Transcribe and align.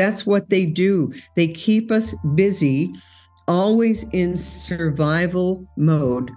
That's 0.00 0.24
what 0.24 0.48
they 0.48 0.64
do. 0.64 1.12
They 1.36 1.48
keep 1.48 1.90
us 1.92 2.14
busy, 2.34 2.94
always 3.46 4.04
in 4.14 4.34
survival 4.34 5.66
mode. 5.76 6.30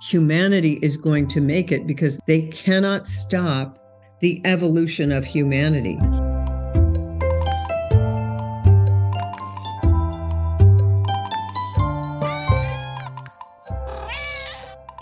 Humanity 0.00 0.78
is 0.80 0.96
going 0.96 1.28
to 1.28 1.42
make 1.42 1.70
it 1.70 1.86
because 1.86 2.18
they 2.26 2.46
cannot 2.46 3.06
stop 3.06 3.78
the 4.22 4.40
evolution 4.46 5.12
of 5.12 5.26
humanity. 5.26 5.98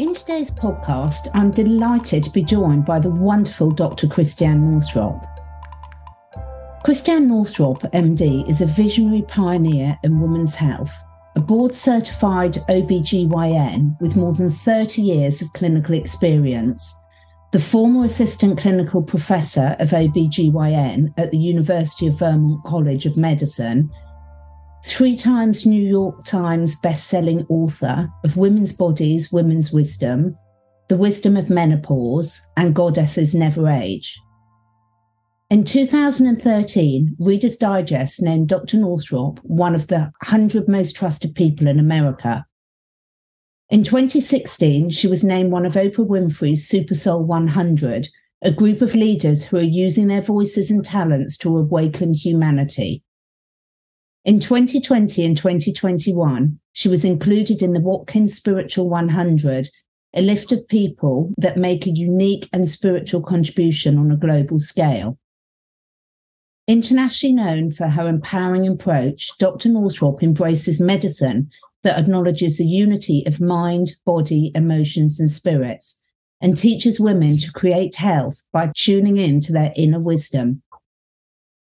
In 0.00 0.14
today's 0.14 0.50
podcast, 0.50 1.28
I'm 1.32 1.52
delighted 1.52 2.24
to 2.24 2.30
be 2.30 2.42
joined 2.42 2.84
by 2.84 2.98
the 2.98 3.10
wonderful 3.10 3.70
Dr. 3.70 4.08
Christiane 4.08 4.68
Northrup. 4.68 5.24
Christiane 6.82 7.28
Northrup, 7.28 7.82
MD, 7.92 8.48
is 8.48 8.62
a 8.62 8.66
visionary 8.66 9.22
pioneer 9.28 9.98
in 10.02 10.18
women's 10.18 10.54
health, 10.54 10.94
a 11.36 11.40
board 11.40 11.74
certified 11.74 12.54
OBGYN 12.70 14.00
with 14.00 14.16
more 14.16 14.32
than 14.32 14.50
30 14.50 15.02
years 15.02 15.42
of 15.42 15.52
clinical 15.52 15.94
experience, 15.94 16.94
the 17.52 17.60
former 17.60 18.06
assistant 18.06 18.58
clinical 18.58 19.02
professor 19.02 19.76
of 19.78 19.90
OBGYN 19.90 21.12
at 21.18 21.30
the 21.30 21.38
University 21.38 22.06
of 22.06 22.18
Vermont 22.18 22.64
College 22.64 23.04
of 23.04 23.14
Medicine, 23.14 23.90
three 24.82 25.16
times 25.16 25.66
New 25.66 25.86
York 25.86 26.24
Times 26.24 26.76
best-selling 26.76 27.44
author 27.48 28.08
of 28.24 28.38
Women's 28.38 28.72
Bodies, 28.72 29.30
Women's 29.30 29.70
Wisdom, 29.70 30.34
The 30.88 30.96
Wisdom 30.96 31.36
of 31.36 31.50
Menopause, 31.50 32.40
and 32.56 32.74
Goddesses 32.74 33.34
Never 33.34 33.68
Age. 33.68 34.18
In 35.50 35.64
2013, 35.64 37.16
Reader's 37.18 37.56
Digest 37.56 38.22
named 38.22 38.48
Dr. 38.48 38.76
Northrup 38.76 39.40
one 39.42 39.74
of 39.74 39.88
the 39.88 40.12
100 40.22 40.68
most 40.68 40.94
trusted 40.94 41.34
people 41.34 41.66
in 41.66 41.80
America. 41.80 42.46
In 43.68 43.82
2016, 43.82 44.90
she 44.90 45.08
was 45.08 45.24
named 45.24 45.50
one 45.50 45.66
of 45.66 45.72
Oprah 45.72 46.06
Winfrey's 46.06 46.68
Super 46.68 46.94
Soul 46.94 47.24
100, 47.24 48.08
a 48.42 48.52
group 48.52 48.80
of 48.80 48.94
leaders 48.94 49.44
who 49.44 49.56
are 49.56 49.62
using 49.62 50.06
their 50.06 50.20
voices 50.20 50.70
and 50.70 50.84
talents 50.84 51.36
to 51.38 51.58
awaken 51.58 52.14
humanity. 52.14 53.02
In 54.24 54.38
2020 54.38 55.24
and 55.24 55.36
2021, 55.36 56.60
she 56.74 56.88
was 56.88 57.04
included 57.04 57.60
in 57.60 57.72
the 57.72 57.80
Watkins 57.80 58.36
Spiritual 58.36 58.88
100, 58.88 59.68
a 60.14 60.22
list 60.22 60.52
of 60.52 60.68
people 60.68 61.34
that 61.38 61.56
make 61.56 61.88
a 61.88 61.90
unique 61.90 62.48
and 62.52 62.68
spiritual 62.68 63.20
contribution 63.20 63.98
on 63.98 64.12
a 64.12 64.16
global 64.16 64.60
scale. 64.60 65.18
Internationally 66.70 67.34
known 67.34 67.72
for 67.72 67.88
her 67.88 68.08
empowering 68.08 68.64
approach, 68.68 69.36
Dr. 69.38 69.68
Northrup 69.70 70.22
embraces 70.22 70.78
medicine 70.78 71.50
that 71.82 71.98
acknowledges 71.98 72.58
the 72.58 72.64
unity 72.64 73.24
of 73.26 73.40
mind, 73.40 73.96
body, 74.06 74.52
emotions, 74.54 75.18
and 75.18 75.28
spirits, 75.28 76.00
and 76.40 76.56
teaches 76.56 77.00
women 77.00 77.36
to 77.38 77.50
create 77.50 77.96
health 77.96 78.44
by 78.52 78.70
tuning 78.76 79.16
in 79.16 79.40
to 79.40 79.52
their 79.52 79.72
inner 79.74 79.98
wisdom. 79.98 80.62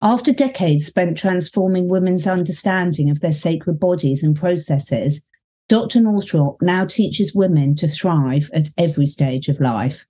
After 0.00 0.32
decades 0.32 0.86
spent 0.86 1.18
transforming 1.18 1.88
women's 1.88 2.28
understanding 2.28 3.10
of 3.10 3.18
their 3.18 3.32
sacred 3.32 3.80
bodies 3.80 4.22
and 4.22 4.36
processes, 4.36 5.26
Dr. 5.68 6.02
Northrup 6.02 6.62
now 6.62 6.84
teaches 6.84 7.34
women 7.34 7.74
to 7.74 7.88
thrive 7.88 8.48
at 8.54 8.68
every 8.78 9.06
stage 9.06 9.48
of 9.48 9.58
life. 9.58 10.06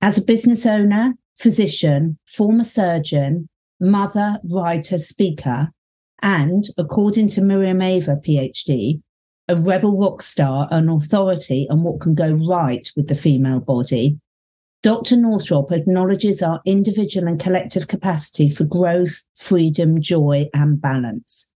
As 0.00 0.16
a 0.16 0.24
business 0.24 0.64
owner, 0.64 1.18
physician, 1.36 2.18
former 2.26 2.64
surgeon, 2.64 3.46
mother, 3.80 4.38
writer, 4.44 4.98
speaker, 4.98 5.70
and, 6.22 6.64
according 6.76 7.28
to 7.28 7.40
Miriam 7.42 7.80
Ava, 7.80 8.16
PhD, 8.16 9.00
a 9.48 9.56
rebel 9.56 9.98
rock 9.98 10.22
star, 10.22 10.68
an 10.70 10.88
authority 10.88 11.66
on 11.70 11.82
what 11.82 12.00
can 12.00 12.14
go 12.14 12.32
right 12.48 12.88
with 12.96 13.08
the 13.08 13.14
female 13.14 13.60
body, 13.60 14.18
Dr. 14.82 15.16
Northrup 15.16 15.72
acknowledges 15.72 16.42
our 16.42 16.60
individual 16.64 17.26
and 17.26 17.40
collective 17.40 17.88
capacity 17.88 18.48
for 18.48 18.64
growth, 18.64 19.24
freedom, 19.34 20.00
joy, 20.00 20.48
and 20.54 20.80
balance. 20.80 21.50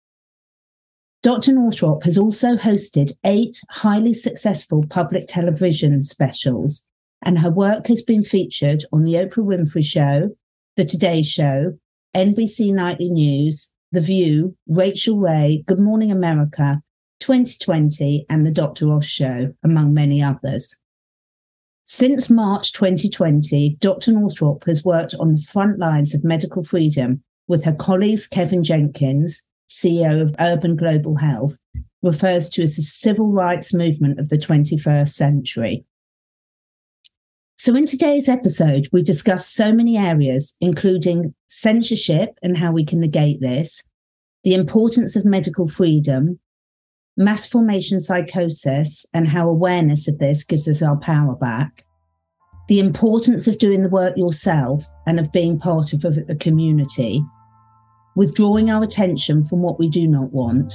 Dr. 1.21 1.53
Northrup 1.53 2.01
has 2.03 2.17
also 2.17 2.55
hosted 2.55 3.11
eight 3.23 3.61
highly 3.69 4.13
successful 4.13 4.83
public 4.89 5.27
television 5.27 6.01
specials, 6.01 6.87
and 7.21 7.37
her 7.37 7.51
work 7.51 7.85
has 7.87 8.01
been 8.01 8.23
featured 8.23 8.83
on 8.91 9.03
The 9.03 9.13
Oprah 9.13 9.45
Winfrey 9.45 9.85
Show, 9.85 10.35
The 10.75 10.85
Today 10.85 11.21
Show, 11.21 11.77
NBC 12.15 12.73
Nightly 12.73 13.09
News, 13.09 13.71
The 13.93 14.01
View, 14.01 14.57
Rachael 14.67 15.19
Ray, 15.19 15.63
Good 15.65 15.79
Morning 15.79 16.11
America, 16.11 16.81
2020, 17.21 18.25
and 18.29 18.45
The 18.45 18.51
Dr. 18.51 18.91
Oz 18.91 19.05
Show, 19.05 19.53
among 19.63 19.93
many 19.93 20.21
others. 20.21 20.77
Since 21.83 22.29
March 22.29 22.73
2020, 22.73 23.77
Dr. 23.79 24.11
Northrup 24.11 24.65
has 24.65 24.83
worked 24.83 25.15
on 25.19 25.35
the 25.35 25.41
front 25.41 25.79
lines 25.79 26.13
of 26.13 26.25
medical 26.25 26.63
freedom 26.63 27.23
with 27.47 27.63
her 27.63 27.73
colleagues 27.73 28.27
Kevin 28.27 28.63
Jenkins, 28.63 29.47
CEO 29.69 30.21
of 30.21 30.35
Urban 30.39 30.75
Global 30.75 31.15
Health, 31.15 31.57
refers 32.01 32.49
to 32.49 32.63
as 32.63 32.75
the 32.75 32.81
civil 32.81 33.31
rights 33.31 33.73
movement 33.73 34.19
of 34.19 34.27
the 34.27 34.37
21st 34.37 35.09
century. 35.09 35.85
So, 37.63 37.75
in 37.75 37.85
today's 37.85 38.27
episode, 38.27 38.87
we 38.91 39.03
discuss 39.03 39.47
so 39.47 39.71
many 39.71 39.95
areas, 39.95 40.57
including 40.61 41.35
censorship 41.45 42.31
and 42.41 42.57
how 42.57 42.71
we 42.71 42.83
can 42.83 42.99
negate 42.99 43.39
this, 43.39 43.87
the 44.43 44.55
importance 44.55 45.15
of 45.15 45.25
medical 45.25 45.67
freedom, 45.67 46.39
mass 47.17 47.45
formation 47.45 47.99
psychosis, 47.99 49.05
and 49.13 49.27
how 49.27 49.47
awareness 49.47 50.07
of 50.07 50.17
this 50.17 50.43
gives 50.43 50.67
us 50.67 50.81
our 50.81 50.97
power 50.97 51.35
back, 51.35 51.85
the 52.67 52.79
importance 52.79 53.47
of 53.47 53.59
doing 53.59 53.83
the 53.83 53.89
work 53.89 54.17
yourself 54.17 54.83
and 55.05 55.19
of 55.19 55.31
being 55.31 55.59
part 55.59 55.93
of 55.93 56.03
a, 56.03 56.33
community, 56.33 57.23
withdrawing 58.15 58.71
our 58.71 58.81
attention 58.81 59.43
from 59.43 59.61
what 59.61 59.77
we 59.77 59.87
do 59.87 60.07
not 60.07 60.33
want 60.33 60.73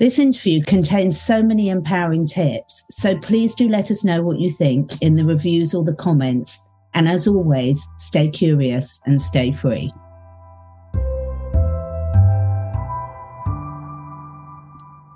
this 0.00 0.18
interview 0.18 0.62
contains 0.64 1.20
so 1.20 1.42
many 1.42 1.68
empowering 1.68 2.26
tips, 2.26 2.86
so 2.90 3.18
please 3.18 3.54
do 3.54 3.68
let 3.68 3.90
us 3.90 4.02
know 4.02 4.22
what 4.22 4.38
you 4.38 4.48
think 4.48 4.90
in 5.02 5.14
the 5.14 5.26
reviews 5.26 5.74
or 5.74 5.84
the 5.84 5.94
comments. 5.94 6.58
And 6.94 7.06
as 7.06 7.28
always, 7.28 7.86
stay 7.98 8.28
curious 8.28 8.98
and 9.04 9.20
stay 9.20 9.52
free. 9.52 9.92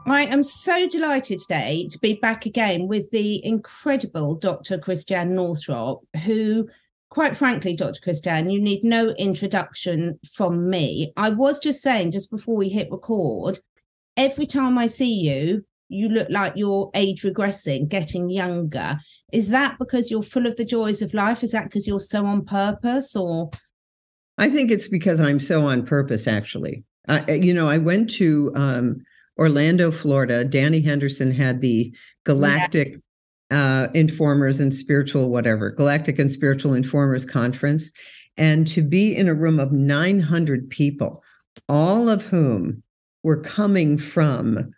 I 0.07 0.29
am 0.31 0.43
so 0.43 0.87
delighted 0.87 1.39
today 1.39 1.89
to 1.91 1.99
be 1.99 2.17
back 2.17 2.45
again 2.45 2.87
with 2.87 3.11
the 3.11 3.43
incredible 3.43 4.35
Dr. 4.35 4.77
Christiane 4.77 5.35
Northrup, 5.35 6.01
who, 6.25 6.69
quite 7.09 7.39
frankly, 7.39 7.75
Dr. 7.75 8.03
Christiane, 8.03 8.51
you 8.51 8.61
need 8.61 8.85
no 8.85 9.09
introduction 9.13 10.21
from 10.31 10.69
me. 10.69 11.15
I 11.17 11.31
was 11.31 11.59
just 11.59 11.81
saying, 11.81 12.11
just 12.11 12.31
before 12.31 12.55
we 12.55 12.69
hit 12.69 12.91
record, 12.91 13.61
every 14.17 14.47
time 14.47 14.79
I 14.79 14.87
see 14.87 15.13
you, 15.13 15.65
you 15.89 16.09
look 16.09 16.29
like 16.31 16.55
you're 16.57 16.91
age 16.95 17.23
regressing, 17.23 17.89
getting 17.89 18.31
younger. 18.31 18.99
Is 19.33 19.49
that 19.51 19.79
because 19.79 20.11
you're 20.11 20.23
full 20.23 20.47
of 20.47 20.57
the 20.57 20.65
joys 20.65 21.03
of 21.03 21.15
life? 21.15 21.43
Is 21.43 21.53
that 21.53 21.65
because 21.65 21.87
you're 21.87 22.01
so 22.01 22.25
on 22.25 22.45
purpose 22.45 23.15
or? 23.17 23.51
I 24.39 24.49
think 24.49 24.71
it's 24.71 24.89
because 24.89 25.21
I'm 25.21 25.41
so 25.41 25.63
on 25.63 25.85
purpose, 25.85 26.27
actually. 26.27 26.85
Uh, 27.09 27.23
you 27.29 27.53
know, 27.53 27.69
I 27.69 27.79
went 27.79 28.11
to 28.11 28.53
um, 28.55 28.97
Orlando, 29.39 29.91
Florida. 29.91 30.45
Danny 30.45 30.81
Henderson 30.81 31.31
had 31.31 31.61
the 31.61 31.95
Galactic 32.25 32.97
yeah. 33.51 33.87
uh, 33.87 33.93
Informers 33.93 34.61
and 34.61 34.73
Spiritual, 34.73 35.31
whatever, 35.31 35.71
Galactic 35.71 36.19
and 36.19 36.31
Spiritual 36.31 36.75
Informers 36.75 37.25
Conference. 37.25 37.93
And 38.37 38.67
to 38.69 38.83
be 38.83 39.15
in 39.15 39.29
a 39.29 39.35
room 39.35 39.61
of 39.61 39.71
900 39.71 40.71
people, 40.71 41.23
all 41.69 42.09
of 42.09 42.27
whom 42.27 42.83
were 43.25 43.41
coming 43.41 43.99
from 43.99 44.73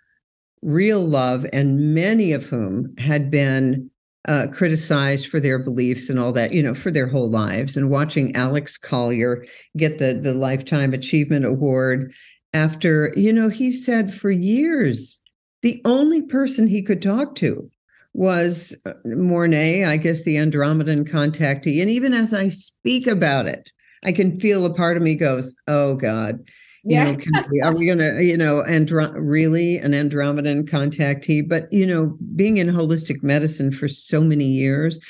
real 0.63 1.03
love, 1.03 1.45
and 1.53 1.95
many 1.95 2.33
of 2.33 2.47
whom 2.47 2.97
had 2.97 3.31
been 3.31 3.91
uh, 4.27 4.47
criticized 4.53 5.29
for 5.29 5.39
their 5.39 5.59
beliefs 5.59 6.09
and 6.09 6.19
all 6.19 6.33
that, 6.33 6.53
you 6.53 6.63
know, 6.63 6.75
for 6.75 6.91
their 6.91 7.07
whole 7.07 7.31
lives. 7.31 7.77
And 7.77 7.91
watching 7.91 8.35
Alex 8.35 8.79
Collier 8.79 9.45
get 9.77 9.99
the 9.99 10.15
the 10.15 10.35
Lifetime 10.35 10.95
Achievement 10.95 11.45
Award 11.45 12.13
after, 12.53 13.13
you 13.17 13.33
know, 13.33 13.49
he 13.49 13.73
said 13.73 14.13
for 14.13 14.31
years 14.31 15.21
the 15.63 15.81
only 15.85 16.23
person 16.23 16.67
he 16.67 16.83
could 16.83 17.03
talk 17.03 17.35
to 17.37 17.71
was 18.15 18.75
uh, 18.87 18.95
Moraney, 19.05 19.85
I 19.85 19.97
guess 19.97 20.23
the 20.23 20.37
Andromedan 20.37 21.09
contactee. 21.09 21.81
And 21.81 21.91
even 21.91 22.15
as 22.15 22.33
I 22.33 22.49
speak 22.49 23.07
about 23.07 23.47
it, 23.47 23.71
I 24.05 24.13
can 24.13 24.41
feel 24.41 24.65
a 24.65 24.75
part 24.75 24.97
of 24.97 25.03
me 25.03 25.15
goes, 25.15 25.55
"Oh 25.69 25.95
God." 25.95 26.41
You 26.87 26.97
yeah. 26.97 27.11
know 27.13 27.43
we, 27.51 27.61
are 27.61 27.77
we 27.77 27.87
gonna 27.87 28.21
you 28.21 28.37
know 28.37 28.63
andro- 28.69 29.15
really 29.17 29.79
an 29.79 29.93
andromedan 29.93 30.69
contactee? 30.69 31.49
But 31.49 31.73
you 31.73 31.87
know 31.87 32.17
being 32.35 32.59
in 32.59 32.69
holistic 32.69 33.23
medicine 33.23 33.73
for 33.73 33.89
so 33.89 34.21
many 34.23 34.47
years 34.47 35.01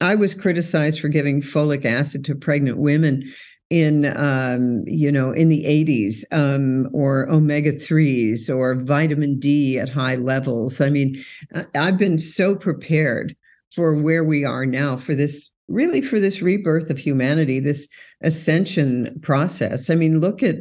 i 0.00 0.14
was 0.14 0.34
criticized 0.34 0.98
for 0.98 1.08
giving 1.08 1.42
folic 1.42 1.84
acid 1.84 2.24
to 2.24 2.34
pregnant 2.34 2.78
women 2.78 3.22
in 3.70 4.06
um, 4.16 4.82
you 4.86 5.12
know 5.12 5.30
in 5.30 5.48
the 5.48 5.64
80s 5.64 6.24
um, 6.32 6.88
or 6.92 7.28
omega 7.30 7.70
3s 7.70 8.54
or 8.54 8.74
vitamin 8.74 9.38
d 9.38 9.78
at 9.78 9.88
high 9.88 10.16
levels. 10.16 10.80
I 10.80 10.90
mean 10.90 11.22
i've 11.76 11.96
been 11.96 12.18
so 12.18 12.56
prepared 12.56 13.36
for 13.72 13.94
where 13.94 14.24
we 14.24 14.44
are 14.44 14.66
now 14.66 14.96
for 14.96 15.14
this 15.14 15.48
really 15.68 16.02
for 16.02 16.18
this 16.18 16.42
rebirth 16.42 16.90
of 16.90 16.98
humanity 16.98 17.60
this 17.60 17.86
ascension 18.22 19.18
process. 19.22 19.88
I 19.88 19.94
mean 19.94 20.18
look 20.18 20.42
at 20.42 20.56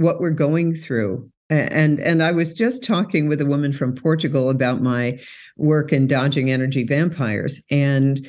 what 0.00 0.20
we're 0.20 0.30
going 0.30 0.74
through 0.74 1.28
and 1.48 2.00
and 2.00 2.22
i 2.22 2.32
was 2.32 2.54
just 2.54 2.82
talking 2.82 3.28
with 3.28 3.40
a 3.40 3.46
woman 3.46 3.72
from 3.72 3.94
portugal 3.94 4.50
about 4.50 4.80
my 4.80 5.18
work 5.56 5.92
in 5.92 6.06
dodging 6.06 6.50
energy 6.50 6.84
vampires 6.84 7.62
and 7.70 8.28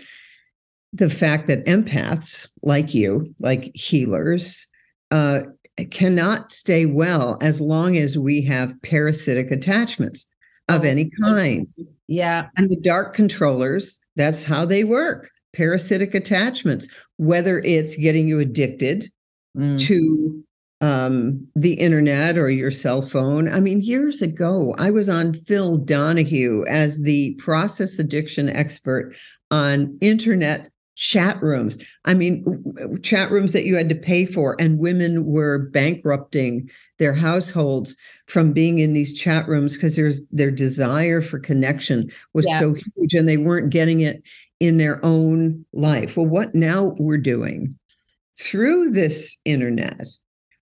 the 0.93 1.09
fact 1.09 1.47
that 1.47 1.65
empaths 1.65 2.49
like 2.63 2.93
you, 2.93 3.33
like 3.39 3.73
healers, 3.75 4.67
uh, 5.11 5.41
cannot 5.89 6.51
stay 6.51 6.85
well 6.85 7.37
as 7.41 7.61
long 7.61 7.97
as 7.97 8.17
we 8.17 8.41
have 8.41 8.79
parasitic 8.81 9.51
attachments 9.51 10.25
of 10.67 10.85
any 10.85 11.09
kind. 11.21 11.67
Yeah. 12.07 12.47
And 12.55 12.69
the 12.69 12.79
dark 12.79 13.13
controllers, 13.13 13.99
that's 14.15 14.43
how 14.43 14.65
they 14.65 14.83
work 14.83 15.29
parasitic 15.53 16.13
attachments, 16.13 16.87
whether 17.17 17.59
it's 17.59 17.95
getting 17.97 18.27
you 18.27 18.39
addicted 18.39 19.11
mm. 19.57 19.79
to 19.81 20.43
um, 20.81 21.47
the 21.55 21.73
internet 21.73 22.37
or 22.37 22.49
your 22.49 22.71
cell 22.71 23.01
phone. 23.01 23.47
I 23.47 23.59
mean, 23.59 23.81
years 23.81 24.21
ago, 24.21 24.75
I 24.77 24.89
was 24.89 25.09
on 25.09 25.33
Phil 25.33 25.77
Donahue 25.77 26.65
as 26.67 27.01
the 27.03 27.35
process 27.35 27.99
addiction 27.99 28.49
expert 28.49 29.15
on 29.51 29.97
internet 30.01 30.69
chat 30.95 31.41
rooms. 31.41 31.77
I 32.05 32.13
mean, 32.13 32.43
chat 33.01 33.31
rooms 33.31 33.53
that 33.53 33.65
you 33.65 33.75
had 33.75 33.89
to 33.89 33.95
pay 33.95 34.25
for, 34.25 34.55
and 34.59 34.79
women 34.79 35.25
were 35.25 35.69
bankrupting 35.69 36.69
their 36.99 37.13
households 37.13 37.95
from 38.25 38.51
being 38.51 38.79
in 38.79 38.93
these 38.93 39.13
chat 39.13 39.47
rooms 39.47 39.75
because 39.75 39.95
there's 39.95 40.25
their 40.31 40.51
desire 40.51 41.21
for 41.21 41.39
connection 41.39 42.11
was 42.33 42.45
yeah. 42.47 42.59
so 42.59 42.73
huge, 42.73 43.13
and 43.13 43.27
they 43.27 43.37
weren't 43.37 43.69
getting 43.69 44.01
it 44.01 44.21
in 44.59 44.77
their 44.77 45.03
own 45.03 45.65
life. 45.73 46.17
Well, 46.17 46.27
what 46.27 46.53
now 46.53 46.95
we're 46.99 47.17
doing 47.17 47.77
through 48.33 48.91
this 48.91 49.37
internet 49.45 50.07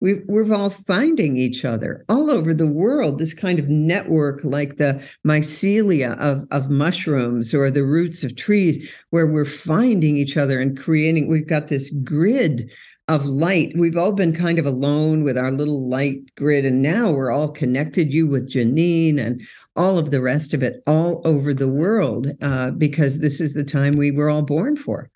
we 0.04 0.20
we're 0.26 0.54
all 0.54 0.68
finding 0.68 1.38
each 1.38 1.64
other 1.64 2.04
all 2.10 2.30
over 2.30 2.52
the 2.52 2.66
world 2.66 3.18
this 3.18 3.32
kind 3.32 3.58
of 3.58 3.70
network 3.70 4.44
like 4.44 4.76
the 4.76 5.02
mycelia 5.26 6.14
of, 6.18 6.44
of 6.50 6.68
mushrooms 6.68 7.54
or 7.54 7.70
the 7.70 7.86
roots 7.86 8.22
of 8.22 8.36
trees 8.36 8.86
where 9.10 9.26
we're 9.26 9.46
finding 9.46 10.18
each 10.18 10.36
other 10.36 10.60
and 10.60 10.78
creating 10.78 11.26
we've 11.26 11.48
got 11.48 11.68
this 11.68 11.88
grid 12.04 12.70
of 13.08 13.26
light. 13.26 13.70
We've 13.76 13.98
all 13.98 14.12
been 14.12 14.34
kind 14.34 14.58
of 14.58 14.64
alone 14.64 15.24
with 15.24 15.36
our 15.36 15.50
little 15.50 15.86
light 15.88 16.34
grid 16.36 16.64
and 16.64 16.80
now 16.80 17.10
we're 17.10 17.30
all 17.30 17.50
connected 17.50 18.14
you 18.14 18.26
with 18.26 18.50
janine 18.50 19.18
and 19.18 19.42
all 19.76 19.98
of 19.98 20.10
the 20.10 20.22
rest 20.22 20.54
of 20.54 20.62
it 20.62 20.82
all 20.86 21.20
over 21.24 21.52
the 21.52 21.68
world 21.68 22.28
uh, 22.40 22.70
because 22.70 23.20
this 23.20 23.42
is 23.42 23.52
the 23.52 23.64
time 23.64 23.94
we 23.94 24.10
were 24.10 24.30
all 24.30 24.42
born 24.42 24.76
for 24.76 25.10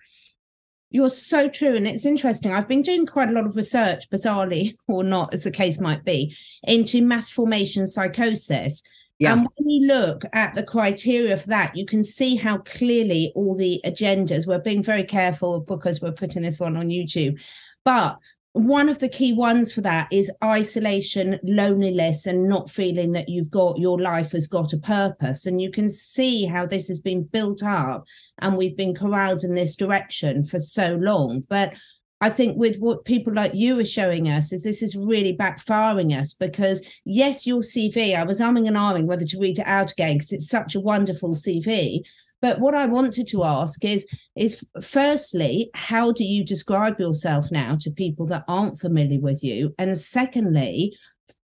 you're 0.91 1.09
so 1.09 1.47
true. 1.47 1.75
And 1.75 1.87
it's 1.87 2.05
interesting. 2.05 2.51
I've 2.51 2.67
been 2.67 2.81
doing 2.81 3.05
quite 3.05 3.29
a 3.29 3.33
lot 3.33 3.45
of 3.45 3.55
research, 3.55 4.09
bizarrely 4.09 4.75
or 4.87 5.03
not, 5.03 5.33
as 5.33 5.43
the 5.43 5.51
case 5.51 5.79
might 5.79 6.03
be, 6.03 6.35
into 6.63 7.01
mass 7.01 7.29
formation 7.29 7.85
psychosis. 7.85 8.83
Yeah. 9.19 9.33
And 9.33 9.47
when 9.55 9.69
you 9.69 9.85
look 9.85 10.23
at 10.31 10.53
the 10.53 10.63
criteria 10.63 11.35
for 11.35 11.49
that, 11.49 11.75
you 11.75 11.85
can 11.85 12.03
see 12.03 12.37
how 12.37 12.59
clearly 12.59 13.33
all 13.35 13.55
the 13.55 13.81
agendas, 13.85 14.47
we're 14.47 14.59
being 14.59 14.81
very 14.81 15.03
careful 15.03 15.61
because 15.61 16.01
we're 16.01 16.13
putting 16.13 16.41
this 16.41 16.59
one 16.59 16.77
on 16.77 16.87
YouTube, 16.87 17.41
but 17.83 18.17
one 18.53 18.89
of 18.89 18.99
the 18.99 19.09
key 19.09 19.31
ones 19.33 19.71
for 19.71 19.81
that 19.81 20.07
is 20.11 20.31
isolation, 20.43 21.39
loneliness, 21.43 22.25
and 22.25 22.49
not 22.49 22.69
feeling 22.69 23.11
that 23.11 23.29
you've 23.29 23.51
got 23.51 23.77
your 23.77 24.01
life 24.01 24.31
has 24.31 24.47
got 24.47 24.73
a 24.73 24.77
purpose. 24.77 25.45
And 25.45 25.61
you 25.61 25.69
can 25.69 25.87
see 25.87 26.45
how 26.45 26.65
this 26.65 26.87
has 26.87 26.99
been 26.99 27.23
built 27.23 27.63
up 27.63 28.05
and 28.39 28.57
we've 28.57 28.75
been 28.75 28.95
corralled 28.95 29.43
in 29.43 29.53
this 29.53 29.75
direction 29.75 30.43
for 30.43 30.57
so 30.57 30.95
long. 30.95 31.43
But 31.47 31.77
I 32.21 32.29
think 32.29 32.57
with 32.57 32.77
what 32.77 33.05
people 33.05 33.33
like 33.33 33.53
you 33.53 33.79
are 33.79 33.85
showing 33.85 34.27
us 34.27 34.51
is 34.51 34.63
this 34.63 34.81
is 34.81 34.95
really 34.95 35.37
backfiring 35.37 36.19
us 36.19 36.33
because 36.33 36.81
yes, 37.05 37.47
your 37.47 37.61
CV, 37.61 38.15
I 38.15 38.23
was 38.23 38.41
umming 38.41 38.67
and 38.67 38.75
ahhing 38.75 39.05
whether 39.05 39.25
to 39.25 39.39
read 39.39 39.59
it 39.59 39.67
out 39.67 39.91
again 39.91 40.15
because 40.15 40.33
it's 40.33 40.49
such 40.49 40.75
a 40.75 40.81
wonderful 40.81 41.33
CV. 41.33 42.01
But 42.41 42.59
what 42.59 42.73
I 42.73 42.85
wanted 42.85 43.27
to 43.27 43.43
ask 43.43 43.83
is, 43.83 44.07
is 44.35 44.63
firstly, 44.81 45.69
how 45.73 46.11
do 46.11 46.23
you 46.23 46.43
describe 46.43 46.99
yourself 46.99 47.51
now 47.51 47.75
to 47.81 47.91
people 47.91 48.25
that 48.27 48.45
aren't 48.47 48.79
familiar 48.79 49.19
with 49.19 49.43
you? 49.43 49.73
And 49.77 49.97
secondly, 49.97 50.95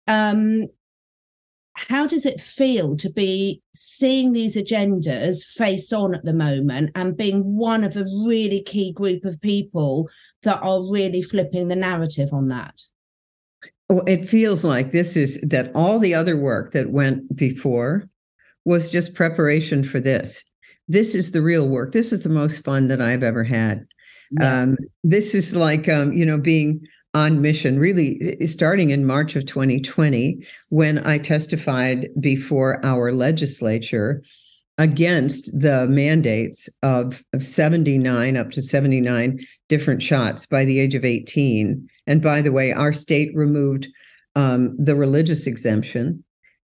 um, 0.07 0.67
how 1.73 2.05
does 2.07 2.25
it 2.25 2.41
feel 2.41 2.97
to 2.97 3.09
be 3.09 3.61
seeing 3.73 4.33
these 4.33 4.57
agendas 4.57 5.43
face 5.43 5.93
on 5.93 6.13
at 6.13 6.25
the 6.25 6.33
moment 6.33 6.91
and 6.95 7.15
being 7.15 7.55
one 7.55 7.83
of 7.83 7.95
a 7.95 8.03
really 8.27 8.61
key 8.63 8.91
group 8.91 9.23
of 9.23 9.39
people 9.41 10.09
that 10.43 10.61
are 10.61 10.81
really 10.91 11.21
flipping 11.21 11.67
the 11.67 11.75
narrative 11.75 12.33
on 12.33 12.47
that? 12.49 12.81
Well, 13.87 14.03
it 14.07 14.23
feels 14.23 14.63
like 14.63 14.91
this 14.91 15.15
is 15.15 15.39
that 15.41 15.71
all 15.73 15.99
the 15.99 16.13
other 16.13 16.37
work 16.37 16.71
that 16.73 16.91
went 16.91 17.35
before 17.35 18.09
was 18.65 18.89
just 18.89 19.15
preparation 19.15 19.83
for 19.83 19.99
this 19.99 20.43
this 20.89 21.15
is 21.15 21.31
the 21.31 21.41
real 21.41 21.67
work. 21.67 21.93
This 21.93 22.11
is 22.11 22.23
the 22.23 22.29
most 22.29 22.65
fun 22.65 22.89
that 22.89 22.99
I've 22.99 23.23
ever 23.23 23.43
had. 23.43 23.87
Um, 24.41 24.77
this 25.03 25.33
is 25.33 25.55
like, 25.55 25.87
um, 25.87 26.11
you 26.11 26.25
know, 26.25 26.37
being 26.37 26.81
on 27.13 27.41
mission, 27.41 27.79
really 27.79 28.37
starting 28.45 28.91
in 28.91 29.05
March 29.05 29.35
of 29.35 29.45
2020, 29.45 30.45
when 30.69 30.99
I 30.99 31.17
testified 31.17 32.09
before 32.19 32.83
our 32.85 33.11
legislature 33.11 34.21
against 34.77 35.51
the 35.59 35.87
mandates 35.89 36.69
of, 36.83 37.23
of 37.33 37.43
79 37.43 38.37
up 38.37 38.51
to 38.51 38.61
79 38.61 39.39
different 39.67 40.01
shots 40.01 40.45
by 40.45 40.63
the 40.63 40.79
age 40.79 40.95
of 40.95 41.03
18. 41.03 41.87
And 42.07 42.21
by 42.21 42.41
the 42.41 42.51
way, 42.51 42.71
our 42.71 42.93
state 42.93 43.35
removed 43.35 43.89
um, 44.35 44.75
the 44.77 44.95
religious 44.95 45.47
exemption 45.47 46.23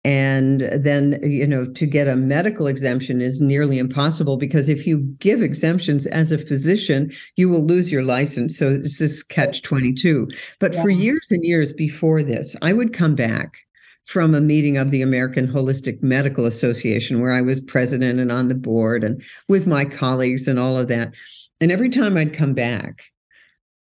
and 0.04 0.60
then 0.72 1.18
you 1.22 1.46
know 1.46 1.66
to 1.66 1.86
get 1.86 2.08
a 2.08 2.16
medical 2.16 2.66
exemption 2.66 3.20
is 3.20 3.40
nearly 3.40 3.78
impossible 3.78 4.36
because 4.36 4.68
if 4.68 4.86
you 4.86 5.00
give 5.18 5.42
exemptions 5.42 6.06
as 6.06 6.30
a 6.32 6.38
physician 6.38 7.10
you 7.36 7.48
will 7.48 7.64
lose 7.64 7.90
your 7.90 8.02
license. 8.02 8.56
So 8.58 8.68
it's 8.68 8.98
this 8.98 9.22
catch 9.22 9.62
22 9.62 10.28
but 10.60 10.74
yeah. 10.74 10.82
for 10.82 10.90
years 10.90 11.28
and 11.30 11.44
years 11.44 11.72
before 11.72 12.22
this 12.22 12.54
i 12.62 12.72
would 12.72 12.92
come 12.92 13.14
back 13.14 13.58
from 14.08 14.34
a 14.34 14.40
meeting 14.40 14.78
of 14.78 14.90
the 14.90 15.02
American 15.02 15.46
Holistic 15.46 16.02
Medical 16.02 16.46
Association 16.46 17.20
where 17.20 17.32
I 17.32 17.42
was 17.42 17.60
president 17.60 18.18
and 18.18 18.32
on 18.32 18.48
the 18.48 18.54
board 18.54 19.04
and 19.04 19.22
with 19.48 19.66
my 19.66 19.84
colleagues 19.84 20.48
and 20.48 20.58
all 20.58 20.78
of 20.78 20.88
that. 20.88 21.12
And 21.60 21.70
every 21.70 21.90
time 21.90 22.16
I'd 22.16 22.32
come 22.32 22.54
back 22.54 23.02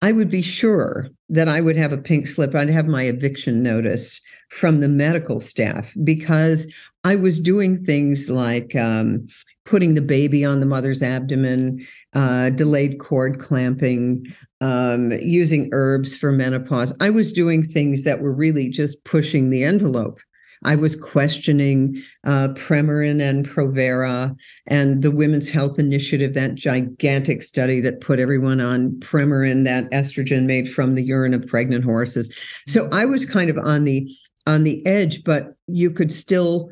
I 0.01 0.13
would 0.13 0.31
be 0.31 0.43
sure 0.43 1.09
that 1.29 1.49
I 1.49 1.61
would 1.61 1.77
have 1.77 1.93
a 1.93 1.99
pink 1.99 2.29
slip 2.29 2.55
I'd 2.55 2.69
have 2.71 2.87
my 2.87 3.05
eviction 3.05 3.63
notice 3.63 4.21
from 4.49 4.81
the 4.81 4.89
medical 4.89 5.41
staff 5.41 5.93
because 6.05 6.73
I 7.05 7.17
was 7.17 7.41
doing 7.41 7.85
things 7.85 8.31
like 8.31 8.75
um, 8.77 9.27
putting 9.65 9.95
the 9.95 10.03
baby 10.03 10.45
on 10.45 10.61
the 10.61 10.67
mother's 10.67 11.03
abdomen, 11.03 11.87
uh, 12.15 12.51
delayed 12.51 12.99
cord 12.99 13.39
clamping, 13.39 14.25
um, 14.61 15.13
using 15.13 15.69
herbs 15.73 16.17
for 16.17 16.33
menopause. 16.33 16.97
I 17.01 17.11
was 17.11 17.33
doing 17.33 17.63
things 17.63 18.05
that 18.05 18.21
were 18.21 18.33
really 18.33 18.69
just 18.69 19.05
pushing 19.05 19.51
the 19.51 19.65
envelope. 19.65 20.21
I 20.65 20.75
was 20.75 20.97
questioning 20.97 22.03
uh, 22.27 22.49
Premarin 22.55 23.21
and 23.21 23.47
Provera 23.47 24.37
and 24.67 25.03
the 25.03 25.11
Women's 25.11 25.49
Health 25.49 25.79
Initiative, 25.79 26.35
that 26.35 26.55
gigantic 26.55 27.43
study 27.43 27.81
that 27.81 28.01
put 28.01 28.19
everyone 28.19 28.61
on 28.61 28.93
Premarin, 29.01 29.65
that 29.65 29.91
estrogen 29.91 30.47
made 30.47 30.69
from 30.71 30.95
the 30.95 31.03
urine 31.03 31.35
of 31.35 31.47
pregnant 31.47 31.85
horses. 31.85 32.33
So 32.67 32.89
I 32.93 33.05
was 33.05 33.25
kind 33.25 33.51
of 33.51 33.59
on 33.59 33.85
the 33.85 34.11
on 34.47 34.65
the 34.65 34.85
edge, 34.87 35.25
but 35.25 35.55
you 35.67 35.91
could 35.91 36.11
still 36.11 36.71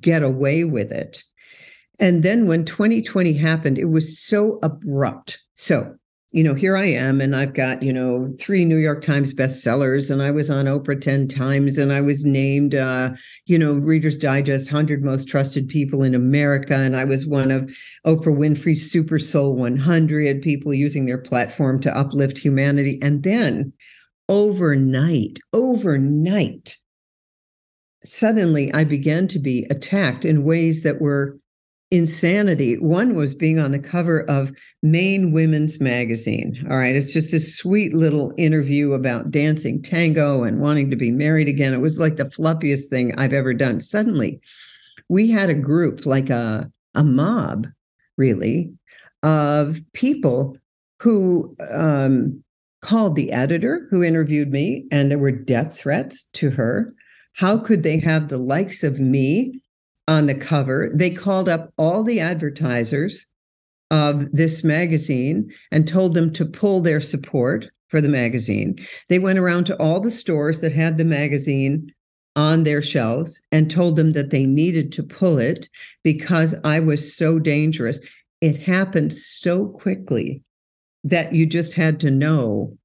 get 0.00 0.22
away 0.22 0.64
with 0.64 0.90
it. 0.90 1.22
And 1.98 2.22
then 2.24 2.48
when 2.48 2.64
2020 2.64 3.32
happened, 3.34 3.78
it 3.78 3.86
was 3.86 4.18
so 4.18 4.58
abrupt. 4.62 5.38
So, 5.54 5.94
you 6.32 6.42
know, 6.42 6.54
here 6.54 6.78
I 6.78 6.86
am, 6.86 7.20
and 7.20 7.36
I've 7.36 7.52
got, 7.52 7.82
you 7.82 7.92
know, 7.92 8.32
three 8.40 8.64
New 8.64 8.78
York 8.78 9.04
Times 9.04 9.34
bestsellers, 9.34 10.10
and 10.10 10.22
I 10.22 10.30
was 10.30 10.48
on 10.48 10.64
Oprah 10.64 10.98
10 10.98 11.28
times, 11.28 11.76
and 11.76 11.92
I 11.92 12.00
was 12.00 12.24
named, 12.24 12.74
uh, 12.74 13.10
you 13.44 13.58
know, 13.58 13.74
Reader's 13.74 14.16
Digest 14.16 14.72
100 14.72 15.04
Most 15.04 15.28
Trusted 15.28 15.68
People 15.68 16.02
in 16.02 16.14
America. 16.14 16.74
And 16.74 16.96
I 16.96 17.04
was 17.04 17.26
one 17.26 17.50
of 17.50 17.70
Oprah 18.06 18.34
Winfrey's 18.34 18.90
Super 18.90 19.18
Soul 19.18 19.56
100 19.56 20.40
people 20.40 20.72
using 20.72 21.04
their 21.04 21.18
platform 21.18 21.80
to 21.82 21.96
uplift 21.96 22.38
humanity. 22.38 22.98
And 23.02 23.22
then 23.22 23.70
overnight, 24.30 25.38
overnight, 25.52 26.78
suddenly 28.04 28.72
I 28.72 28.84
began 28.84 29.28
to 29.28 29.38
be 29.38 29.66
attacked 29.68 30.24
in 30.24 30.44
ways 30.44 30.82
that 30.82 30.98
were 30.98 31.38
insanity. 31.92 32.78
One 32.78 33.14
was 33.14 33.34
being 33.34 33.58
on 33.58 33.70
the 33.70 33.78
cover 33.78 34.22
of 34.22 34.50
Maine 34.82 35.30
Women's 35.30 35.78
Magazine. 35.78 36.66
All 36.70 36.78
right. 36.78 36.96
It's 36.96 37.12
just 37.12 37.30
this 37.30 37.54
sweet 37.56 37.92
little 37.92 38.32
interview 38.38 38.94
about 38.94 39.30
dancing 39.30 39.82
tango 39.82 40.42
and 40.42 40.60
wanting 40.60 40.88
to 40.90 40.96
be 40.96 41.10
married 41.10 41.48
again. 41.48 41.74
It 41.74 41.82
was 41.82 42.00
like 42.00 42.16
the 42.16 42.30
fluffiest 42.30 42.88
thing 42.88 43.14
I've 43.18 43.34
ever 43.34 43.52
done. 43.52 43.80
Suddenly, 43.80 44.40
we 45.10 45.30
had 45.30 45.50
a 45.50 45.54
group, 45.54 46.06
like 46.06 46.30
a, 46.30 46.72
a 46.94 47.04
mob, 47.04 47.66
really, 48.16 48.72
of 49.22 49.78
people 49.92 50.56
who 50.98 51.54
um, 51.70 52.42
called 52.80 53.16
the 53.16 53.32
editor 53.32 53.86
who 53.90 54.02
interviewed 54.02 54.50
me, 54.50 54.86
and 54.90 55.10
there 55.10 55.18
were 55.18 55.30
death 55.30 55.78
threats 55.78 56.24
to 56.32 56.48
her. 56.50 56.94
How 57.34 57.58
could 57.58 57.82
they 57.82 57.98
have 57.98 58.28
the 58.28 58.38
likes 58.38 58.82
of 58.82 58.98
me 58.98 59.61
on 60.08 60.26
the 60.26 60.34
cover? 60.34 60.90
They 60.94 61.10
called 61.10 61.48
up 61.48 61.72
all 61.76 62.02
the 62.02 62.20
advertisers 62.20 63.26
of 63.90 64.32
this 64.32 64.64
magazine 64.64 65.52
and 65.70 65.86
told 65.86 66.14
them 66.14 66.32
to 66.32 66.46
pull 66.46 66.80
their 66.80 67.00
support 67.00 67.68
for 67.88 68.00
the 68.00 68.08
magazine. 68.08 68.78
They 69.08 69.18
went 69.18 69.38
around 69.38 69.64
to 69.64 69.76
all 69.76 70.00
the 70.00 70.10
stores 70.10 70.60
that 70.60 70.72
had 70.72 70.96
the 70.96 71.04
magazine 71.04 71.92
on 72.34 72.64
their 72.64 72.80
shelves 72.80 73.40
and 73.52 73.70
told 73.70 73.96
them 73.96 74.12
that 74.12 74.30
they 74.30 74.46
needed 74.46 74.90
to 74.92 75.02
pull 75.02 75.38
it 75.38 75.68
because 76.02 76.54
I 76.64 76.80
was 76.80 77.14
so 77.14 77.38
dangerous. 77.38 78.00
It 78.40 78.62
happened 78.62 79.12
so 79.12 79.68
quickly 79.68 80.42
that 81.04 81.34
you 81.34 81.44
just 81.46 81.74
had 81.74 82.00
to 82.00 82.10
know 82.10 82.76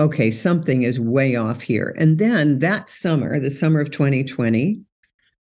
okay, 0.00 0.30
something 0.30 0.82
is 0.82 0.98
way 0.98 1.36
off 1.36 1.60
here. 1.60 1.94
And 1.96 2.18
then 2.18 2.58
that 2.58 2.90
summer, 2.90 3.38
the 3.38 3.48
summer 3.48 3.80
of 3.80 3.92
2020, 3.92 4.80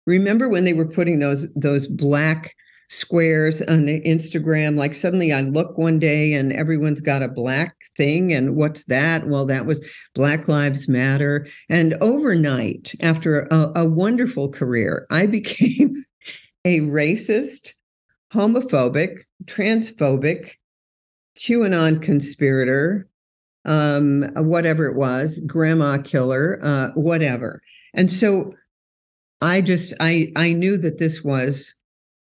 remember 0.05 0.49
when 0.49 0.63
they 0.63 0.73
were 0.73 0.87
putting 0.87 1.19
those 1.19 1.51
those 1.53 1.87
black 1.87 2.55
squares 2.89 3.61
on 3.63 3.85
the 3.85 4.01
Instagram 4.01 4.77
like 4.77 4.93
suddenly 4.93 5.33
I 5.33 5.41
look 5.41 5.77
one 5.77 5.97
day 5.97 6.33
and 6.33 6.53
everyone's 6.53 7.01
got 7.01 7.23
a 7.23 7.27
black 7.27 7.75
thing 7.97 8.33
and 8.33 8.55
what's 8.55 8.85
that? 8.85 9.27
Well, 9.27 9.45
that 9.47 9.65
was 9.65 9.83
Black 10.13 10.47
Lives 10.47 10.87
Matter. 10.87 11.47
And 11.69 11.95
overnight 12.01 12.93
after 13.01 13.47
a, 13.51 13.71
a 13.77 13.85
wonderful 13.85 14.49
career, 14.49 15.07
I 15.09 15.25
became 15.27 16.03
a 16.65 16.81
racist, 16.81 17.73
homophobic, 18.33 19.21
transphobic, 19.45 20.51
QAnon 21.37 22.01
conspirator, 22.01 23.07
um, 23.65 24.29
whatever 24.35 24.85
it 24.85 24.95
was, 24.95 25.39
grandma 25.47 25.97
killer, 25.97 26.59
uh, 26.61 26.91
whatever. 26.95 27.61
And 27.93 28.09
so 28.09 28.53
I 29.43 29.61
just 29.61 29.93
I 29.99 30.31
I 30.35 30.53
knew 30.53 30.77
that 30.77 30.99
this 30.99 31.23
was 31.23 31.75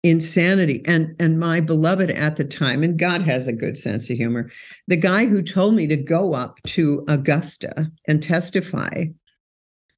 insanity. 0.03 0.81
And 0.85 1.15
and 1.19 1.39
my 1.39 1.59
beloved 1.59 2.09
at 2.11 2.35
the 2.35 2.43
time, 2.43 2.83
and 2.83 2.97
God 2.97 3.21
has 3.21 3.47
a 3.47 3.53
good 3.53 3.77
sense 3.77 4.09
of 4.09 4.17
humor, 4.17 4.49
the 4.87 4.97
guy 4.97 5.25
who 5.25 5.41
told 5.41 5.75
me 5.75 5.87
to 5.87 5.97
go 5.97 6.33
up 6.33 6.61
to 6.63 7.05
Augusta 7.07 7.91
and 8.07 8.21
testify 8.21 9.05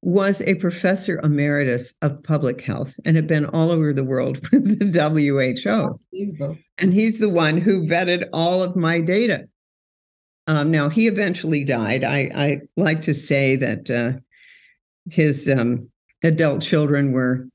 was 0.02 0.42
a 0.42 0.54
professor 0.54 1.18
emeritus 1.24 1.94
of 2.02 2.22
public 2.22 2.60
health 2.60 2.94
and 3.04 3.16
had 3.16 3.26
been 3.26 3.46
all 3.46 3.70
over 3.70 3.92
the 3.92 4.04
world 4.04 4.36
with 4.52 4.78
the 4.78 5.00
WHO. 5.00 5.98
And 6.76 6.94
he's 6.94 7.18
the 7.18 7.28
one 7.28 7.58
who 7.58 7.82
vetted 7.82 8.28
all 8.32 8.62
of 8.62 8.76
my 8.76 9.00
data. 9.00 9.48
Um, 10.46 10.70
now 10.70 10.88
he 10.88 11.08
eventually 11.08 11.64
died. 11.64 12.04
I, 12.04 12.30
I 12.34 12.60
like 12.76 13.02
to 13.02 13.12
say 13.14 13.56
that 13.56 13.90
uh, 13.90 14.12
his 15.12 15.48
um, 15.48 15.90
adult 16.22 16.62
children 16.62 17.12
were 17.12 17.48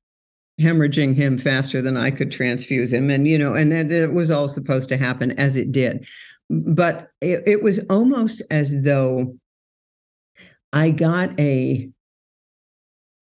hemorrhaging 0.59 1.15
him 1.15 1.37
faster 1.37 1.81
than 1.81 1.97
I 1.97 2.11
could 2.11 2.31
transfuse 2.31 2.93
him, 2.93 3.09
and 3.09 3.27
you 3.27 3.37
know, 3.37 3.55
and 3.55 3.71
that 3.71 3.91
it 3.91 4.13
was 4.13 4.31
all 4.31 4.47
supposed 4.47 4.89
to 4.89 4.97
happen 4.97 5.31
as 5.31 5.57
it 5.57 5.71
did. 5.71 6.05
But 6.49 7.09
it, 7.21 7.43
it 7.47 7.63
was 7.63 7.79
almost 7.89 8.41
as 8.51 8.83
though 8.83 9.35
I 10.71 10.91
got 10.91 11.37
a 11.39 11.89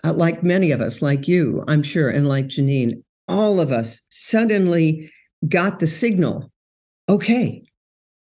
uh, 0.03 0.13
like 0.13 0.43
many 0.43 0.71
of 0.71 0.81
us, 0.81 1.01
like 1.01 1.27
you, 1.27 1.63
I'm 1.67 1.83
sure, 1.83 2.09
and 2.09 2.27
like 2.27 2.47
Janine, 2.47 3.03
all 3.27 3.59
of 3.59 3.71
us 3.71 4.01
suddenly 4.09 5.11
got 5.47 5.79
the 5.79 5.87
signal 5.87 6.51
okay, 7.09 7.63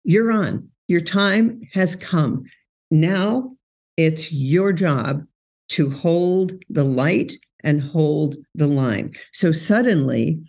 you're 0.04 0.32
on. 0.32 0.70
Your 0.88 1.02
time 1.02 1.62
has 1.74 1.96
come. 1.96 2.44
Now 2.92 3.56
it's 3.98 4.32
your 4.32 4.72
job 4.72 5.26
to 5.70 5.90
hold 5.90 6.54
the 6.70 6.84
light 6.84 7.34
and 7.64 7.82
hold 7.82 8.36
the 8.56 8.68
line. 8.68 9.14
So 9.34 9.52
suddenly, 9.52 10.40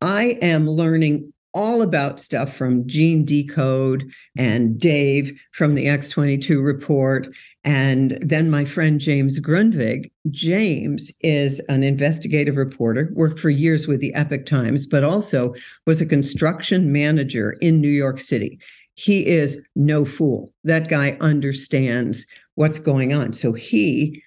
I 0.00 0.38
am 0.40 0.68
learning 0.68 1.32
all 1.52 1.82
about 1.82 2.20
stuff 2.20 2.54
from 2.54 2.86
Gene 2.86 3.24
Decode 3.24 4.08
and 4.36 4.78
Dave 4.78 5.38
from 5.52 5.74
the 5.74 5.86
X22 5.86 6.64
report. 6.64 7.28
And 7.64 8.18
then 8.20 8.50
my 8.50 8.64
friend 8.64 9.00
James 9.00 9.40
Grundvig. 9.40 10.10
James 10.30 11.12
is 11.20 11.60
an 11.68 11.82
investigative 11.82 12.56
reporter, 12.56 13.10
worked 13.14 13.38
for 13.38 13.50
years 13.50 13.88
with 13.88 14.00
the 14.00 14.14
Epoch 14.14 14.46
Times, 14.46 14.86
but 14.86 15.04
also 15.04 15.52
was 15.86 16.00
a 16.00 16.06
construction 16.06 16.92
manager 16.92 17.52
in 17.60 17.80
New 17.80 17.88
York 17.88 18.20
City. 18.20 18.58
He 18.94 19.26
is 19.26 19.64
no 19.74 20.04
fool. 20.04 20.52
That 20.64 20.88
guy 20.88 21.16
understands 21.20 22.26
what's 22.54 22.78
going 22.78 23.12
on. 23.12 23.32
So 23.32 23.52
he 23.52 24.22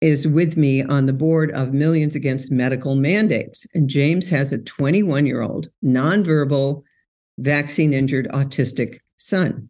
is 0.00 0.28
with 0.28 0.56
me 0.56 0.82
on 0.82 1.06
the 1.06 1.12
board 1.12 1.50
of 1.52 1.72
Millions 1.72 2.14
Against 2.14 2.52
Medical 2.52 2.96
Mandates. 2.96 3.66
And 3.74 3.88
James 3.88 4.28
has 4.28 4.52
a 4.52 4.58
21 4.58 5.26
year 5.26 5.42
old, 5.42 5.68
nonverbal, 5.82 6.82
vaccine 7.38 7.92
injured 7.92 8.28
autistic 8.32 8.98
son. 9.16 9.68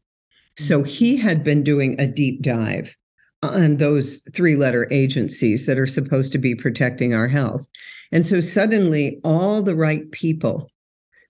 So 0.59 0.81
mm-hmm. 0.81 0.89
he 0.89 1.17
had 1.17 1.45
been 1.45 1.63
doing 1.63 1.99
a 2.01 2.07
deep 2.07 2.43
dive 2.43 2.97
on 3.43 3.77
those 3.77 4.23
three 4.33 4.57
letter 4.57 4.89
agencies 4.91 5.67
that 5.67 5.79
are 5.79 5.87
supposed 5.87 6.33
to 6.33 6.39
be 6.39 6.55
protecting 6.55 7.15
our 7.15 7.29
health. 7.29 7.67
And 8.13 8.27
so 8.27 8.41
suddenly, 8.41 9.21
all 9.25 9.63
the 9.63 9.75
right 9.75 10.11
people 10.13 10.71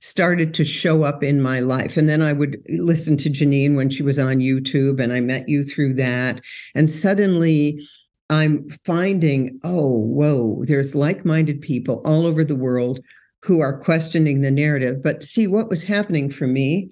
started 0.00 0.54
to 0.54 0.64
show 0.64 1.02
up 1.02 1.22
in 1.22 1.42
my 1.42 1.60
life. 1.60 1.96
And 1.96 2.08
then 2.08 2.22
I 2.22 2.32
would 2.32 2.62
listen 2.68 3.16
to 3.18 3.30
Janine 3.30 3.76
when 3.76 3.90
she 3.90 4.02
was 4.02 4.18
on 4.18 4.36
YouTube, 4.36 5.00
and 5.00 5.12
I 5.12 5.20
met 5.20 5.48
you 5.48 5.64
through 5.64 5.94
that. 5.94 6.40
And 6.74 6.90
suddenly, 6.90 7.80
I'm 8.28 8.68
finding, 8.84 9.60
oh, 9.62 9.98
whoa, 9.98 10.64
there's 10.64 10.94
like 10.94 11.24
minded 11.24 11.60
people 11.60 12.02
all 12.04 12.26
over 12.26 12.44
the 12.44 12.56
world 12.56 13.00
who 13.42 13.60
are 13.60 13.78
questioning 13.78 14.40
the 14.40 14.50
narrative. 14.50 15.02
But 15.02 15.22
see, 15.22 15.46
what 15.46 15.68
was 15.68 15.84
happening 15.84 16.30
for 16.30 16.46
me 16.46 16.90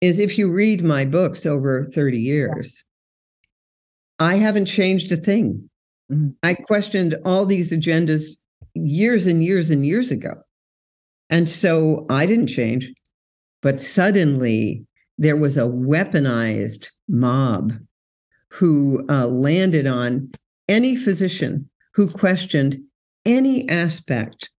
is 0.00 0.18
if 0.18 0.36
you 0.36 0.50
read 0.50 0.82
my 0.82 1.04
books 1.04 1.46
over 1.46 1.84
30 1.84 2.18
years, 2.18 2.84
I 4.18 4.34
haven't 4.34 4.66
changed 4.66 5.12
a 5.12 5.16
thing. 5.16 5.68
Mm-hmm. 6.10 6.30
I 6.42 6.54
questioned 6.54 7.16
all 7.24 7.46
these 7.46 7.70
agendas 7.70 8.36
years 8.74 9.26
and 9.26 9.44
years 9.44 9.70
and 9.70 9.86
years 9.86 10.10
ago. 10.10 10.34
And 11.30 11.48
so 11.48 12.06
I 12.10 12.26
didn't 12.26 12.48
change. 12.48 12.92
But 13.62 13.80
suddenly 13.80 14.84
there 15.18 15.36
was 15.36 15.56
a 15.56 15.62
weaponized 15.62 16.88
mob 17.08 17.72
who 18.48 19.06
uh, 19.08 19.28
landed 19.28 19.86
on 19.86 20.32
any 20.68 20.96
physician 20.96 21.68
who 21.94 22.08
questioned 22.08 22.78
any 23.24 23.68
aspect 23.68 24.50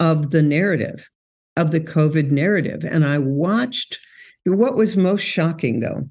of 0.00 0.30
the 0.30 0.42
narrative, 0.42 1.08
of 1.56 1.70
the 1.70 1.80
COVID 1.80 2.30
narrative. 2.30 2.84
And 2.84 3.04
I 3.04 3.18
watched 3.18 3.98
what 4.46 4.76
was 4.76 4.96
most 4.96 5.22
shocking, 5.22 5.80
though, 5.80 6.08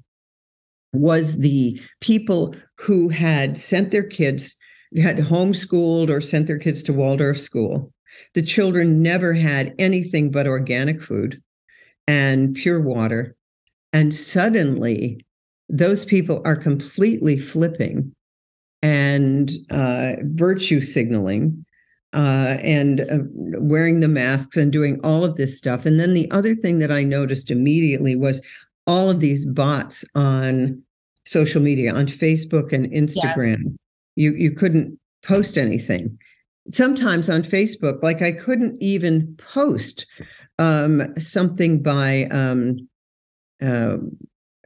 was 0.92 1.38
the 1.38 1.80
people 2.00 2.54
who 2.76 3.08
had 3.08 3.56
sent 3.56 3.90
their 3.90 4.04
kids, 4.04 4.54
had 4.96 5.18
homeschooled 5.18 6.10
or 6.10 6.20
sent 6.20 6.46
their 6.46 6.58
kids 6.58 6.82
to 6.84 6.92
Waldorf 6.92 7.38
school. 7.38 7.92
The 8.34 8.42
children 8.42 9.02
never 9.02 9.32
had 9.32 9.74
anything 9.78 10.30
but 10.30 10.46
organic 10.46 11.02
food 11.02 11.42
and 12.06 12.54
pure 12.54 12.80
water. 12.80 13.36
And 13.92 14.14
suddenly, 14.14 15.24
those 15.68 16.04
people 16.04 16.42
are 16.44 16.56
completely 16.56 17.38
flipping 17.38 18.14
and 18.82 19.50
uh, 19.70 20.12
virtue 20.22 20.80
signaling 20.80 21.64
uh, 22.14 22.56
and 22.62 23.00
uh, 23.02 23.18
wearing 23.60 24.00
the 24.00 24.08
masks 24.08 24.56
and 24.56 24.72
doing 24.72 25.00
all 25.04 25.24
of 25.24 25.36
this 25.36 25.58
stuff. 25.58 25.84
And 25.84 26.00
then 26.00 26.14
the 26.14 26.30
other 26.30 26.54
thing 26.54 26.78
that 26.78 26.92
I 26.92 27.02
noticed 27.02 27.50
immediately 27.50 28.16
was 28.16 28.40
all 28.86 29.10
of 29.10 29.20
these 29.20 29.44
bots 29.44 30.04
on 30.14 30.82
social 31.26 31.60
media, 31.60 31.94
on 31.94 32.06
Facebook 32.06 32.72
and 32.72 32.90
Instagram. 32.90 33.58
Yeah. 33.62 33.70
You 34.16 34.32
you 34.32 34.50
couldn't 34.52 34.98
post 35.22 35.58
anything. 35.58 36.18
Sometimes 36.70 37.30
on 37.30 37.42
Facebook, 37.42 38.02
like 38.02 38.22
I 38.22 38.32
couldn't 38.32 38.76
even 38.82 39.36
post 39.36 40.06
um, 40.58 41.14
something 41.16 41.82
by 41.82 42.24
um, 42.30 42.88
uh, 43.62 43.98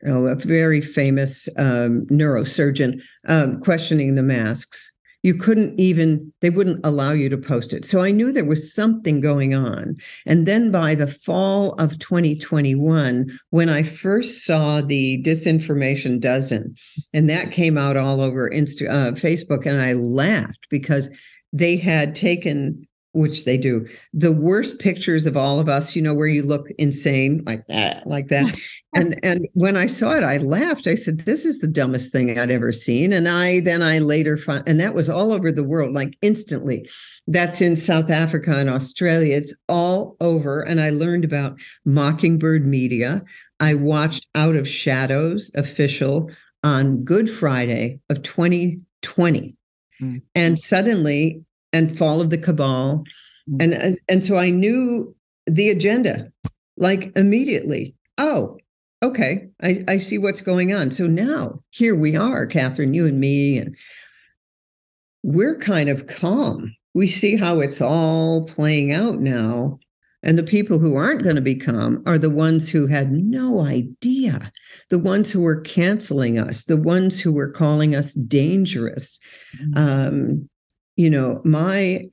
oh, 0.06 0.26
a 0.26 0.35
very 0.35 0.80
famous 0.80 1.49
um, 1.56 2.06
neurosurgeon 2.06 3.00
um, 3.28 3.61
questioning 3.61 4.14
the 4.14 4.23
masks. 4.23 4.90
You 5.23 5.35
couldn't 5.35 5.78
even, 5.78 6.32
they 6.40 6.50
wouldn't 6.50 6.85
allow 6.85 7.12
you 7.12 7.28
to 7.28 7.38
post 7.38 7.73
it. 7.73 7.85
So 7.85 8.00
I 8.00 8.11
knew 8.11 8.32
there 8.32 8.44
was 8.44 8.75
something 8.75 9.21
going 9.21 9.54
on. 9.54 9.97
And 10.26 10.47
then 10.47 10.73
by 10.73 10.97
the 10.97 11.06
fall 11.06 11.75
of 11.75 12.00
2021, 12.00 13.30
when 13.50 13.68
I 13.68 13.85
first 13.85 14.44
saw 14.44 14.80
the 14.80 15.23
disinformation 15.23 16.21
dozen, 16.21 16.75
and 17.14 17.30
that 17.30 17.52
came 17.52 17.78
out 17.78 17.97
all 17.97 18.21
over 18.21 18.50
Insta, 18.50 18.90
uh, 18.90 19.12
Facebook, 19.12 19.64
and 19.64 19.80
I 19.80 19.92
laughed 19.92 20.66
because 20.71 21.09
they 21.52 21.76
had 21.76 22.16
taken 22.16 22.87
which 23.12 23.45
they 23.45 23.59
do. 23.59 23.87
The 24.12 24.33
worst 24.33 24.78
pictures 24.78 25.26
of 25.26 25.37
all 25.37 25.61
of 25.61 25.69
us 25.69 25.95
you 25.95 26.02
know 26.02 26.14
where 26.14 26.26
you 26.26 26.42
look 26.42 26.69
insane 26.78 27.42
like 27.45 27.66
that 27.69 28.07
like 28.07 28.28
that. 28.28 28.54
And 28.95 29.19
and 29.23 29.49
when 29.54 29.75
i 29.75 29.87
saw 29.87 30.11
it 30.11 30.23
i 30.23 30.37
laughed. 30.37 30.87
I 30.87 30.97
said 30.97 31.21
this 31.21 31.47
is 31.47 31.61
the 31.61 31.66
dumbest 31.66 32.12
thing 32.12 32.38
i'd 32.38 32.50
ever 32.50 32.73
seen. 32.73 33.14
And 33.14 33.26
i 33.26 33.61
then 33.61 33.81
i 33.81 33.99
later 33.99 34.37
found 34.37 34.64
and 34.69 34.78
that 34.81 34.95
was 34.95 35.09
all 35.09 35.33
over 35.33 35.50
the 35.50 35.64
world 35.64 35.95
like 35.95 36.14
instantly. 36.21 36.87
That's 37.26 37.62
in 37.62 37.75
south 37.75 38.11
africa 38.11 38.54
and 38.59 38.69
australia. 38.69 39.35
It's 39.35 39.54
all 39.66 40.16
over. 40.21 40.61
And 40.61 40.78
i 40.78 40.90
learned 40.90 41.25
about 41.25 41.59
mockingbird 41.87 42.66
media. 42.66 43.23
I 43.61 43.75
watched 43.75 44.26
out 44.35 44.57
of 44.57 44.69
shadows 44.69 45.50
official 45.54 46.31
on 46.62 47.02
good 47.02 47.31
friday 47.31 47.99
of 48.11 48.23
2020 48.23 49.57
mm. 50.02 50.23
and 50.35 50.59
suddenly 50.59 51.42
and 51.73 51.97
fall 51.97 52.21
of 52.21 52.31
the 52.31 52.38
cabal 52.38 53.05
mm. 53.49 53.62
and 53.62 53.99
and 54.09 54.25
so 54.25 54.37
i 54.37 54.50
knew 54.50 55.14
the 55.47 55.69
agenda 55.69 56.31
like 56.76 57.12
immediately 57.17 57.95
oh 58.19 58.57
okay 59.02 59.49
i 59.62 59.85
i 59.88 59.99
see 59.99 60.19
what's 60.19 60.41
going 60.41 60.73
on 60.73 60.91
so 60.91 61.07
now 61.07 61.61
here 61.71 61.95
we 61.95 62.17
are 62.17 62.47
catherine 62.47 62.95
you 62.95 63.07
and 63.07 63.21
me 63.21 63.59
and 63.59 63.76
we're 65.23 65.59
kind 65.59 65.88
of 65.88 66.07
calm 66.07 66.75
we 66.95 67.07
see 67.07 67.37
how 67.37 67.61
it's 67.61 67.81
all 67.81 68.45
playing 68.47 68.93
out 68.93 69.19
now 69.19 69.79
and 70.23 70.38
the 70.38 70.45
people 70.45 70.79
who 70.79 70.95
aren't 70.95 71.25
going 71.25 71.37
to 71.37 71.43
be 71.43 71.57
calm 71.57 72.02
are 72.07 72.19
the 72.19 72.31
ones 72.31 72.71
who 72.71 72.87
had 72.87 73.11
no 73.12 73.61
idea, 73.62 74.52
the 74.88 74.99
ones 74.99 75.31
who 75.31 75.43
were 75.43 75.61
canceling 75.62 76.38
us, 76.38 76.64
the 76.64 76.76
ones 76.76 77.21
who 77.21 77.33
were 77.33 77.50
calling 77.50 77.95
us 77.95 78.14
dangerous. 78.14 79.19
Mm-hmm. 79.61 79.73
Um, 79.76 80.49
you 81.02 81.11
know, 81.11 81.40
my 81.44 82.04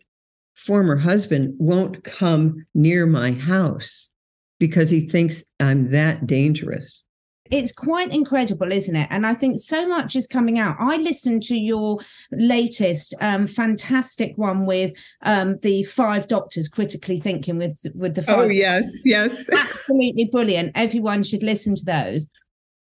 former 0.55 0.95
husband 0.95 1.53
won't 1.59 2.03
come 2.03 2.65
near 2.73 3.05
my 3.05 3.31
house 3.33 4.09
because 4.57 4.89
he 4.89 5.01
thinks 5.01 5.43
I'm 5.59 5.89
that 5.89 6.25
dangerous. 6.25 7.03
It's 7.51 7.71
quite 7.71 8.11
incredible, 8.11 8.71
isn't 8.71 8.95
it? 8.95 9.07
And 9.11 9.27
I 9.27 9.35
think 9.35 9.59
so 9.59 9.87
much 9.87 10.15
is 10.15 10.25
coming 10.25 10.57
out. 10.57 10.75
I 10.79 10.97
listened 10.97 11.43
to 11.43 11.55
your 11.55 11.99
latest 12.31 13.13
um, 13.21 13.45
fantastic 13.45 14.35
one 14.37 14.65
with 14.65 14.93
um, 15.21 15.59
the 15.61 15.83
five 15.83 16.27
doctors 16.27 16.67
critically 16.67 17.19
thinking 17.19 17.59
with 17.59 17.79
with 17.93 18.15
the 18.15 18.21
oh, 18.21 18.25
five. 18.25 18.45
Oh 18.45 18.47
yes, 18.49 19.01
yes, 19.05 19.49
absolutely 19.53 20.25
brilliant. 20.25 20.71
Everyone 20.73 21.21
should 21.21 21.43
listen 21.43 21.75
to 21.75 21.85
those. 21.85 22.27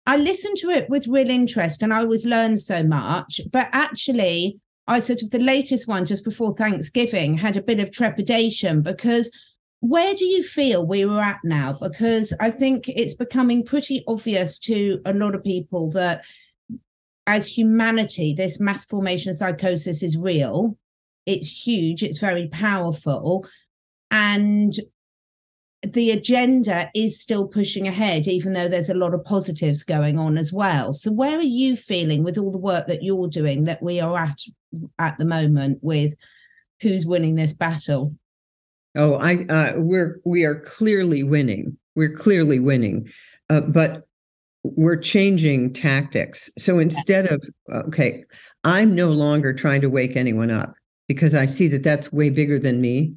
I 0.05 0.15
listened 0.15 0.55
to 0.57 0.69
it 0.69 0.89
with 0.89 1.09
real 1.09 1.29
interest, 1.29 1.83
and 1.83 1.93
I 1.93 1.99
always 1.99 2.25
learned 2.25 2.59
so 2.59 2.81
much. 2.81 3.41
But 3.51 3.67
actually, 3.73 4.57
I 4.87 4.99
sort 4.99 5.21
of 5.21 5.31
the 5.31 5.39
latest 5.39 5.87
one 5.87 6.05
just 6.05 6.23
before 6.23 6.55
Thanksgiving 6.55 7.37
had 7.37 7.57
a 7.57 7.61
bit 7.61 7.79
of 7.79 7.91
trepidation 7.91 8.81
because 8.81 9.29
where 9.81 10.13
do 10.15 10.25
you 10.25 10.41
feel 10.41 10.85
we 10.85 11.05
were 11.05 11.21
at 11.21 11.39
now? 11.43 11.73
Because 11.73 12.33
I 12.39 12.51
think 12.51 12.89
it's 12.89 13.13
becoming 13.13 13.63
pretty 13.63 14.03
obvious 14.07 14.57
to 14.59 14.99
a 15.05 15.13
lot 15.13 15.35
of 15.35 15.43
people 15.43 15.91
that 15.91 16.25
as 17.27 17.47
humanity, 17.47 18.33
this 18.33 18.59
mass 18.59 18.85
formation 18.85 19.33
psychosis 19.33 20.01
is 20.01 20.17
real. 20.17 20.77
It's 21.25 21.67
huge, 21.67 22.01
it's 22.01 22.19
very 22.19 22.47
powerful. 22.47 23.45
And 24.09 24.73
the 25.83 26.11
agenda 26.11 26.89
is 26.95 27.21
still 27.21 27.47
pushing 27.47 27.87
ahead, 27.87 28.27
even 28.27 28.53
though 28.53 28.67
there's 28.69 28.89
a 28.89 28.95
lot 28.95 29.13
of 29.13 29.23
positives 29.23 29.83
going 29.83 30.17
on 30.17 30.37
as 30.37 30.51
well. 30.51 30.93
So, 30.93 31.11
where 31.11 31.37
are 31.37 31.41
you 31.41 31.75
feeling 31.75 32.23
with 32.23 32.37
all 32.37 32.51
the 32.51 32.57
work 32.57 32.87
that 32.87 33.03
you're 33.03 33.27
doing 33.27 33.65
that 33.65 33.83
we 33.83 33.99
are 33.99 34.17
at 34.17 34.39
at 34.99 35.17
the 35.17 35.25
moment 35.25 35.79
with 35.81 36.15
who's 36.81 37.05
winning 37.05 37.35
this 37.35 37.53
battle? 37.53 38.13
Oh, 38.95 39.15
I 39.15 39.45
uh, 39.49 39.73
we're 39.77 40.19
we 40.25 40.43
are 40.43 40.59
clearly 40.61 41.23
winning. 41.23 41.77
We're 41.95 42.13
clearly 42.13 42.59
winning, 42.59 43.09
uh, 43.49 43.61
but 43.61 44.07
we're 44.63 44.97
changing 44.97 45.73
tactics. 45.73 46.49
So 46.57 46.79
instead 46.79 47.27
of 47.27 47.43
okay, 47.87 48.23
I'm 48.63 48.95
no 48.95 49.09
longer 49.09 49.53
trying 49.53 49.81
to 49.81 49.89
wake 49.89 50.15
anyone 50.15 50.51
up 50.51 50.73
because 51.07 51.35
I 51.35 51.45
see 51.45 51.67
that 51.69 51.83
that's 51.83 52.11
way 52.11 52.29
bigger 52.29 52.59
than 52.59 52.81
me. 52.81 53.13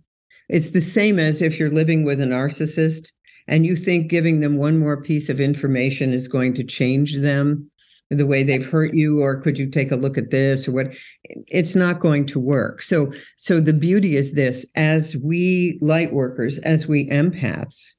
It's 0.49 0.71
the 0.71 0.81
same 0.81 1.19
as 1.19 1.43
if 1.43 1.59
you're 1.59 1.71
living 1.71 2.05
with 2.05 2.21
a 2.21 2.25
narcissist 2.25 3.13
and 3.49 3.65
you 3.65 3.77
think 3.77 4.11
giving 4.11 4.41
them 4.41 4.57
one 4.57 4.79
more 4.79 5.03
piece 5.03 5.29
of 5.29 5.41
information 5.41 6.13
is 6.13 6.29
going 6.29 6.55
to 6.55 6.65
change 6.65 7.17
them 7.17 7.71
the 8.11 8.27
way 8.27 8.43
they've 8.43 8.67
hurt 8.69 8.93
you 8.93 9.21
or 9.21 9.41
could 9.41 9.57
you 9.57 9.69
take 9.69 9.93
a 9.93 9.97
look 9.97 10.19
at 10.19 10.31
this 10.31 10.67
or 10.67 10.73
what? 10.73 10.95
It's 11.47 11.77
not 11.77 12.01
going 12.01 12.27
to 12.27 12.41
work. 12.41 12.83
So 12.83 13.13
so 13.37 13.61
the 13.61 13.73
beauty 13.73 14.17
is 14.17 14.35
this 14.35 14.67
as 14.75 15.17
we 15.17 15.79
light 15.81 16.13
workers 16.13 16.59
as 16.59 16.89
we 16.89 17.09
empaths 17.09 17.95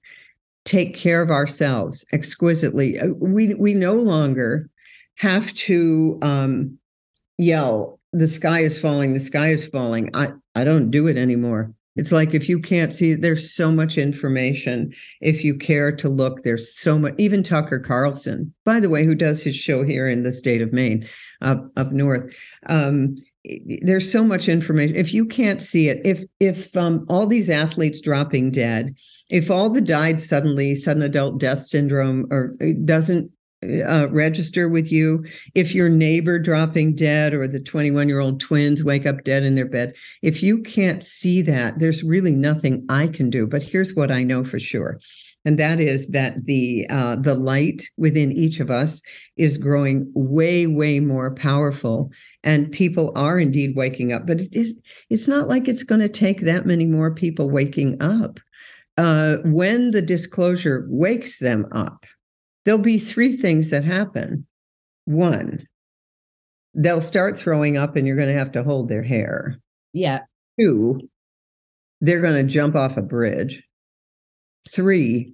take 0.66 0.96
care 0.96 1.22
of 1.22 1.32
ourselves 1.32 2.06
exquisitely 2.14 3.00
uh, 3.00 3.08
we 3.20 3.54
we 3.56 3.74
no 3.74 3.96
longer 3.96 4.70
have 5.18 5.52
to 5.54 6.20
um, 6.22 6.78
yell 7.38 8.00
the 8.14 8.28
sky 8.28 8.60
is 8.60 8.78
falling 8.78 9.14
the 9.14 9.20
sky 9.20 9.48
is 9.48 9.66
falling. 9.66 10.10
I 10.14 10.34
i 10.56 10.64
don't 10.64 10.92
do 10.92 11.08
it 11.08 11.18
anymore 11.18 11.74
it's 11.96 12.12
like 12.12 12.34
if 12.34 12.48
you 12.48 12.60
can't 12.60 12.94
see, 12.94 13.16
there's 13.16 13.54
so 13.54 13.72
much 13.72 13.98
information. 13.98 14.94
If 15.20 15.44
you 15.44 15.58
care 15.58 15.92
to 15.92 16.08
look, 16.08 16.44
there's 16.44 16.74
so 16.74 16.98
much. 16.98 17.14
Even 17.18 17.44
Tucker 17.44 17.80
Carlson, 17.80 18.54
by 18.64 18.80
the 18.80 18.90
way, 18.90 19.04
who 19.04 19.16
does 19.16 19.44
his 19.44 19.56
show 19.56 19.84
here 19.84 20.08
in 20.08 20.24
the 20.24 20.32
state 20.32 20.62
of 20.62 20.72
Maine, 20.72 21.08
up 21.42 21.70
up 21.76 21.92
north. 21.92 22.34
Um, 22.68 23.18
there's 23.82 24.10
so 24.10 24.24
much 24.24 24.48
information. 24.48 24.96
If 24.96 25.14
you 25.14 25.26
can't 25.26 25.62
see 25.62 25.90
it, 25.90 26.00
if 26.06 26.24
if 26.40 26.76
um, 26.78 27.06
all 27.10 27.28
these 27.28 27.50
athletes 27.50 28.00
dropping 28.00 28.52
dead, 28.52 28.96
if 29.30 29.52
all 29.52 29.70
the 29.70 29.82
died 29.82 30.20
suddenly, 30.20 30.76
sudden 30.76 31.02
adult 31.02 31.40
death 31.40 31.66
syndrome, 31.66 32.28
or 32.32 32.56
doesn't 32.86 33.32
uh, 33.64 34.08
register 34.10 34.68
with 34.68 34.92
you. 34.92 35.24
If 35.56 35.76
your 35.76 35.90
neighbor 35.90 36.40
dropping 36.40 36.96
dead 36.96 37.34
or 37.34 37.48
the 37.48 37.60
21 37.60 38.08
year 38.08 38.20
old 38.20 38.40
twins 38.40 38.84
wake 38.84 39.06
up 39.06 39.24
dead 39.24 39.44
in 39.44 39.56
their 39.56 39.68
bed, 39.68 39.94
if 40.22 40.42
you 40.42 40.62
can't 40.62 41.04
see 41.04 41.42
that, 41.44 41.80
there's 41.80 42.04
really 42.04 42.32
nothing 42.32 42.86
I 42.90 43.08
can 43.08 43.30
do. 43.30 43.46
But 43.46 43.64
here's 43.64 43.96
what 43.96 44.12
I 44.12 44.24
know 44.24 44.44
for 44.44 44.60
sure. 44.60 45.00
And 45.44 45.58
that 45.58 45.80
is 45.80 46.10
that 46.10 46.46
the 46.46 46.86
uh, 46.90 47.16
the 47.16 47.34
light 47.34 47.90
within 47.98 48.32
each 48.32 48.60
of 48.60 48.70
us 48.70 49.02
is 49.38 49.58
growing 49.58 50.12
way, 50.14 50.68
way 50.68 51.00
more 51.00 51.34
powerful, 51.34 52.12
and 52.44 52.72
people 52.72 53.12
are 53.16 53.40
indeed 53.40 53.76
waking 53.76 54.14
up. 54.14 54.28
But 54.28 54.42
it 54.42 54.56
is 54.56 54.80
it's 55.10 55.28
not 55.28 55.48
like 55.48 55.68
it's 55.68 55.84
going 55.84 56.02
to 56.02 56.10
take 56.10 56.42
that 56.42 56.68
many 56.68 56.86
more 56.86 57.14
people 57.14 57.50
waking 57.50 58.00
up. 58.02 58.40
Uh, 58.98 59.38
when 59.46 59.92
the 59.92 60.02
disclosure 60.02 60.86
wakes 60.90 61.40
them 61.40 61.66
up, 61.72 62.06
there'll 62.66 62.80
be 62.82 63.00
three 63.00 63.36
things 63.36 63.70
that 63.70 63.84
happen. 63.84 64.46
One, 65.06 65.68
they'll 66.74 67.02
start 67.02 67.38
throwing 67.38 67.78
up 67.78 67.96
and 67.96 68.06
you're 68.06 68.16
going 68.16 68.32
to 68.32 68.40
have 68.40 68.52
to 68.54 68.64
hold 68.64 68.88
their 68.88 69.04
hair. 69.04 69.58
Yeah. 69.94 70.22
Two, 70.60 71.02
they're 72.00 72.22
going 72.22 72.46
to 72.46 72.52
jump 72.52 72.76
off 72.76 72.98
a 72.98 73.02
bridge. 73.02 73.64
Three, 74.70 75.34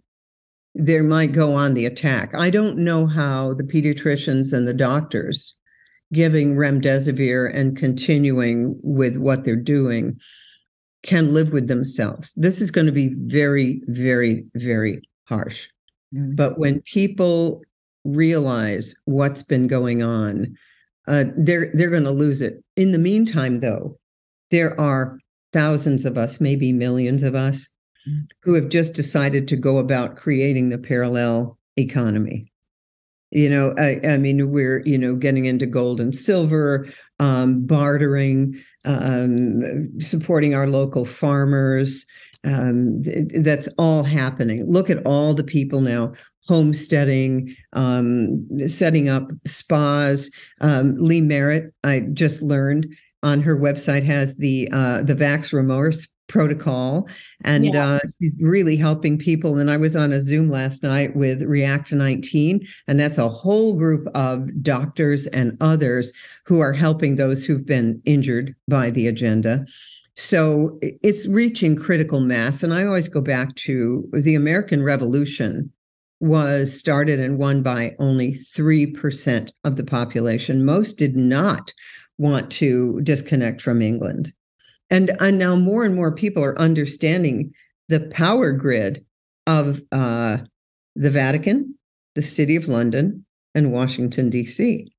they 0.75 1.01
might 1.01 1.31
go 1.31 1.53
on 1.53 1.73
the 1.73 1.85
attack. 1.85 2.33
I 2.35 2.49
don't 2.49 2.77
know 2.77 3.07
how 3.07 3.53
the 3.53 3.63
pediatricians 3.63 4.53
and 4.53 4.67
the 4.67 4.73
doctors 4.73 5.55
giving 6.13 6.55
remdesivir 6.55 7.53
and 7.53 7.75
continuing 7.75 8.79
with 8.81 9.17
what 9.17 9.43
they're 9.43 9.55
doing 9.55 10.17
can 11.03 11.33
live 11.33 11.51
with 11.51 11.67
themselves. 11.67 12.33
This 12.35 12.61
is 12.61 12.71
going 12.71 12.87
to 12.87 12.93
be 12.93 13.13
very, 13.17 13.81
very, 13.87 14.45
very 14.55 15.01
harsh. 15.25 15.67
Mm-hmm. 16.13 16.35
But 16.35 16.57
when 16.57 16.81
people 16.81 17.61
realize 18.03 18.95
what's 19.05 19.43
been 19.43 19.67
going 19.67 20.01
on, 20.01 20.55
uh, 21.07 21.25
they're 21.37 21.71
they're 21.73 21.89
going 21.89 22.03
to 22.03 22.11
lose 22.11 22.41
it. 22.41 22.63
In 22.75 22.91
the 22.91 22.97
meantime, 22.97 23.59
though, 23.59 23.97
there 24.51 24.79
are 24.79 25.19
thousands 25.53 26.05
of 26.05 26.17
us, 26.17 26.41
maybe 26.41 26.71
millions 26.71 27.23
of 27.23 27.35
us, 27.35 27.69
mm-hmm. 28.07 28.25
who 28.43 28.53
have 28.53 28.69
just 28.69 28.93
decided 28.93 29.47
to 29.47 29.55
go 29.55 29.77
about 29.77 30.17
creating 30.17 30.69
the 30.69 30.77
parallel 30.77 31.57
economy. 31.77 32.51
You 33.31 33.49
know, 33.49 33.73
I, 33.77 33.99
I 34.07 34.17
mean, 34.17 34.51
we're 34.51 34.81
you 34.85 34.97
know 34.97 35.15
getting 35.15 35.45
into 35.45 35.65
gold 35.65 35.99
and 35.99 36.15
silver, 36.15 36.87
um, 37.19 37.65
bartering, 37.65 38.61
um, 38.85 39.99
supporting 39.99 40.55
our 40.55 40.67
local 40.67 41.03
farmers, 41.03 42.05
um, 42.47 43.01
that's 43.43 43.67
all 43.77 44.03
happening. 44.03 44.65
Look 44.65 44.89
at 44.89 45.05
all 45.05 45.33
the 45.33 45.43
people 45.43 45.81
now 45.81 46.13
homesteading, 46.47 47.53
um, 47.73 48.47
setting 48.67 49.09
up 49.09 49.29
spas. 49.45 50.31
Um, 50.61 50.95
Lee 50.97 51.21
Merritt, 51.21 51.73
I 51.83 52.01
just 52.13 52.41
learned, 52.41 52.87
on 53.23 53.41
her 53.41 53.57
website 53.57 54.03
has 54.03 54.37
the 54.37 54.69
uh, 54.71 55.03
the 55.03 55.15
Vax 55.15 55.51
Remorse 55.51 56.07
protocol 56.27 57.07
and 57.45 57.65
yeah. 57.65 57.85
uh, 57.85 57.99
she's 58.21 58.37
really 58.41 58.75
helping 58.75 59.17
people 59.17 59.57
and 59.57 59.71
i 59.71 59.77
was 59.77 59.95
on 59.95 60.11
a 60.11 60.19
zoom 60.19 60.49
last 60.49 60.83
night 60.83 61.15
with 61.15 61.41
react 61.43 61.93
19 61.93 62.59
and 62.87 62.99
that's 62.99 63.17
a 63.17 63.29
whole 63.29 63.75
group 63.75 64.05
of 64.13 64.49
doctors 64.61 65.25
and 65.27 65.55
others 65.61 66.11
who 66.45 66.59
are 66.59 66.73
helping 66.73 67.15
those 67.15 67.45
who've 67.45 67.65
been 67.65 68.01
injured 68.03 68.53
by 68.67 68.89
the 68.89 69.07
agenda 69.07 69.65
so 70.19 70.77
it's 70.81 71.27
reaching 71.27 71.75
critical 71.75 72.19
mass 72.19 72.63
and 72.63 72.73
i 72.73 72.85
always 72.85 73.07
go 73.07 73.21
back 73.21 73.53
to 73.55 74.07
the 74.13 74.35
american 74.35 74.83
revolution 74.83 75.71
was 76.19 76.77
started 76.77 77.19
and 77.19 77.37
won 77.37 77.61
by 77.61 77.95
only 77.99 78.33
3% 78.33 79.51
of 79.63 79.75
the 79.75 79.83
population. 79.83 80.65
Most 80.65 80.97
did 80.97 81.15
not 81.15 81.73
want 82.17 82.49
to 82.53 82.99
disconnect 83.01 83.61
from 83.61 83.81
england. 83.81 84.33
And, 84.89 85.11
and 85.19 85.37
now 85.37 85.55
more 85.55 85.83
and 85.83 85.95
more 85.95 86.15
people 86.15 86.43
are 86.43 86.57
understanding 86.59 87.53
the 87.89 88.07
power 88.11 88.51
grid 88.51 89.05
of 89.45 89.81
uh, 89.91 90.37
the 90.95 91.09
Vatican, 91.09 91.77
the 92.15 92.21
City 92.21 92.55
of 92.55 92.67
London, 92.67 93.25
and 93.53 93.71
Washington, 93.71 94.29
D.C. 94.29 94.91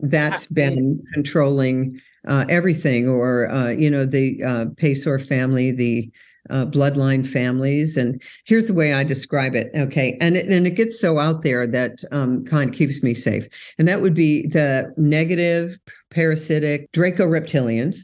That's 0.00 0.46
been 0.46 1.02
controlling 1.14 2.00
uh, 2.26 2.44
everything, 2.48 3.08
or, 3.08 3.50
uh, 3.50 3.70
you 3.70 3.90
know, 3.90 4.04
the 4.04 4.42
uh, 4.42 4.64
Payseur 4.76 5.24
family, 5.24 5.72
the 5.72 6.10
uh, 6.50 6.66
bloodline 6.66 7.26
families. 7.26 7.96
And 7.96 8.22
here's 8.44 8.68
the 8.68 8.74
way 8.74 8.92
I 8.92 9.04
describe 9.04 9.54
it. 9.54 9.70
Okay. 9.74 10.16
And 10.20 10.36
it, 10.36 10.46
and 10.48 10.66
it 10.66 10.70
gets 10.70 11.00
so 11.00 11.18
out 11.18 11.42
there 11.42 11.66
that 11.66 12.04
um, 12.12 12.44
kind 12.44 12.70
of 12.70 12.76
keeps 12.76 13.02
me 13.02 13.14
safe. 13.14 13.48
And 13.78 13.88
that 13.88 14.00
would 14.00 14.14
be 14.14 14.46
the 14.46 14.92
negative, 14.96 15.78
parasitic 16.10 16.90
Draco 16.92 17.26
reptilians 17.26 17.96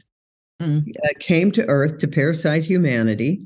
mm. 0.61 0.81
uh, 0.81 1.07
came 1.19 1.51
to 1.53 1.65
Earth 1.67 1.99
to 1.99 2.07
parasite 2.07 2.63
humanity. 2.63 3.41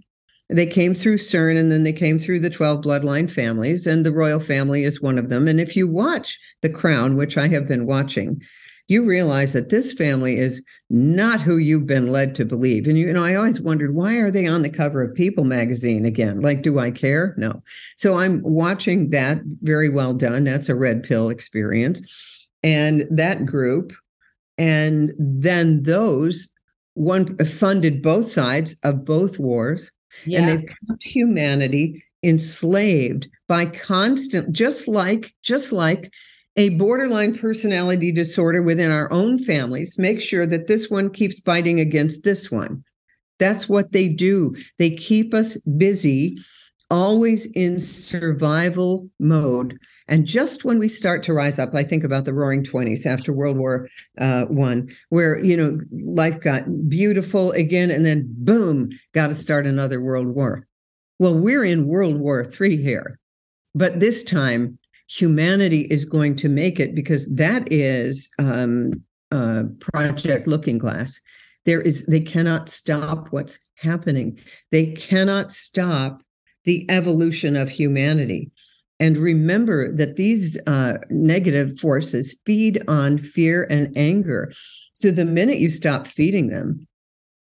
They 0.50 0.66
came 0.66 0.94
through 0.94 1.18
CERN 1.18 1.60
and 1.60 1.72
then 1.72 1.84
they 1.84 1.92
came 1.92 2.18
through 2.18 2.40
the 2.40 2.50
12 2.50 2.82
bloodline 2.82 3.30
families, 3.30 3.86
and 3.86 4.06
the 4.06 4.13
royal 4.13 4.40
family 4.40 4.86
is 4.86 5.02
one 5.02 5.18
of 5.18 5.28
them. 5.28 5.46
And 5.46 5.60
if 5.60 5.76
you 5.76 5.90
watch 5.90 6.40
The 6.62 6.70
Crown, 6.70 7.18
which 7.18 7.38
I 7.38 7.50
have 7.50 7.68
been 7.68 7.86
watching, 7.86 8.42
you 8.88 9.04
realize 9.04 9.54
that 9.54 9.69
this 9.69 9.93
family 9.93 10.38
is 10.38 10.63
not 10.89 11.41
who 11.41 11.58
you've 11.58 11.86
been 11.86 12.08
led 12.08 12.34
to 12.36 12.45
believe. 12.45 12.88
And 12.88 12.97
you, 12.97 13.08
you 13.08 13.13
know, 13.13 13.23
I 13.23 13.36
always 13.36 13.60
wondered 13.60 13.93
why 13.93 14.15
are 14.15 14.32
they 14.32 14.47
on 14.47 14.62
the 14.62 14.69
cover 14.69 15.04
of 15.04 15.13
People 15.13 15.43
magazine 15.43 16.06
again? 16.06 16.41
Like, 16.41 16.62
do 16.62 16.80
I 16.80 16.91
care? 16.91 17.36
No. 17.38 17.62
So 17.97 18.17
I'm 18.17 18.41
watching 18.43 19.10
that 19.10 19.41
very 19.62 19.89
well 19.89 20.13
done. 20.13 20.45
That's 20.45 20.69
a 20.69 20.76
red 20.76 21.04
pill 21.04 21.30
experience. 21.30 22.02
And 22.63 23.06
that 23.12 23.45
group, 23.45 23.93
and 24.58 25.13
then 25.17 25.84
those 25.84 26.50
one 26.93 27.38
funded 27.38 28.02
both 28.02 28.28
sides 28.28 28.76
of 28.84 29.06
both 29.06 29.38
wars 29.38 29.91
yeah. 30.26 30.39
and 30.39 30.47
they've 30.50 30.67
kept 30.67 31.04
humanity 31.04 32.04
enslaved 32.23 33.28
by 33.47 33.65
constant 33.67 34.52
just 34.52 34.88
like 34.88 35.34
just 35.43 35.71
like 35.71 36.12
a 36.58 36.70
borderline 36.70 37.34
personality 37.34 38.12
disorder 38.12 38.63
within 38.63 38.91
our 38.91 39.12
own 39.13 39.38
families 39.38 39.98
make 39.98 40.20
sure 40.20 40.46
that 40.48 40.67
this 40.67 40.89
one 40.89 41.10
keeps 41.10 41.39
fighting 41.39 41.80
against 41.80 42.24
this 42.24 42.52
one. 42.52 42.84
That's 43.39 43.70
what 43.70 43.91
they 43.91 44.10
do. 44.10 44.56
They 44.80 44.89
keep 44.89 45.34
us 45.34 45.58
busy 45.78 46.38
always 46.89 47.46
in 47.52 47.80
survival 47.80 49.10
mode. 49.20 49.78
And 50.08 50.26
just 50.26 50.63
when 50.63 50.80
we 50.80 50.88
start 50.88 51.22
to 51.24 51.34
rise 51.34 51.60
up, 51.60 51.76
I 51.76 51.84
think 51.84 52.04
about 52.04 52.26
the 52.26 52.34
Roaring 52.34 52.63
Twenties 52.63 53.06
after 53.06 53.34
World 53.34 53.58
War 53.58 53.89
uh, 54.17 54.46
One, 54.46 54.89
where 55.10 55.43
you 55.43 55.58
know 55.58 55.80
life 55.91 56.39
got 56.39 56.63
beautiful 56.88 57.52
again, 57.52 57.91
and 57.91 58.06
then 58.06 58.26
boom, 58.38 58.89
got 59.13 59.28
to 59.28 59.36
start 59.36 59.67
another 59.67 60.00
world 60.00 60.28
war. 60.28 60.65
Well, 61.20 61.38
we're 61.38 61.65
in 61.65 61.88
World 61.88 62.17
War 62.20 62.46
Three 62.46 62.78
here, 62.78 63.20
but 63.76 64.00
this 64.00 64.24
time 64.24 64.80
humanity 65.08 65.82
is 65.89 66.06
going 66.06 66.36
to 66.36 66.50
make 66.50 66.80
it 66.80 66.93
because 66.93 67.34
that 67.36 67.72
is 67.72 68.30
um, 68.39 68.91
uh, 69.32 69.63
Project 69.80 70.48
Looking 70.48 70.78
Glass. 70.78 71.20
There 71.65 71.82
is 71.82 72.06
they 72.06 72.22
cannot 72.22 72.70
stop 72.70 73.32
what's 73.32 73.58
happening. 73.76 74.39
They 74.72 74.91
cannot 74.93 75.52
stop 75.52 76.22
the 76.65 76.89
evolution 76.89 77.56
of 77.56 77.70
humanity. 77.70 78.52
And 79.00 79.17
remember 79.17 79.91
that 79.96 80.15
these 80.15 80.58
uh, 80.65 80.98
negative 81.10 81.80
forces 81.80 82.39
feed 82.46 82.82
on 82.88 83.17
fear 83.17 83.67
and 83.70 83.96
anger. 83.96 84.52
So 84.93 85.12
the 85.12 85.26
minute 85.26 85.60
you 85.60 85.70
stop 85.70 86.08
feeding 86.08 86.48
them, 86.48 86.88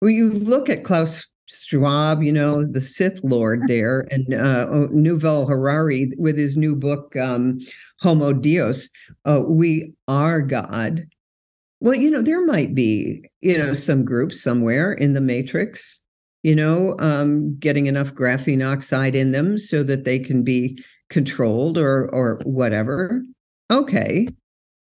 well, 0.00 0.10
you 0.10 0.30
look 0.30 0.68
at 0.68 0.84
Klaus 0.84 1.26
Schwab, 1.48 2.22
you 2.22 2.32
know, 2.32 2.66
the 2.66 2.80
Sith 2.80 3.20
Lord 3.22 3.62
there, 3.68 4.06
and 4.10 4.32
uh, 4.34 4.66
Yuval 4.92 5.48
Harari 5.48 6.12
with 6.18 6.36
his 6.36 6.56
new 6.56 6.76
book, 6.76 7.16
um, 7.16 7.58
Homo 8.00 8.32
Deus, 8.32 8.88
uh, 9.24 9.42
We 9.46 9.92
Are 10.06 10.42
God. 10.42 11.06
Well, 11.80 11.94
you 11.94 12.10
know, 12.10 12.22
there 12.22 12.44
might 12.44 12.74
be, 12.74 13.24
you 13.40 13.56
know, 13.56 13.74
some 13.74 14.04
groups 14.04 14.42
somewhere 14.42 14.92
in 14.92 15.12
the 15.12 15.20
matrix, 15.20 16.02
you 16.42 16.54
know, 16.54 16.96
um, 16.98 17.56
getting 17.58 17.86
enough 17.86 18.14
graphene 18.14 18.66
oxide 18.66 19.14
in 19.14 19.30
them 19.32 19.58
so 19.58 19.84
that 19.84 20.04
they 20.04 20.18
can 20.18 20.42
be 20.42 20.82
controlled 21.08 21.78
or 21.78 22.12
or 22.12 22.40
whatever. 22.44 23.22
Okay. 23.70 24.28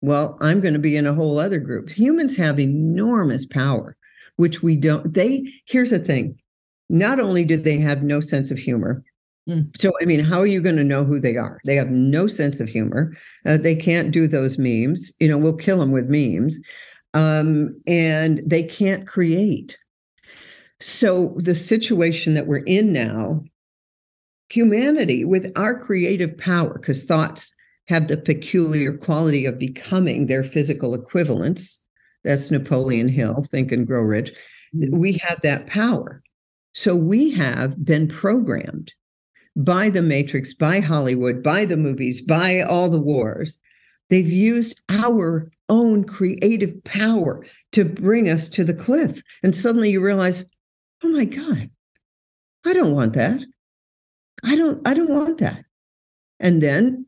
Well 0.01 0.37
i'm 0.39 0.61
going 0.61 0.73
to 0.73 0.79
be 0.79 0.95
in 0.95 1.05
a 1.05 1.13
whole 1.13 1.37
other 1.39 1.59
group. 1.59 1.89
Humans 1.89 2.37
have 2.37 2.59
enormous 2.59 3.45
power 3.45 3.97
which 4.39 4.63
we 4.63 4.75
don't 4.75 5.13
they 5.13 5.45
here's 5.65 5.91
the 5.91 5.99
thing 5.99 6.37
not 6.89 7.19
only 7.19 7.43
do 7.43 7.57
they 7.57 7.77
have 7.77 8.03
no 8.03 8.19
sense 8.19 8.51
of 8.51 8.57
humor 8.57 9.03
mm. 9.47 9.65
so 9.77 9.91
i 10.01 10.05
mean 10.05 10.19
how 10.19 10.39
are 10.39 10.45
you 10.45 10.61
going 10.61 10.77
to 10.77 10.83
know 10.83 11.03
who 11.03 11.19
they 11.19 11.35
are 11.35 11.59
they 11.65 11.75
have 11.75 11.91
no 11.91 12.27
sense 12.27 12.59
of 12.59 12.69
humor 12.69 13.15
uh, 13.45 13.57
they 13.57 13.75
can't 13.75 14.11
do 14.11 14.27
those 14.27 14.57
memes 14.57 15.11
you 15.19 15.27
know 15.27 15.37
we'll 15.37 15.55
kill 15.55 15.79
them 15.79 15.91
with 15.91 16.09
memes 16.09 16.59
um, 17.15 17.75
and 17.87 18.41
they 18.45 18.61
can't 18.61 19.07
create 19.07 19.77
so 20.79 21.35
the 21.37 21.55
situation 21.55 22.35
that 22.35 22.47
we're 22.47 22.57
in 22.57 22.93
now 22.93 23.43
humanity 24.49 25.23
with 25.25 25.51
our 25.55 25.79
creative 25.79 26.37
power, 26.37 26.73
because 26.73 27.03
thoughts 27.03 27.53
have 27.87 28.07
the 28.07 28.17
peculiar 28.17 28.97
quality 28.97 29.45
of 29.45 29.57
becoming 29.57 30.25
their 30.25 30.43
physical 30.43 30.93
equivalents. 30.93 31.83
That's 32.29 32.51
Napoleon 32.51 33.07
Hill, 33.07 33.41
Think 33.41 33.71
and 33.71 33.87
Grow 33.87 34.03
Rich. 34.03 34.33
Mm-hmm. 34.75 34.95
We 34.95 35.13
have 35.13 35.41
that 35.41 35.65
power. 35.65 36.21
So 36.73 36.95
we 36.95 37.31
have 37.31 37.83
been 37.83 38.07
programmed 38.07 38.93
by 39.55 39.89
the 39.89 40.03
Matrix, 40.03 40.53
by 40.53 40.79
Hollywood, 40.79 41.41
by 41.41 41.65
the 41.65 41.75
movies, 41.75 42.21
by 42.21 42.61
all 42.61 42.87
the 42.87 43.01
wars. 43.01 43.59
They've 44.11 44.31
used 44.31 44.79
our 44.89 45.51
own 45.69 46.03
creative 46.03 46.83
power 46.83 47.43
to 47.71 47.83
bring 47.83 48.29
us 48.29 48.47
to 48.49 48.63
the 48.63 48.75
cliff. 48.75 49.23
And 49.41 49.55
suddenly 49.55 49.89
you 49.89 49.99
realize, 49.99 50.45
oh 51.03 51.09
my 51.09 51.25
God, 51.25 51.71
I 52.63 52.73
don't 52.73 52.93
want 52.93 53.13
that. 53.13 53.43
I 54.43 54.55
don't 54.55 54.87
I 54.87 54.93
don't 54.93 55.09
want 55.09 55.39
that. 55.39 55.65
And 56.39 56.61
then, 56.61 57.07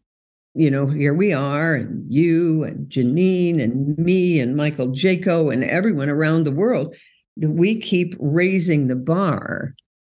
you 0.54 0.70
know, 0.70 0.88
here 0.88 1.14
we 1.14 1.34
are, 1.34 1.76
and 1.76 2.06
you 2.12 2.64
and 2.64 2.90
Janine 2.90 3.62
and 3.62 3.98
me 3.98 4.40
and 4.40 4.56
Michael 4.56 4.90
Jaco 4.90 5.52
and 5.54 5.64
everyone 5.64 6.10
around 6.10 6.44
the 6.44 6.52
world. 6.52 6.96
We 7.38 7.80
keep 7.80 8.16
raising 8.20 8.88
the 8.88 8.96
bar 8.96 9.74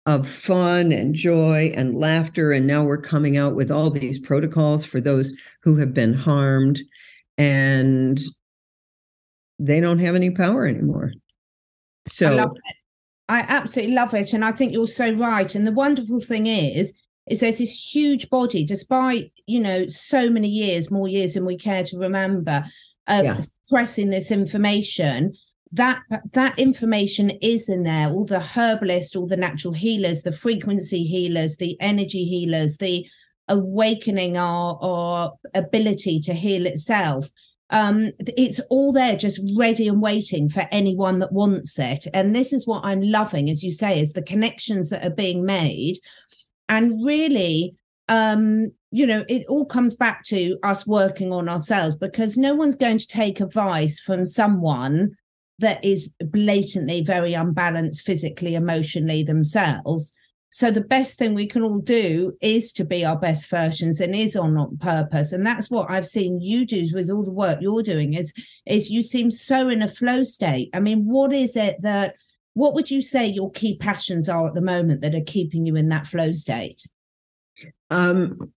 of 0.06 0.28
fun 0.28 0.92
and 0.92 1.14
joy 1.14 1.72
and 1.76 1.96
laughter. 1.96 2.52
And 2.52 2.66
now 2.66 2.84
we're 2.84 3.02
coming 3.02 3.38
out 3.38 3.56
with 3.56 3.70
all 3.70 3.92
these 3.92 4.18
protocols 4.18 4.86
for 4.86 5.02
those 5.02 5.34
who 5.64 5.78
have 5.78 5.94
been 5.94 6.14
harmed. 6.14 6.80
And 7.38 8.20
they 9.60 9.80
don't 9.80 10.00
have 10.00 10.16
any 10.16 10.32
power 10.32 10.66
anymore. 10.66 11.12
So 12.08 12.54
I 13.30 13.46
absolutely 13.48 13.94
love 13.94 14.14
it. 14.14 14.34
And 14.34 14.44
I 14.44 14.52
think 14.52 14.74
you're 14.74 14.88
so 14.88 15.14
right. 15.14 15.54
And 15.54 15.68
the 15.68 15.72
wonderful 15.72 16.20
thing 16.20 16.48
is, 16.48 16.94
is 17.30 17.40
there's 17.40 17.60
this 17.60 17.94
huge 17.94 18.30
body, 18.30 18.66
despite, 18.66 19.32
you 19.46 19.60
know, 19.60 19.88
so 19.88 20.30
many 20.30 20.48
years, 20.48 20.92
more 20.92 21.08
years 21.08 21.34
than 21.34 21.46
we 21.46 21.58
care 21.58 21.84
to 21.86 21.98
remember, 21.98 22.64
of 23.08 23.24
yeah. 23.24 23.38
suppressing 23.38 24.10
this 24.10 24.32
information. 24.32 25.34
That 25.74 26.02
that 26.34 26.60
information 26.60 27.30
is 27.42 27.70
in 27.70 27.84
there. 27.84 28.10
All 28.10 28.26
the 28.26 28.42
herbalists, 28.42 29.16
all 29.16 29.28
the 29.28 29.38
natural 29.38 29.74
healers, 29.74 30.24
the 30.24 30.32
frequency 30.34 31.04
healers, 31.04 31.56
the 31.58 31.80
energy 31.80 32.26
healers, 32.26 32.78
the 32.78 33.08
awakening 33.48 34.38
our, 34.38 34.78
our 34.82 35.32
ability 35.54 36.20
to 36.22 36.34
heal 36.34 36.66
itself 36.66 37.30
um, 37.72 38.12
it's 38.20 38.60
all 38.70 38.92
there 38.92 39.16
just 39.16 39.42
ready 39.58 39.88
and 39.88 40.02
waiting 40.02 40.50
for 40.50 40.68
anyone 40.72 41.20
that 41.20 41.32
wants 41.32 41.80
it 41.80 42.06
and 42.14 42.36
this 42.36 42.54
is 42.54 42.68
what 42.68 42.84
i'm 42.84 43.02
loving 43.02 43.50
as 43.50 43.64
you 43.64 43.72
say 43.72 44.00
is 44.00 44.14
the 44.14 44.22
connections 44.22 44.90
that 44.90 45.06
are 45.06 45.16
being 45.16 45.46
made 45.46 45.96
and 46.72 47.06
really 47.06 47.76
um, 48.08 48.72
you 48.90 49.06
know 49.06 49.24
it 49.30 49.46
all 49.48 49.66
comes 49.66 49.94
back 49.94 50.24
to 50.24 50.58
us 50.64 50.88
working 50.88 51.32
on 51.32 51.48
ourselves 51.48 51.96
because 51.96 52.36
no 52.36 52.56
one's 52.56 52.76
going 52.76 52.98
to 52.98 53.08
take 53.08 53.40
advice 53.40 54.00
from 54.00 54.26
someone 54.26 55.16
that 55.62 55.84
is 55.86 56.10
blatantly 56.20 57.02
very 57.04 57.34
unbalanced 57.34 58.02
physically, 58.02 58.56
emotionally 58.56 59.22
themselves. 59.24 60.12
So 60.50 60.70
the 60.70 60.82
best 60.82 61.18
thing 61.18 61.34
we 61.34 61.48
can 61.48 61.62
all 61.62 61.80
do 61.80 62.34
is 62.42 62.74
to 62.74 62.84
be 62.84 63.06
our 63.06 63.18
best 63.18 63.50
versions 63.50 64.02
and 64.02 64.14
is 64.14 64.36
on 64.36 64.78
purpose. 64.80 65.32
And 65.32 65.46
that's 65.46 65.70
what 65.70 65.90
I've 65.90 66.06
seen 66.06 66.42
you 66.42 66.66
do 66.66 66.86
with 66.94 67.10
all 67.10 67.24
the 67.24 67.32
work 67.32 67.60
you're 67.62 67.84
doing 67.84 68.16
is 68.16 68.34
is 68.66 68.90
you 68.90 69.02
seem 69.02 69.32
so 69.32 69.70
in 69.70 69.82
a 69.82 69.88
flow 69.88 70.24
state. 70.24 70.70
I 70.74 70.82
mean, 70.82 71.06
what 71.06 71.32
is 71.32 71.56
it 71.56 71.82
that 71.84 72.16
what 72.54 72.74
would 72.74 72.92
you 72.92 73.02
say 73.02 73.26
your 73.26 73.52
key 73.52 73.78
passions 73.78 74.28
are 74.28 74.48
at 74.48 74.54
the 74.54 74.62
moment 74.62 75.02
that 75.02 75.16
are 75.16 75.24
keeping 75.26 75.66
you 75.66 75.76
in 75.76 75.90
that 75.90 76.08
flow 76.08 76.32
state? 76.32 76.86
Um 77.90 78.52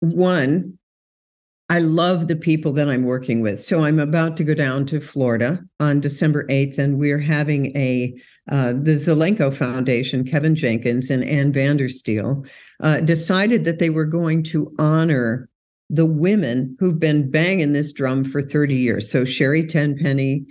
one, 0.00 0.78
I 1.68 1.80
love 1.80 2.28
the 2.28 2.36
people 2.36 2.72
that 2.72 2.88
I'm 2.88 3.04
working 3.04 3.40
with. 3.40 3.58
So 3.58 3.84
I'm 3.84 3.98
about 3.98 4.36
to 4.36 4.44
go 4.44 4.54
down 4.54 4.86
to 4.86 5.00
Florida 5.00 5.58
on 5.80 6.00
December 6.00 6.46
8th, 6.46 6.78
and 6.78 6.98
we're 6.98 7.18
having 7.18 7.76
a 7.76 8.14
uh, 8.48 8.72
the 8.72 8.94
Zelenko 8.94 9.52
Foundation, 9.52 10.24
Kevin 10.24 10.54
Jenkins 10.54 11.10
and 11.10 11.24
Ann 11.24 11.52
Vandersteel, 11.52 12.48
uh, 12.80 13.00
decided 13.00 13.64
that 13.64 13.80
they 13.80 13.90
were 13.90 14.04
going 14.04 14.44
to 14.44 14.72
honor 14.78 15.48
the 15.90 16.06
women 16.06 16.76
who've 16.78 17.00
been 17.00 17.28
banging 17.28 17.72
this 17.72 17.92
drum 17.92 18.22
for 18.22 18.40
30 18.40 18.76
years. 18.76 19.10
So 19.10 19.24
Sherri 19.24 19.66
Tenpenny 19.66 20.46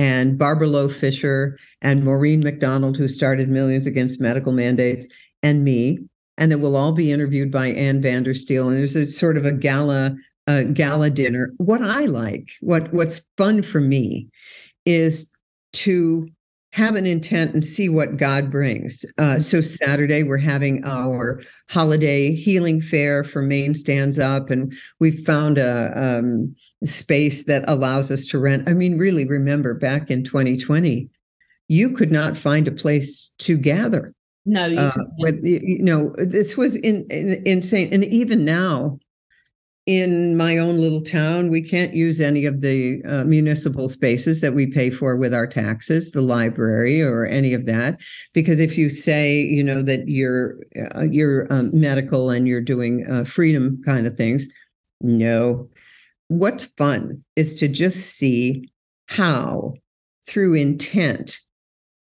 and 0.00 0.38
Barbara 0.38 0.66
Loe 0.66 0.88
Fisher 0.88 1.58
and 1.82 2.02
Maureen 2.02 2.40
McDonald, 2.40 2.96
who 2.96 3.06
started 3.06 3.50
Millions 3.50 3.84
Against 3.84 4.18
Medical 4.18 4.50
Mandates, 4.50 5.06
and 5.42 5.62
me. 5.62 5.98
And 6.38 6.50
then 6.50 6.62
we'll 6.62 6.74
all 6.74 6.92
be 6.92 7.12
interviewed 7.12 7.50
by 7.50 7.66
Ann 7.66 8.00
Vandersteel. 8.00 8.68
And 8.68 8.78
there's 8.78 8.96
a 8.96 9.06
sort 9.06 9.36
of 9.36 9.44
a 9.44 9.52
gala, 9.52 10.16
uh, 10.46 10.62
gala 10.72 11.10
dinner. 11.10 11.52
What 11.58 11.82
I 11.82 12.06
like, 12.06 12.48
what 12.62 12.90
what's 12.94 13.20
fun 13.36 13.60
for 13.60 13.82
me, 13.82 14.26
is 14.86 15.30
to 15.74 16.26
have 16.72 16.94
an 16.94 17.04
intent 17.04 17.52
and 17.52 17.62
see 17.62 17.90
what 17.90 18.16
God 18.16 18.50
brings. 18.50 19.04
Uh, 19.18 19.38
so 19.38 19.60
Saturday 19.60 20.22
we're 20.22 20.38
having 20.38 20.82
our 20.86 21.42
holiday 21.68 22.34
healing 22.34 22.80
fair 22.80 23.22
for 23.22 23.42
Maine 23.42 23.74
Stands 23.74 24.18
Up, 24.18 24.48
and 24.48 24.72
we've 24.98 25.20
found 25.26 25.58
a 25.58 25.92
um, 25.94 26.54
space 26.84 27.44
that 27.44 27.64
allows 27.68 28.10
us 28.10 28.26
to 28.26 28.38
rent. 28.38 28.68
I 28.68 28.72
mean, 28.72 28.98
really, 28.98 29.26
remember 29.26 29.74
back 29.74 30.10
in 30.10 30.24
2020, 30.24 31.08
you 31.68 31.90
could 31.92 32.10
not 32.10 32.36
find 32.36 32.66
a 32.66 32.72
place 32.72 33.30
to 33.38 33.56
gather. 33.56 34.14
No, 34.46 34.66
you, 34.66 34.78
uh, 34.78 34.92
with, 35.18 35.44
you 35.44 35.82
know 35.82 36.14
this 36.16 36.56
was 36.56 36.74
in, 36.76 37.06
in, 37.10 37.42
insane, 37.44 37.92
and 37.92 38.04
even 38.04 38.44
now, 38.44 38.98
in 39.86 40.36
my 40.36 40.56
own 40.56 40.78
little 40.78 41.00
town, 41.00 41.50
we 41.50 41.60
can't 41.60 41.94
use 41.94 42.20
any 42.20 42.46
of 42.46 42.60
the 42.60 43.02
uh, 43.04 43.24
municipal 43.24 43.88
spaces 43.88 44.40
that 44.40 44.54
we 44.54 44.66
pay 44.66 44.90
for 44.90 45.16
with 45.16 45.34
our 45.34 45.46
taxes, 45.46 46.12
the 46.12 46.22
library 46.22 47.02
or 47.02 47.26
any 47.26 47.52
of 47.54 47.66
that, 47.66 48.00
because 48.32 48.60
if 48.60 48.78
you 48.78 48.88
say, 48.88 49.40
you 49.40 49.62
know, 49.62 49.82
that 49.82 50.08
you're 50.08 50.56
uh, 50.94 51.02
you're 51.02 51.46
um, 51.52 51.70
medical 51.72 52.30
and 52.30 52.48
you're 52.48 52.60
doing 52.60 53.06
uh, 53.10 53.24
freedom 53.24 53.82
kind 53.84 54.06
of 54.06 54.16
things, 54.16 54.48
no. 55.00 55.68
What's 56.30 56.66
fun 56.76 57.24
is 57.34 57.56
to 57.56 57.66
just 57.66 58.14
see 58.14 58.70
how, 59.06 59.74
through 60.28 60.54
intent, 60.54 61.40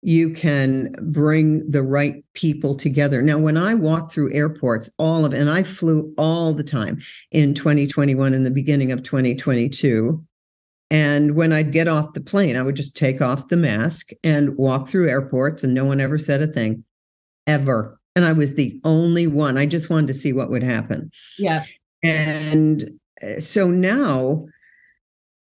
you 0.01 0.31
can 0.31 0.93
bring 1.01 1.69
the 1.69 1.81
right 1.81 2.25
people 2.33 2.75
together. 2.75 3.21
Now, 3.21 3.37
when 3.37 3.55
I 3.55 3.73
walk 3.73 4.11
through 4.11 4.33
airports, 4.33 4.89
all 4.97 5.23
of 5.23 5.31
and 5.31 5.49
I 5.49 5.63
flew 5.63 6.13
all 6.17 6.53
the 6.53 6.63
time 6.63 6.99
in 7.31 7.53
2021 7.53 8.33
and 8.33 8.45
the 8.45 8.51
beginning 8.51 8.91
of 8.91 9.01
2022. 9.01 10.21
And 10.91 11.35
when 11.37 11.53
I'd 11.53 11.71
get 11.71 11.87
off 11.87 12.11
the 12.11 12.19
plane, 12.19 12.57
I 12.57 12.63
would 12.63 12.75
just 12.75 12.97
take 12.97 13.21
off 13.21 13.47
the 13.47 13.55
mask 13.55 14.09
and 14.25 14.57
walk 14.57 14.89
through 14.89 15.07
airports, 15.09 15.63
and 15.63 15.73
no 15.73 15.85
one 15.85 16.01
ever 16.01 16.17
said 16.17 16.41
a 16.41 16.47
thing, 16.47 16.83
ever. 17.47 17.97
And 18.13 18.25
I 18.25 18.33
was 18.33 18.55
the 18.55 18.77
only 18.83 19.25
one. 19.25 19.57
I 19.57 19.65
just 19.65 19.89
wanted 19.89 20.07
to 20.07 20.13
see 20.13 20.33
what 20.33 20.49
would 20.49 20.63
happen. 20.63 21.11
Yeah. 21.39 21.63
And 22.03 22.99
so 23.39 23.67
now 23.67 24.45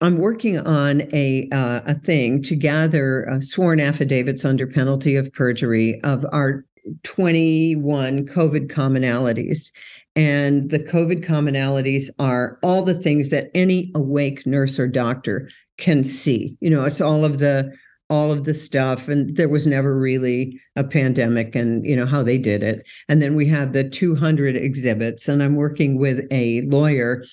I'm 0.01 0.19
working 0.19 0.59
on 0.59 1.03
a 1.13 1.49
uh, 1.53 1.81
a 1.87 1.95
thing 1.95 2.43
to 2.43 2.57
gather 2.57 3.29
uh, 3.31 3.41
sworn 3.41 3.81
affidavits 3.81 4.45
under 4.45 4.67
penalty 4.67 5.17
of 5.17 5.33
perjury 5.33 6.01
of 6.03 6.25
our 6.33 6.65
21 7.03 8.27
COVID 8.27 8.71
commonalities. 8.71 9.71
And 10.15 10.71
the 10.71 10.79
COVID 10.79 11.25
commonalities 11.25 12.11
are 12.19 12.59
all 12.63 12.83
the 12.83 12.95
things 12.95 13.31
that 13.31 13.51
any 13.55 13.91
awake 13.95 14.47
nurse 14.47 14.79
or 14.79 14.87
doctor 14.87 15.51
can 15.79 16.05
see. 16.05 16.57
You 16.61 16.71
know, 16.71 16.85
it's 16.85 17.01
all 17.01 17.25
of 17.25 17.39
the 17.39 17.75
all 18.09 18.31
of 18.31 18.45
the 18.45 18.55
stuff 18.55 19.09
and 19.09 19.37
there 19.37 19.49
was 19.49 19.67
never 19.67 19.99
really 19.99 20.61
a 20.77 20.85
pandemic 20.85 21.57
and 21.57 21.85
you 21.85 21.97
know 21.97 22.07
how 22.07 22.23
they 22.23 22.39
did 22.39 22.63
it 22.63 22.87
and 23.09 23.21
then 23.21 23.35
we 23.35 23.45
have 23.47 23.73
the 23.73 23.83
200 23.83 24.55
exhibits 24.55 25.27
and 25.27 25.43
i'm 25.43 25.57
working 25.57 25.99
with 25.99 26.25
a 26.31 26.61
lawyer 26.67 27.25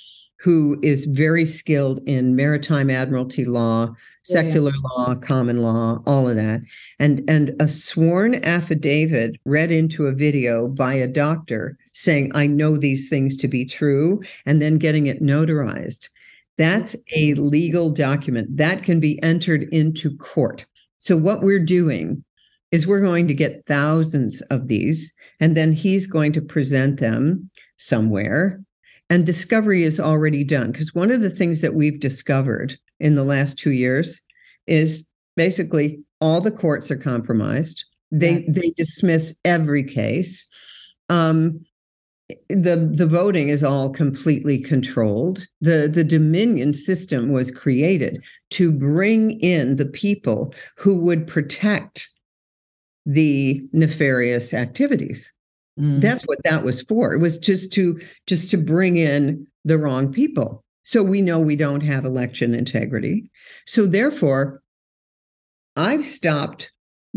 who 0.43 0.77
is 0.83 1.05
very 1.05 1.45
skilled 1.45 2.01
in 2.05 2.35
maritime 2.35 2.89
admiralty 2.89 3.45
law, 3.45 3.95
secular 4.23 4.71
yeah. 4.71 4.89
law, 4.89 5.15
common 5.15 5.61
law, 5.61 6.03
all 6.05 6.27
of 6.27 6.35
that. 6.35 6.59
And 6.99 7.23
and 7.29 7.55
a 7.61 7.67
sworn 7.69 8.43
affidavit 8.43 9.37
read 9.45 9.71
into 9.71 10.07
a 10.07 10.11
video 10.11 10.67
by 10.67 10.95
a 10.95 11.07
doctor 11.07 11.77
saying, 11.93 12.33
I 12.35 12.47
know 12.47 12.75
these 12.75 13.07
things 13.07 13.37
to 13.37 13.47
be 13.47 13.63
true, 13.63 14.21
and 14.45 14.61
then 14.61 14.79
getting 14.79 15.07
it 15.07 15.23
notarized. 15.23 16.09
That's 16.57 16.93
a 17.15 17.35
legal 17.35 17.89
document 17.89 18.57
that 18.57 18.83
can 18.83 18.99
be 18.99 19.23
entered 19.23 19.63
into 19.71 20.15
court. 20.17 20.65
So, 20.97 21.15
what 21.15 21.41
we're 21.41 21.63
doing 21.63 22.21
is 22.71 22.85
we're 22.85 22.99
going 22.99 23.29
to 23.29 23.33
get 23.33 23.65
thousands 23.65 24.41
of 24.49 24.67
these, 24.67 25.13
and 25.39 25.55
then 25.55 25.71
he's 25.71 26.05
going 26.05 26.33
to 26.33 26.41
present 26.41 26.99
them 26.99 27.45
somewhere 27.77 28.61
and 29.13 29.27
discovery 29.27 29.83
is 29.83 29.99
already 29.99 30.43
done. 30.43 30.71
Because 30.71 30.95
one 30.95 31.11
of 31.11 31.21
the 31.21 31.29
things 31.29 31.61
that 31.61 31.75
we've 31.75 31.99
discovered 31.99 32.75
in 32.99 33.13
the 33.13 33.23
last 33.23 33.59
two 33.59 33.71
years 33.71 34.19
is 34.65 35.05
basically 35.35 35.99
all 36.19 36.41
the 36.41 36.49
courts 36.49 36.89
are 36.89 36.97
compromised. 36.97 37.85
They 38.11 38.39
yeah. 38.39 38.49
they 38.49 38.71
dismiss 38.75 39.35
every 39.45 39.83
case. 39.83 40.47
Um, 41.09 41.63
the 42.49 42.91
the 42.91 43.05
voting 43.05 43.49
is 43.49 43.63
all 43.63 43.91
completely 43.91 44.59
controlled. 44.59 45.45
The 45.61 45.89
the 45.93 46.03
Dominion 46.03 46.73
system 46.73 47.31
was 47.31 47.51
created 47.51 48.23
to 48.51 48.71
bring 48.71 49.39
in 49.41 49.75
the 49.75 49.85
people 49.85 50.55
who 50.77 50.95
would 51.01 51.27
protect 51.27 52.09
the 53.05 53.61
nefarious 53.73 54.53
activities. 54.53 55.32
Mm. 55.79 56.01
That's 56.01 56.23
what 56.23 56.43
that 56.43 56.63
was 56.63 56.81
for. 56.83 57.13
It 57.13 57.19
was 57.19 57.37
just 57.37 57.73
to 57.73 57.99
just 58.27 58.51
to 58.51 58.57
bring 58.57 58.97
in 58.97 59.47
the 59.65 59.77
wrong 59.77 60.11
people. 60.11 60.63
So 60.83 61.01
we 61.01 61.21
know 61.21 61.39
we 61.39 61.55
don't 61.55 61.81
have 61.81 62.05
election 62.05 62.53
integrity. 62.53 63.29
So 63.65 63.85
therefore, 63.85 64.61
I've 65.75 66.05
stopped 66.05 66.71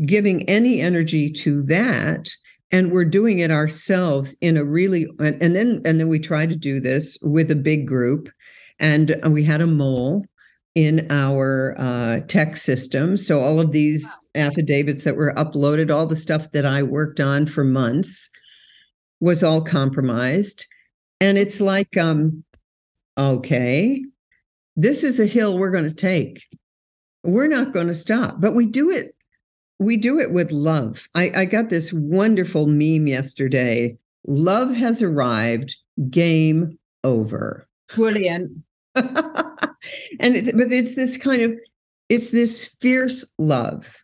giving 0.04 0.48
any 0.48 0.80
energy 0.80 1.30
to 1.30 1.62
that 1.62 2.28
and 2.72 2.92
we're 2.92 3.04
doing 3.04 3.38
it 3.38 3.50
ourselves 3.50 4.36
in 4.40 4.56
a 4.56 4.64
really 4.64 5.06
and, 5.18 5.42
and 5.42 5.56
then 5.56 5.80
and 5.84 6.00
then 6.00 6.08
we 6.08 6.18
try 6.18 6.46
to 6.46 6.56
do 6.56 6.80
this 6.80 7.18
with 7.22 7.50
a 7.50 7.56
big 7.56 7.86
group 7.86 8.28
and 8.78 9.16
we 9.30 9.42
had 9.42 9.60
a 9.60 9.66
mole 9.66 10.24
in 10.74 11.06
our 11.10 11.74
uh, 11.78 12.20
tech 12.28 12.56
system 12.56 13.16
so 13.16 13.40
all 13.40 13.60
of 13.60 13.72
these 13.72 14.06
affidavits 14.34 15.04
that 15.04 15.16
were 15.16 15.32
uploaded 15.34 15.90
all 15.90 16.06
the 16.06 16.16
stuff 16.16 16.50
that 16.52 16.66
i 16.66 16.82
worked 16.82 17.20
on 17.20 17.46
for 17.46 17.64
months 17.64 18.28
was 19.20 19.42
all 19.42 19.60
compromised. 19.60 20.66
And 21.20 21.38
it's 21.38 21.60
like, 21.60 21.96
um, 21.96 22.44
okay, 23.16 24.04
this 24.76 25.02
is 25.02 25.18
a 25.18 25.26
hill 25.26 25.58
we're 25.58 25.70
going 25.70 25.88
to 25.88 25.94
take. 25.94 26.46
We're 27.24 27.48
not 27.48 27.72
going 27.72 27.88
to 27.88 27.94
stop, 27.94 28.40
but 28.40 28.54
we 28.54 28.66
do 28.66 28.90
it. 28.90 29.14
We 29.78 29.96
do 29.96 30.18
it 30.18 30.32
with 30.32 30.52
love. 30.52 31.08
I, 31.14 31.30
I 31.34 31.44
got 31.44 31.70
this 31.70 31.92
wonderful 31.92 32.66
meme 32.66 33.06
yesterday. 33.06 33.96
Love 34.26 34.74
has 34.74 35.02
arrived. 35.02 35.76
Game 36.10 36.78
over. 37.04 37.66
Brilliant. 37.94 38.52
and 38.94 40.36
it, 40.36 40.56
but 40.56 40.72
it's 40.72 40.94
this 40.94 41.16
kind 41.16 41.42
of 41.42 41.54
it's 42.08 42.30
this 42.30 42.66
fierce 42.80 43.24
love. 43.38 44.02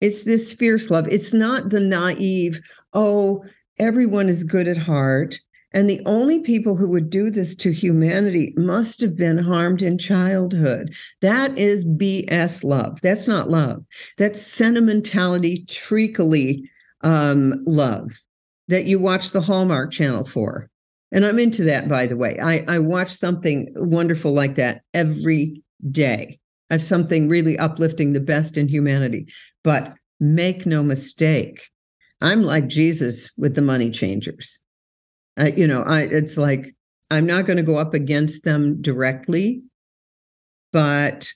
It's 0.00 0.24
this 0.24 0.52
fierce 0.52 0.90
love. 0.90 1.08
It's 1.08 1.34
not 1.34 1.70
the 1.70 1.80
naive, 1.80 2.60
oh, 2.94 3.44
everyone 3.80 4.28
is 4.28 4.44
good 4.44 4.68
at 4.68 4.76
heart. 4.76 5.40
And 5.72 5.88
the 5.88 6.02
only 6.04 6.40
people 6.40 6.76
who 6.76 6.88
would 6.88 7.10
do 7.10 7.30
this 7.30 7.54
to 7.56 7.70
humanity 7.70 8.52
must 8.56 9.00
have 9.00 9.16
been 9.16 9.38
harmed 9.38 9.82
in 9.82 9.98
childhood. 9.98 10.94
That 11.22 11.56
is 11.56 11.86
BS 11.86 12.64
love. 12.64 13.00
That's 13.02 13.28
not 13.28 13.50
love. 13.50 13.84
That's 14.18 14.42
sentimentality, 14.42 15.64
treacly 15.68 16.68
um, 17.02 17.62
love 17.66 18.20
that 18.66 18.84
you 18.84 18.98
watch 18.98 19.30
the 19.30 19.40
Hallmark 19.40 19.92
Channel 19.92 20.24
for. 20.24 20.68
And 21.12 21.24
I'm 21.24 21.38
into 21.38 21.64
that, 21.64 21.88
by 21.88 22.06
the 22.06 22.16
way. 22.16 22.38
I, 22.40 22.64
I 22.68 22.78
watch 22.78 23.16
something 23.16 23.72
wonderful 23.76 24.32
like 24.32 24.56
that 24.56 24.82
every 24.94 25.62
day. 25.90 26.38
of 26.70 26.82
something 26.82 27.28
really 27.28 27.58
uplifting 27.58 28.12
the 28.12 28.20
best 28.20 28.56
in 28.56 28.68
humanity. 28.68 29.26
But 29.64 29.94
make 30.20 30.66
no 30.66 30.82
mistake, 30.82 31.68
I'm 32.20 32.42
like 32.42 32.68
Jesus 32.68 33.30
with 33.36 33.54
the 33.54 33.62
money 33.62 33.90
changers. 33.90 34.58
Uh, 35.38 35.50
you 35.56 35.66
know, 35.66 35.82
I 35.82 36.02
it's 36.02 36.36
like 36.36 36.74
I'm 37.10 37.26
not 37.26 37.46
going 37.46 37.56
to 37.56 37.62
go 37.62 37.76
up 37.76 37.94
against 37.94 38.44
them 38.44 38.80
directly, 38.82 39.62
but 40.72 41.32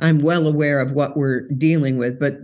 I'm 0.00 0.20
well 0.20 0.46
aware 0.46 0.80
of 0.80 0.92
what 0.92 1.16
we're 1.16 1.48
dealing 1.48 1.98
with. 1.98 2.18
But 2.18 2.38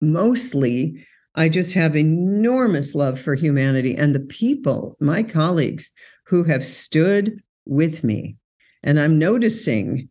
mostly, 0.00 1.06
I 1.34 1.48
just 1.48 1.74
have 1.74 1.96
enormous 1.96 2.94
love 2.94 3.20
for 3.20 3.34
humanity 3.34 3.94
and 3.94 4.14
the 4.14 4.20
people, 4.20 4.96
my 5.00 5.22
colleagues, 5.22 5.92
who 6.26 6.44
have 6.44 6.64
stood 6.64 7.42
with 7.66 8.04
me. 8.04 8.36
And 8.82 8.98
I'm 8.98 9.18
noticing 9.18 10.08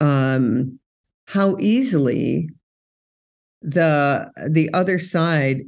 um, 0.00 0.78
how 1.26 1.56
easily 1.58 2.50
the 3.62 4.30
the 4.48 4.72
other 4.72 4.98
side 4.98 5.62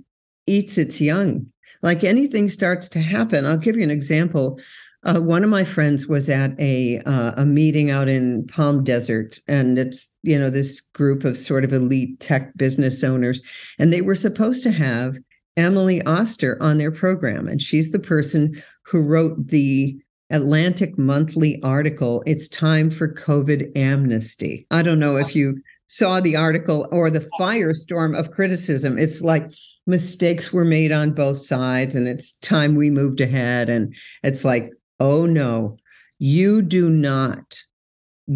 eats 0.46 0.78
its 0.78 1.00
young. 1.00 1.46
Like 1.82 2.04
anything 2.04 2.48
starts 2.48 2.88
to 2.90 3.00
happen. 3.00 3.46
I'll 3.46 3.56
give 3.56 3.76
you 3.76 3.82
an 3.82 3.90
example. 3.90 4.60
Uh, 5.02 5.18
one 5.18 5.42
of 5.42 5.48
my 5.48 5.64
friends 5.64 6.06
was 6.06 6.28
at 6.28 6.58
a 6.60 6.98
uh, 7.06 7.32
a 7.38 7.46
meeting 7.46 7.90
out 7.90 8.08
in 8.08 8.46
Palm 8.48 8.84
Desert, 8.84 9.40
and 9.48 9.78
it's 9.78 10.12
you 10.22 10.38
know 10.38 10.50
this 10.50 10.80
group 10.80 11.24
of 11.24 11.38
sort 11.38 11.64
of 11.64 11.72
elite 11.72 12.20
tech 12.20 12.54
business 12.56 13.02
owners, 13.02 13.42
and 13.78 13.92
they 13.92 14.02
were 14.02 14.14
supposed 14.14 14.62
to 14.64 14.70
have 14.70 15.16
Emily 15.56 16.02
Oster 16.02 16.58
on 16.60 16.76
their 16.76 16.92
program, 16.92 17.48
and 17.48 17.62
she's 17.62 17.92
the 17.92 17.98
person 17.98 18.62
who 18.82 19.02
wrote 19.02 19.48
the 19.48 19.98
Atlantic 20.28 20.98
Monthly 20.98 21.60
article. 21.62 22.22
It's 22.26 22.46
time 22.46 22.90
for 22.90 23.12
COVID 23.12 23.72
amnesty. 23.76 24.66
I 24.70 24.82
don't 24.82 25.00
know 25.00 25.16
if 25.16 25.34
you 25.34 25.62
saw 25.90 26.20
the 26.20 26.36
article 26.36 26.86
or 26.92 27.10
the 27.10 27.28
firestorm 27.38 28.16
of 28.16 28.30
criticism. 28.30 28.96
It's 28.96 29.22
like 29.22 29.50
mistakes 29.88 30.52
were 30.52 30.64
made 30.64 30.92
on 30.92 31.10
both 31.10 31.38
sides, 31.38 31.96
and 31.96 32.06
it's 32.06 32.34
time 32.34 32.76
we 32.76 32.90
moved 32.90 33.20
ahead. 33.20 33.68
And 33.68 33.92
it's 34.22 34.44
like 34.44 34.72
oh 35.00 35.26
no, 35.26 35.76
you 36.18 36.62
do 36.62 36.88
not 36.88 37.58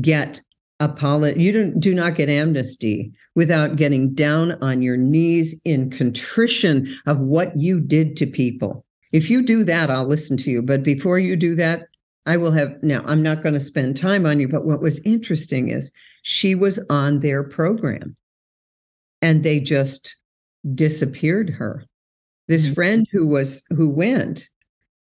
get 0.00 0.40
a 0.80 0.86
apology. 0.86 1.40
You 1.40 1.52
don't, 1.52 1.78
do 1.78 1.94
not 1.94 2.16
get 2.16 2.28
amnesty 2.28 3.12
without 3.36 3.76
getting 3.76 4.14
down 4.14 4.52
on 4.62 4.82
your 4.82 4.96
knees 4.96 5.60
in 5.64 5.90
contrition 5.90 6.92
of 7.06 7.20
what 7.20 7.56
you 7.56 7.80
did 7.80 8.16
to 8.16 8.26
people. 8.26 8.84
If 9.12 9.30
you 9.30 9.42
do 9.42 9.62
that, 9.62 9.90
I'll 9.90 10.06
listen 10.06 10.36
to 10.38 10.50
you. 10.50 10.60
But 10.60 10.82
before 10.82 11.20
you 11.20 11.36
do 11.36 11.54
that, 11.54 11.86
I 12.26 12.36
will 12.36 12.52
have 12.52 12.82
now, 12.82 13.02
I'm 13.06 13.22
not 13.22 13.42
going 13.42 13.54
to 13.54 13.60
spend 13.60 13.96
time 13.96 14.24
on 14.26 14.40
you. 14.40 14.48
But 14.48 14.64
what 14.64 14.80
was 14.80 15.04
interesting 15.04 15.68
is 15.68 15.90
she 16.22 16.54
was 16.54 16.78
on 16.88 17.20
their 17.20 17.42
program 17.42 18.16
and 19.20 19.42
they 19.42 19.60
just 19.60 20.16
disappeared 20.74 21.50
her. 21.50 21.84
This 22.48 22.64
mm-hmm. 22.64 22.74
friend 22.74 23.06
who 23.12 23.26
was 23.26 23.62
who 23.70 23.90
went 23.90 24.48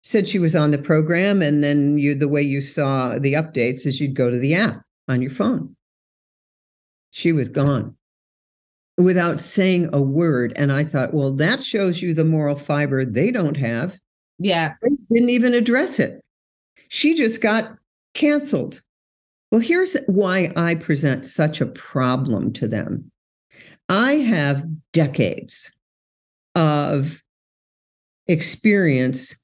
said 0.01 0.27
she 0.27 0.39
was 0.39 0.55
on 0.55 0.71
the 0.71 0.77
program 0.77 1.41
and 1.41 1.63
then 1.63 1.97
you 1.97 2.15
the 2.15 2.27
way 2.27 2.41
you 2.41 2.61
saw 2.61 3.19
the 3.19 3.33
updates 3.33 3.85
is 3.85 3.99
you'd 3.99 4.15
go 4.15 4.29
to 4.29 4.37
the 4.37 4.55
app 4.55 4.81
on 5.07 5.21
your 5.21 5.31
phone 5.31 5.75
she 7.11 7.31
was 7.31 7.49
gone 7.49 7.95
without 8.97 9.41
saying 9.41 9.89
a 9.93 10.01
word 10.01 10.53
and 10.55 10.71
i 10.71 10.83
thought 10.83 11.13
well 11.13 11.31
that 11.31 11.61
shows 11.61 12.01
you 12.01 12.13
the 12.13 12.23
moral 12.23 12.55
fiber 12.55 13.03
they 13.03 13.31
don't 13.31 13.57
have 13.57 13.99
yeah 14.37 14.73
they 14.81 14.89
didn't 15.13 15.29
even 15.29 15.53
address 15.53 15.99
it 15.99 16.23
she 16.89 17.15
just 17.15 17.41
got 17.41 17.75
canceled 18.13 18.81
well 19.51 19.61
here's 19.61 19.95
why 20.07 20.51
i 20.55 20.75
present 20.75 21.25
such 21.25 21.61
a 21.61 21.65
problem 21.65 22.51
to 22.51 22.67
them 22.67 23.09
i 23.87 24.13
have 24.13 24.65
decades 24.91 25.71
of 26.55 27.23
experience 28.27 29.35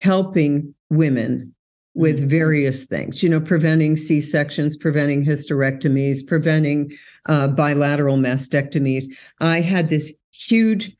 helping 0.00 0.74
women 0.90 1.54
with 1.94 2.18
mm-hmm. 2.18 2.28
various 2.28 2.84
things, 2.84 3.22
you 3.22 3.28
know, 3.28 3.40
preventing 3.40 3.96
C 3.96 4.20
sections, 4.20 4.76
preventing 4.76 5.24
hysterectomies, 5.24 6.26
preventing 6.26 6.92
uh, 7.26 7.48
bilateral 7.48 8.16
mastectomies. 8.16 9.04
I 9.40 9.60
had 9.60 9.88
this 9.88 10.12
huge 10.32 10.94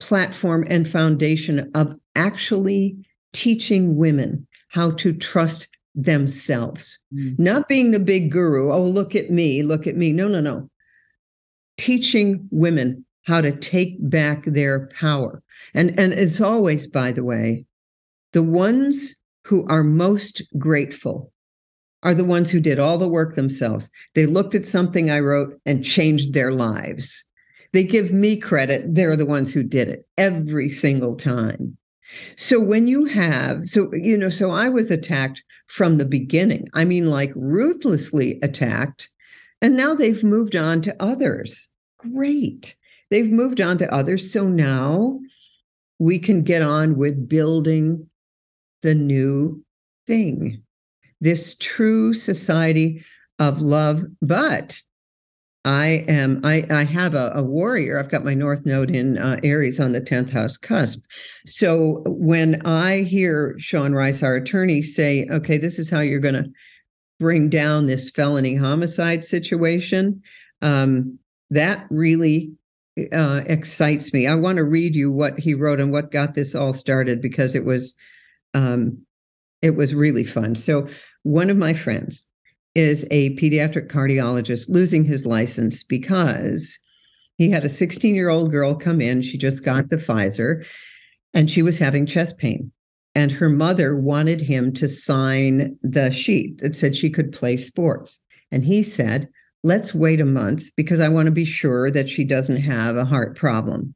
platform 0.00 0.64
and 0.68 0.86
foundation 0.86 1.70
of 1.74 1.98
actually 2.14 2.96
teaching 3.32 3.96
women 3.96 4.46
how 4.68 4.92
to 4.92 5.12
trust 5.12 5.68
themselves, 5.94 6.98
mm. 7.12 7.38
not 7.38 7.68
being 7.68 7.90
the 7.90 8.00
big 8.00 8.30
guru. 8.30 8.72
Oh, 8.72 8.84
look 8.84 9.16
at 9.16 9.30
me, 9.30 9.62
look 9.62 9.86
at 9.86 9.96
me. 9.96 10.12
No, 10.12 10.28
no, 10.28 10.40
no. 10.40 10.68
Teaching 11.76 12.46
women 12.50 13.04
how 13.24 13.40
to 13.40 13.52
take 13.52 13.96
back 14.08 14.44
their 14.44 14.88
power. 14.88 15.42
And, 15.74 15.98
and 15.98 16.12
it's 16.12 16.40
always, 16.40 16.86
by 16.86 17.12
the 17.12 17.24
way, 17.24 17.66
the 18.32 18.42
ones 18.42 19.14
who 19.44 19.66
are 19.68 19.82
most 19.82 20.42
grateful 20.58 21.32
are 22.02 22.14
the 22.14 22.24
ones 22.24 22.50
who 22.50 22.60
did 22.60 22.78
all 22.78 22.98
the 22.98 23.08
work 23.08 23.34
themselves. 23.34 23.90
They 24.14 24.26
looked 24.26 24.54
at 24.54 24.66
something 24.66 25.10
I 25.10 25.20
wrote 25.20 25.58
and 25.66 25.82
changed 25.82 26.32
their 26.32 26.52
lives. 26.52 27.24
They 27.72 27.82
give 27.82 28.12
me 28.12 28.38
credit. 28.38 28.94
They're 28.94 29.16
the 29.16 29.26
ones 29.26 29.52
who 29.52 29.62
did 29.62 29.88
it 29.88 30.06
every 30.18 30.68
single 30.68 31.16
time. 31.16 31.77
So 32.36 32.62
when 32.62 32.86
you 32.86 33.04
have, 33.06 33.64
so, 33.64 33.92
you 33.92 34.16
know, 34.16 34.30
so 34.30 34.50
I 34.50 34.68
was 34.68 34.90
attacked 34.90 35.42
from 35.66 35.98
the 35.98 36.04
beginning. 36.04 36.66
I 36.74 36.84
mean, 36.84 37.06
like 37.10 37.32
ruthlessly 37.34 38.38
attacked. 38.42 39.08
And 39.60 39.76
now 39.76 39.94
they've 39.94 40.24
moved 40.24 40.56
on 40.56 40.80
to 40.82 40.96
others. 41.00 41.68
Great. 41.98 42.76
They've 43.10 43.30
moved 43.30 43.60
on 43.60 43.78
to 43.78 43.92
others. 43.92 44.32
So 44.32 44.46
now 44.48 45.18
we 45.98 46.18
can 46.18 46.42
get 46.42 46.62
on 46.62 46.96
with 46.96 47.28
building 47.28 48.08
the 48.82 48.94
new 48.94 49.64
thing, 50.06 50.62
this 51.20 51.56
true 51.58 52.14
society 52.14 53.04
of 53.38 53.60
love. 53.60 54.04
But 54.22 54.80
I 55.68 56.02
am 56.08 56.40
I 56.44 56.64
I 56.70 56.84
have 56.84 57.14
a, 57.14 57.30
a 57.34 57.44
warrior. 57.44 57.98
I've 57.98 58.08
got 58.08 58.24
my 58.24 58.32
North 58.32 58.64
Node 58.64 58.90
in 58.90 59.18
uh, 59.18 59.38
Aries 59.42 59.78
on 59.78 59.92
the 59.92 60.00
tenth 60.00 60.32
house 60.32 60.56
cusp. 60.56 61.04
So 61.44 62.02
when 62.06 62.62
I 62.64 63.02
hear 63.02 63.54
Sean 63.58 63.92
Rice, 63.92 64.22
our 64.22 64.34
attorney, 64.34 64.80
say, 64.80 65.26
"Okay, 65.30 65.58
this 65.58 65.78
is 65.78 65.90
how 65.90 66.00
you're 66.00 66.20
going 66.20 66.42
to 66.42 66.50
bring 67.20 67.50
down 67.50 67.84
this 67.84 68.08
felony 68.08 68.56
homicide 68.56 69.26
situation," 69.26 70.22
um, 70.62 71.18
that 71.50 71.86
really 71.90 72.50
uh, 73.12 73.42
excites 73.44 74.10
me. 74.14 74.26
I 74.26 74.36
want 74.36 74.56
to 74.56 74.64
read 74.64 74.94
you 74.94 75.12
what 75.12 75.38
he 75.38 75.52
wrote 75.52 75.80
and 75.80 75.92
what 75.92 76.10
got 76.10 76.32
this 76.32 76.54
all 76.54 76.72
started 76.72 77.20
because 77.20 77.54
it 77.54 77.66
was 77.66 77.94
um, 78.54 78.96
it 79.60 79.76
was 79.76 79.94
really 79.94 80.24
fun. 80.24 80.54
So 80.54 80.88
one 81.24 81.50
of 81.50 81.58
my 81.58 81.74
friends 81.74 82.27
is 82.78 83.04
a 83.10 83.34
pediatric 83.34 83.88
cardiologist 83.88 84.68
losing 84.68 85.04
his 85.04 85.26
license 85.26 85.82
because 85.82 86.78
he 87.36 87.50
had 87.50 87.64
a 87.64 87.68
16 87.68 88.14
year 88.14 88.28
old 88.28 88.52
girl 88.52 88.76
come 88.76 89.00
in. 89.00 89.20
She 89.20 89.36
just 89.36 89.64
got 89.64 89.90
the 89.90 89.96
Pfizer 89.96 90.64
and 91.34 91.50
she 91.50 91.60
was 91.60 91.80
having 91.80 92.06
chest 92.06 92.38
pain. 92.38 92.70
And 93.16 93.32
her 93.32 93.48
mother 93.48 93.96
wanted 93.96 94.40
him 94.40 94.72
to 94.74 94.86
sign 94.86 95.76
the 95.82 96.12
sheet 96.12 96.58
that 96.58 96.76
said 96.76 96.94
she 96.94 97.10
could 97.10 97.32
play 97.32 97.56
sports. 97.56 98.20
And 98.52 98.64
he 98.64 98.84
said, 98.84 99.28
Let's 99.64 99.92
wait 99.92 100.20
a 100.20 100.24
month 100.24 100.70
because 100.76 101.00
I 101.00 101.08
want 101.08 101.26
to 101.26 101.32
be 101.32 101.44
sure 101.44 101.90
that 101.90 102.08
she 102.08 102.22
doesn't 102.22 102.58
have 102.58 102.94
a 102.94 103.04
heart 103.04 103.34
problem. 103.34 103.92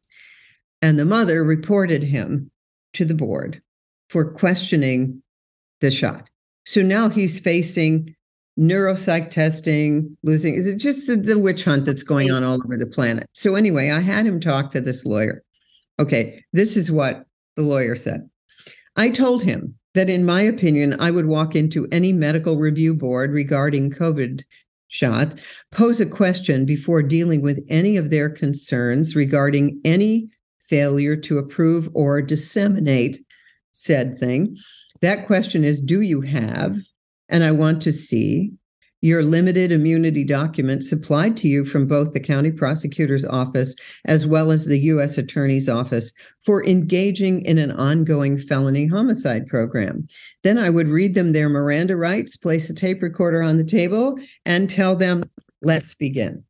And 0.82 0.98
the 0.98 1.04
mother 1.04 1.44
reported 1.44 2.02
him 2.02 2.50
to 2.94 3.04
the 3.04 3.14
board 3.14 3.62
for 4.08 4.28
questioning 4.32 5.22
the 5.80 5.92
shot. 5.92 6.28
So 6.64 6.82
now 6.82 7.08
he's 7.08 7.38
facing 7.38 8.16
neuropsych 8.58 9.30
testing, 9.30 10.16
losing 10.22 10.54
is 10.54 10.66
it 10.66 10.76
just 10.76 11.06
the, 11.06 11.16
the 11.16 11.38
witch 11.38 11.64
hunt 11.64 11.84
that's 11.84 12.02
going 12.02 12.30
on 12.30 12.44
all 12.44 12.60
over 12.62 12.76
the 12.76 12.86
planet. 12.86 13.26
So 13.32 13.54
anyway, 13.54 13.90
I 13.90 14.00
had 14.00 14.26
him 14.26 14.40
talk 14.40 14.70
to 14.72 14.80
this 14.80 15.06
lawyer. 15.06 15.42
Okay, 15.98 16.44
this 16.52 16.76
is 16.76 16.90
what 16.90 17.24
the 17.56 17.62
lawyer 17.62 17.94
said. 17.94 18.28
I 18.96 19.08
told 19.08 19.42
him 19.42 19.74
that 19.94 20.10
in 20.10 20.24
my 20.24 20.42
opinion, 20.42 20.96
I 21.00 21.10
would 21.10 21.26
walk 21.26 21.54
into 21.54 21.88
any 21.92 22.12
medical 22.12 22.56
review 22.56 22.94
board 22.94 23.32
regarding 23.32 23.90
COVID 23.90 24.42
shots, 24.88 25.36
pose 25.70 26.00
a 26.00 26.06
question 26.06 26.66
before 26.66 27.02
dealing 27.02 27.40
with 27.40 27.64
any 27.68 27.96
of 27.96 28.10
their 28.10 28.28
concerns 28.28 29.16
regarding 29.16 29.80
any 29.84 30.28
failure 30.58 31.16
to 31.16 31.38
approve 31.38 31.88
or 31.94 32.22
disseminate 32.22 33.24
said 33.72 34.16
thing. 34.18 34.56
That 35.00 35.26
question 35.26 35.64
is 35.64 35.80
Do 35.80 36.02
you 36.02 36.20
have, 36.20 36.76
and 37.32 37.42
I 37.42 37.50
want 37.50 37.82
to 37.82 37.92
see, 37.92 38.52
your 39.00 39.24
limited 39.24 39.72
immunity 39.72 40.22
document 40.22 40.84
supplied 40.84 41.36
to 41.38 41.48
you 41.48 41.64
from 41.64 41.88
both 41.88 42.12
the 42.12 42.20
county 42.20 42.52
prosecutor's 42.52 43.24
office 43.24 43.74
as 44.04 44.28
well 44.28 44.52
as 44.52 44.66
the 44.66 44.78
U.S. 44.78 45.18
Attorney's 45.18 45.68
office 45.68 46.12
for 46.38 46.64
engaging 46.64 47.44
in 47.44 47.58
an 47.58 47.72
ongoing 47.72 48.38
felony 48.38 48.86
homicide 48.86 49.48
program. 49.48 50.06
Then 50.44 50.56
I 50.56 50.70
would 50.70 50.86
read 50.86 51.14
them 51.14 51.32
their 51.32 51.48
Miranda 51.48 51.96
rights, 51.96 52.36
place 52.36 52.70
a 52.70 52.74
tape 52.74 53.02
recorder 53.02 53.42
on 53.42 53.58
the 53.58 53.64
table, 53.64 54.16
and 54.46 54.70
tell 54.70 54.94
them 54.94 55.24
let's 55.62 55.96
begin. 55.96 56.44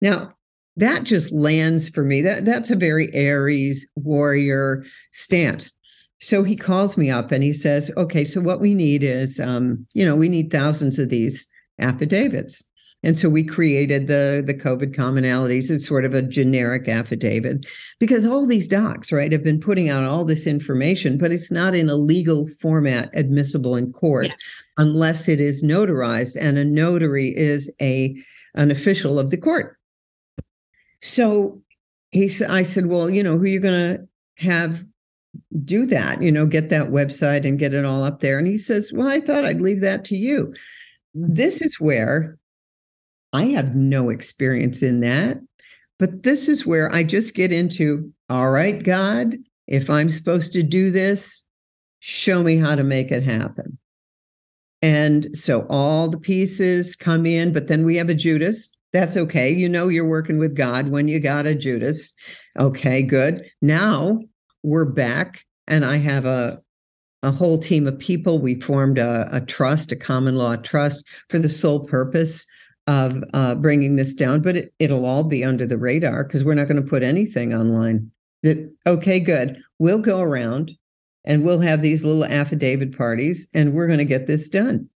Now, 0.00 0.34
that 0.76 1.04
just 1.04 1.30
lands 1.30 1.88
for 1.88 2.02
me. 2.02 2.22
That 2.22 2.44
that's 2.44 2.70
a 2.70 2.76
very 2.76 3.12
Aries 3.14 3.86
warrior 3.94 4.84
stance. 5.12 5.72
So 6.20 6.42
he 6.42 6.54
calls 6.54 6.96
me 6.96 7.10
up 7.10 7.32
and 7.32 7.42
he 7.42 7.52
says, 7.52 7.90
"Okay, 7.96 8.24
so 8.24 8.40
what 8.40 8.60
we 8.60 8.74
need 8.74 9.02
is, 9.02 9.40
um, 9.40 9.86
you 9.94 10.04
know, 10.04 10.16
we 10.16 10.28
need 10.28 10.50
thousands 10.50 10.98
of 10.98 11.08
these 11.08 11.46
affidavits." 11.78 12.62
And 13.02 13.16
so 13.16 13.30
we 13.30 13.42
created 13.42 14.06
the 14.06 14.42
the 14.46 14.52
COVID 14.52 14.94
commonalities. 14.94 15.70
It's 15.70 15.88
sort 15.88 16.04
of 16.04 16.12
a 16.12 16.20
generic 16.20 16.88
affidavit 16.88 17.64
because 17.98 18.26
all 18.26 18.46
these 18.46 18.68
docs, 18.68 19.10
right, 19.10 19.32
have 19.32 19.42
been 19.42 19.60
putting 19.60 19.88
out 19.88 20.04
all 20.04 20.26
this 20.26 20.46
information, 20.46 21.16
but 21.16 21.32
it's 21.32 21.50
not 21.50 21.74
in 21.74 21.88
a 21.88 21.96
legal 21.96 22.46
format 22.60 23.08
admissible 23.14 23.74
in 23.74 23.92
court 23.92 24.26
yes. 24.26 24.36
unless 24.76 25.28
it 25.28 25.40
is 25.40 25.62
notarized, 25.62 26.36
and 26.38 26.58
a 26.58 26.64
notary 26.64 27.34
is 27.36 27.74
a 27.80 28.14
an 28.54 28.70
official 28.70 29.18
of 29.18 29.30
the 29.30 29.38
court. 29.38 29.78
So 31.00 31.62
he 32.10 32.28
said, 32.28 32.50
I 32.50 32.64
said, 32.64 32.86
well, 32.86 33.08
you 33.08 33.22
know, 33.22 33.38
who 33.38 33.44
you're 33.44 33.54
you 33.54 33.60
going 33.60 33.96
to 33.96 34.08
have 34.44 34.84
do 35.64 35.86
that? 35.86 36.22
You 36.22 36.32
know, 36.32 36.46
get 36.46 36.68
that 36.70 36.88
website 36.88 37.44
and 37.44 37.58
get 37.58 37.74
it 37.74 37.84
all 37.84 38.02
up 38.02 38.20
there. 38.20 38.38
And 38.38 38.46
he 38.46 38.58
says, 38.58 38.92
well, 38.92 39.08
I 39.08 39.20
thought 39.20 39.44
I'd 39.44 39.60
leave 39.60 39.80
that 39.80 40.04
to 40.06 40.16
you. 40.16 40.54
Mm-hmm. 41.16 41.34
This 41.34 41.60
is 41.60 41.80
where 41.80 42.38
I 43.32 43.44
have 43.46 43.74
no 43.74 44.10
experience 44.10 44.82
in 44.82 45.00
that. 45.00 45.38
But 45.98 46.22
this 46.22 46.48
is 46.48 46.66
where 46.66 46.92
I 46.94 47.04
just 47.04 47.34
get 47.34 47.52
into 47.52 48.12
all 48.28 48.50
right, 48.50 48.82
God, 48.82 49.34
if 49.66 49.90
I'm 49.90 50.10
supposed 50.10 50.52
to 50.54 50.62
do 50.62 50.90
this, 50.90 51.44
show 51.98 52.42
me 52.42 52.56
how 52.56 52.74
to 52.74 52.82
make 52.82 53.10
it 53.10 53.22
happen. 53.22 53.76
And 54.82 55.36
so 55.36 55.66
all 55.68 56.08
the 56.08 56.18
pieces 56.18 56.96
come 56.96 57.26
in, 57.26 57.52
but 57.52 57.68
then 57.68 57.84
we 57.84 57.96
have 57.96 58.08
a 58.08 58.14
Judas 58.14 58.72
that's 58.92 59.16
okay. 59.16 59.48
You 59.48 59.68
know 59.68 59.88
you're 59.88 60.08
working 60.08 60.38
with 60.38 60.56
God 60.56 60.88
when 60.88 61.08
you 61.08 61.20
got 61.20 61.46
a 61.46 61.54
Judas. 61.54 62.12
Okay, 62.58 63.02
good. 63.02 63.48
Now 63.62 64.20
we're 64.62 64.84
back, 64.84 65.44
and 65.66 65.84
I 65.84 65.96
have 65.98 66.24
a 66.24 66.62
a 67.22 67.30
whole 67.30 67.58
team 67.58 67.86
of 67.86 67.98
people. 67.98 68.38
We 68.38 68.60
formed 68.60 68.98
a, 68.98 69.28
a 69.30 69.40
trust, 69.42 69.92
a 69.92 69.96
common 69.96 70.36
law 70.36 70.56
trust, 70.56 71.06
for 71.28 71.38
the 71.38 71.50
sole 71.50 71.80
purpose 71.80 72.46
of 72.86 73.22
uh, 73.34 73.54
bringing 73.56 73.96
this 73.96 74.14
down. 74.14 74.40
But 74.40 74.56
it, 74.56 74.72
it'll 74.78 75.04
all 75.04 75.24
be 75.24 75.44
under 75.44 75.66
the 75.66 75.78
radar 75.78 76.24
because 76.24 76.44
we're 76.44 76.54
not 76.54 76.68
going 76.68 76.82
to 76.82 76.88
put 76.88 77.02
anything 77.02 77.52
online. 77.52 78.10
That 78.42 78.72
okay, 78.86 79.20
good. 79.20 79.60
We'll 79.78 80.00
go 80.00 80.20
around 80.20 80.72
and 81.24 81.44
we'll 81.44 81.60
have 81.60 81.82
these 81.82 82.04
little 82.04 82.24
affidavit 82.24 82.96
parties, 82.96 83.48
and 83.54 83.74
we're 83.74 83.86
going 83.86 83.98
to 83.98 84.04
get 84.04 84.26
this 84.26 84.48
done 84.48 84.88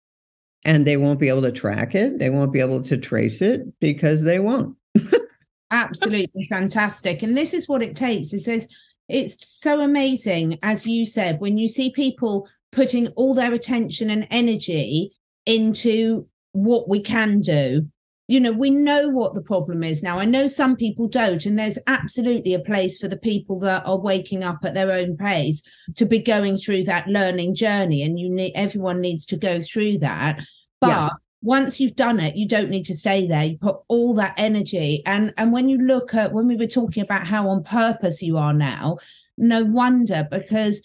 and 0.65 0.87
they 0.87 0.97
won't 0.97 1.21
be 1.21 1.29
able 1.29 1.43
to 1.43 1.53
track 1.53 1.95
it. 1.95 2.19
They 2.19 2.31
won't 2.31 2.53
be 2.53 2.61
able 2.61 2.81
to 2.83 2.97
trace 2.97 3.43
it 3.43 3.63
because 3.81 4.25
they 4.25 4.39
won't. 4.39 4.77
Absolutely 5.71 6.47
fantastic. 6.49 7.23
And 7.23 7.37
this 7.37 7.53
is 7.53 7.69
what 7.69 7.83
it 7.83 7.97
takes. 7.97 8.33
It 8.33 8.41
says 8.41 8.69
it's 9.09 9.47
so 9.47 9.81
amazing, 9.81 10.59
as 10.63 10.87
you 10.87 11.05
said, 11.05 11.41
when 11.41 11.59
you 11.59 11.69
see 11.69 11.91
people 11.91 12.49
putting 12.73 13.09
all 13.09 13.35
their 13.35 13.53
attention 13.53 14.11
and 14.11 14.27
energy 14.31 15.13
into 15.47 16.27
what 16.53 16.89
we 16.89 17.01
can 17.01 17.41
do. 17.41 17.89
You 18.27 18.41
know, 18.41 18.53
we 18.53 18.71
know 18.71 19.11
what 19.11 19.35
the 19.35 19.43
problem 19.43 19.85
is 19.85 20.03
now. 20.03 20.19
I 20.19 20.25
know 20.25 20.47
some 20.47 20.77
people 20.77 21.09
don't, 21.09 21.45
and 21.45 21.59
there's 21.59 21.79
absolutely 21.87 22.55
a 22.55 22.59
place 22.59 22.97
for 22.97 23.07
the 23.07 23.19
people 23.19 23.59
that 23.59 23.87
are 23.87 23.99
waking 23.99 24.43
up 24.43 24.61
at 24.65 24.73
their 24.73 24.91
own 24.91 25.19
pace 25.19 25.63
to 25.97 26.07
be 26.07 26.19
going 26.19 26.57
through 26.57 26.85
that 26.85 27.07
learning 27.07 27.55
journey. 27.55 28.03
And 28.03 28.19
you 28.19 28.31
need 28.31 28.53
everyone 28.55 29.03
needs 29.03 29.27
to 29.27 29.37
go 29.37 29.61
through 29.61 29.99
that. 29.99 30.43
But 30.81 30.89
yeah. 30.89 31.09
Once 31.45 31.79
you've 31.79 31.95
done 31.95 32.19
it, 32.21 32.37
you 32.37 32.49
don't 32.49 32.71
need 32.71 32.87
to 32.87 32.95
stay 32.95 33.27
there. 33.29 33.45
You 33.45 33.59
put 33.59 33.77
all 33.89 34.15
that 34.15 34.35
energy. 34.39 35.03
And 35.05 35.33
and 35.37 35.53
when 35.53 35.69
you 35.69 35.79
look 35.79 36.15
at 36.15 36.33
when 36.33 36.49
we 36.49 36.57
were 36.57 36.67
talking 36.67 37.03
about 37.03 37.29
how 37.29 37.49
on 37.49 37.63
purpose 37.63 38.23
you 38.23 38.39
are 38.39 38.55
now, 38.55 38.97
no 39.37 39.63
wonder 39.63 40.27
because 40.31 40.83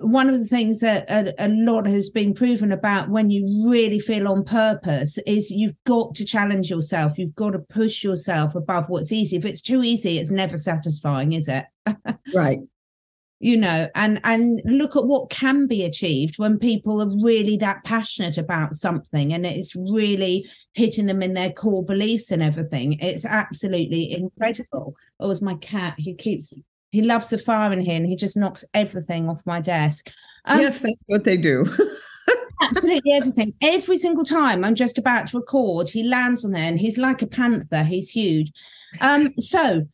one 0.00 0.28
of 0.28 0.38
the 0.38 0.44
things 0.44 0.80
that 0.80 1.10
a, 1.10 1.34
a, 1.38 1.48
lot 1.48 1.86
has 1.86 2.10
been 2.10 2.34
proven 2.34 2.72
about 2.72 3.08
when 3.08 3.30
you 3.30 3.70
really 3.70 3.98
feel 3.98 4.28
on 4.28 4.44
purpose 4.44 5.16
is 5.26 5.50
you've 5.50 5.72
got 5.84 6.14
to 6.14 6.26
challenge 6.26 6.68
yourself. 6.68 7.18
You've 7.18 7.34
got 7.34 7.52
to 7.52 7.58
push 7.58 8.04
yourself 8.04 8.54
above 8.54 8.90
what's 8.90 9.12
easy. 9.12 9.36
If 9.36 9.46
it's 9.46 9.62
too 9.62 9.82
easy, 9.82 10.18
it's 10.18 10.30
never 10.30 10.58
satisfying, 10.58 11.32
is 11.32 11.48
it? 11.48 11.64
right 12.34 12.60
you 13.40 13.56
know 13.56 13.88
and 13.94 14.20
and 14.24 14.60
look 14.64 14.96
at 14.96 15.04
what 15.04 15.30
can 15.30 15.66
be 15.66 15.84
achieved 15.84 16.38
when 16.38 16.58
people 16.58 17.00
are 17.00 17.24
really 17.24 17.56
that 17.56 17.84
passionate 17.84 18.36
about 18.36 18.74
something 18.74 19.32
and 19.32 19.46
it's 19.46 19.76
really 19.76 20.48
hitting 20.74 21.06
them 21.06 21.22
in 21.22 21.34
their 21.34 21.52
core 21.52 21.84
beliefs 21.84 22.30
and 22.30 22.42
everything. 22.42 22.98
It's 23.00 23.24
absolutely 23.24 24.12
incredible. 24.12 24.94
Oh 25.20 25.28
was 25.28 25.42
my 25.42 25.54
cat 25.56 25.94
he 25.98 26.14
keeps 26.14 26.52
he 26.90 27.02
loves 27.02 27.28
the 27.28 27.38
fire 27.38 27.72
in 27.72 27.80
here 27.80 27.96
and 27.96 28.06
he 28.06 28.16
just 28.16 28.36
knocks 28.36 28.64
everything 28.74 29.28
off 29.28 29.46
my 29.46 29.60
desk. 29.60 30.10
Um, 30.44 30.60
yes 30.60 30.80
that's 30.80 31.08
what 31.08 31.24
they 31.24 31.36
do. 31.36 31.66
Absolutely 32.62 33.12
everything. 33.12 33.52
Every 33.62 33.98
single 33.98 34.24
time 34.24 34.64
i'm 34.64 34.74
just 34.74 34.98
about 34.98 35.28
to 35.28 35.38
record 35.38 35.88
he 35.88 36.02
lands 36.02 36.44
on 36.44 36.52
there 36.52 36.68
and 36.68 36.78
he's 36.78 36.98
like 36.98 37.22
a 37.22 37.26
panther. 37.28 37.84
He's 37.84 38.10
huge. 38.10 38.50
Um 39.00 39.30
so 39.38 39.86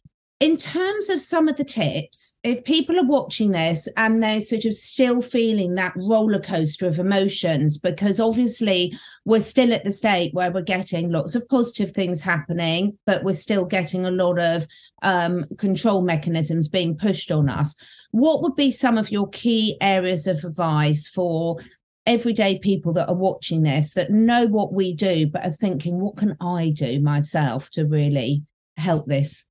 in 0.45 0.59
terms 0.59 1.09
of 1.09 1.23
some 1.23 1.49
of 1.49 1.57
the 1.57 1.65
tips, 1.65 2.37
if 2.43 2.63
people 2.65 3.01
are 3.01 3.07
watching 3.07 3.53
this 3.53 3.89
and 3.97 4.23
they're 4.23 4.41
sort 4.41 4.67
of 4.67 4.75
still 4.75 5.23
feeling 5.23 5.75
that 5.75 5.95
roller 5.97 6.39
coaster 6.39 6.87
of 6.87 6.99
emotions, 6.99 7.79
because 7.79 8.21
obviously 8.21 8.93
we're 9.25 9.41
still 9.41 9.73
at 9.73 9.85
the 9.85 9.91
state 9.91 10.35
where 10.35 10.53
we're 10.53 10.61
getting 10.61 11.11
lots 11.11 11.35
of 11.35 11.49
positive 11.49 11.93
things 11.93 12.21
happening, 12.21 12.99
but 13.07 13.25
we're 13.25 13.33
still 13.33 13.65
getting 13.65 14.05
a 14.05 14.11
lot 14.11 14.39
of 14.39 14.67
um, 15.01 15.47
control 15.57 16.03
mechanisms 16.03 16.69
being 16.69 16.95
pushed 16.95 17.31
on 17.31 17.49
us. 17.49 17.75
What 18.11 18.43
would 18.43 18.55
be 18.55 18.71
some 18.71 18.99
of 18.99 19.11
your 19.11 19.31
key 19.31 19.79
areas 19.81 20.27
of 20.27 20.45
advice 20.45 21.09
for 21.09 21.57
everyday 22.05 22.59
people 22.59 22.93
that 22.93 23.09
are 23.09 23.15
watching 23.15 23.63
this 23.63 23.95
that 23.95 24.11
know 24.11 24.45
what 24.47 24.75
we 24.75 24.93
do, 24.93 25.27
but 25.27 25.47
are 25.47 25.53
thinking, 25.53 26.01
what 26.01 26.19
can 26.19 26.37
I 26.39 26.69
do 26.69 27.01
myself 27.01 27.71
to 27.71 27.87
really 27.87 28.43
help 28.77 29.07
this? 29.07 29.47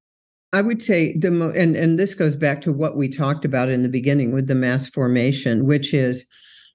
I 0.53 0.61
would 0.61 0.81
say 0.81 1.17
the 1.17 1.31
mo- 1.31 1.51
and 1.51 1.75
and 1.75 1.99
this 1.99 2.13
goes 2.13 2.35
back 2.35 2.61
to 2.61 2.71
what 2.71 2.95
we 2.95 3.09
talked 3.09 3.43
about 3.43 3.69
in 3.69 3.81
the 3.81 3.89
beginning 3.89 4.31
with 4.31 4.47
the 4.47 4.55
mass 4.55 4.87
formation, 4.87 5.65
which 5.65 5.93
is 5.93 6.27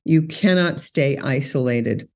you 0.05 0.23
cannot 0.23 0.81
stay 0.81 1.17
isolated. 1.19 2.09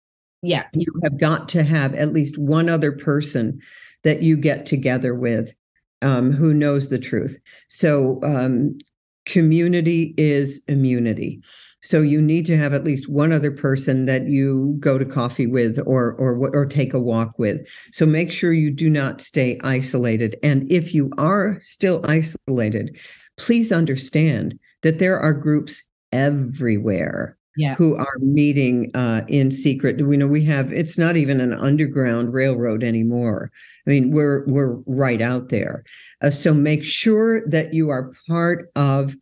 Yeah. 0.43 0.65
You 0.75 0.93
have 1.05 1.19
got 1.19 1.49
to 1.51 1.63
have 1.63 1.95
at 1.95 2.13
least 2.13 2.37
one 2.37 2.69
other 2.69 2.91
person 2.91 3.61
that 4.03 4.23
you 4.23 4.37
get 4.37 4.67
together 4.67 5.15
with 5.15 5.55
um, 6.03 6.33
who 6.33 6.53
knows 6.53 6.89
the 6.89 6.99
truth. 6.99 7.39
So 7.69 8.19
um, 8.25 8.77
community 9.25 10.15
is 10.17 10.61
immunity. 10.67 11.41
So 11.83 12.01
you 12.01 12.23
need 12.23 12.47
to 12.47 12.57
have 12.57 12.73
at 12.73 12.85
least 12.85 13.11
one 13.11 13.33
other 13.33 13.51
person 13.51 14.07
that 14.07 14.29
you 14.29 14.77
go 14.79 14.99
to 14.99 15.05
coffee 15.05 15.49
with 15.49 15.81
or 15.85 16.13
or 16.15 16.55
or 16.55 16.65
take 16.65 16.95
a 16.95 17.01
walk 17.01 17.39
with. 17.39 17.67
So 17.91 18.07
make 18.07 18.31
sure 18.31 18.53
you 18.53 18.71
do 18.71 18.89
not 18.89 19.21
stay 19.21 19.59
isolated. 19.65 20.37
And 20.43 20.71
if 20.71 20.95
you 20.95 21.11
are 21.19 21.59
still 21.61 22.01
isolated, 22.05 22.97
please 23.37 23.73
understand 23.73 24.59
that 24.83 25.01
there 25.01 25.19
are 25.19 25.33
groups 25.33 25.83
everywhere 26.13 27.37
yeah. 27.57 27.75
who 27.75 27.97
are 27.97 28.19
meeting 28.21 28.91
uh, 28.95 29.23
in 29.29 29.51
secret. 29.51 30.07
We 30.07 30.17
know 30.17 30.29
we 30.29 30.45
have. 30.45 30.73
It's 30.73 30.99
not 30.99 31.17
even 31.17 31.41
an 31.41 31.53
underground 31.53 32.33
railroad 32.33 32.85
anymore. 32.85 33.51
I 33.87 33.91
mean, 33.91 34.13
we're 34.13 34.45
we're 34.47 34.77
right 34.87 35.21
out 35.21 35.49
there. 35.49 35.85
Uh, 36.23 36.31
so 36.31 36.55
make 36.55 36.85
sure 36.85 37.47
that 37.49 37.75
you 37.75 37.91
are 37.91 38.13
part 38.29 38.71
of 38.77 39.17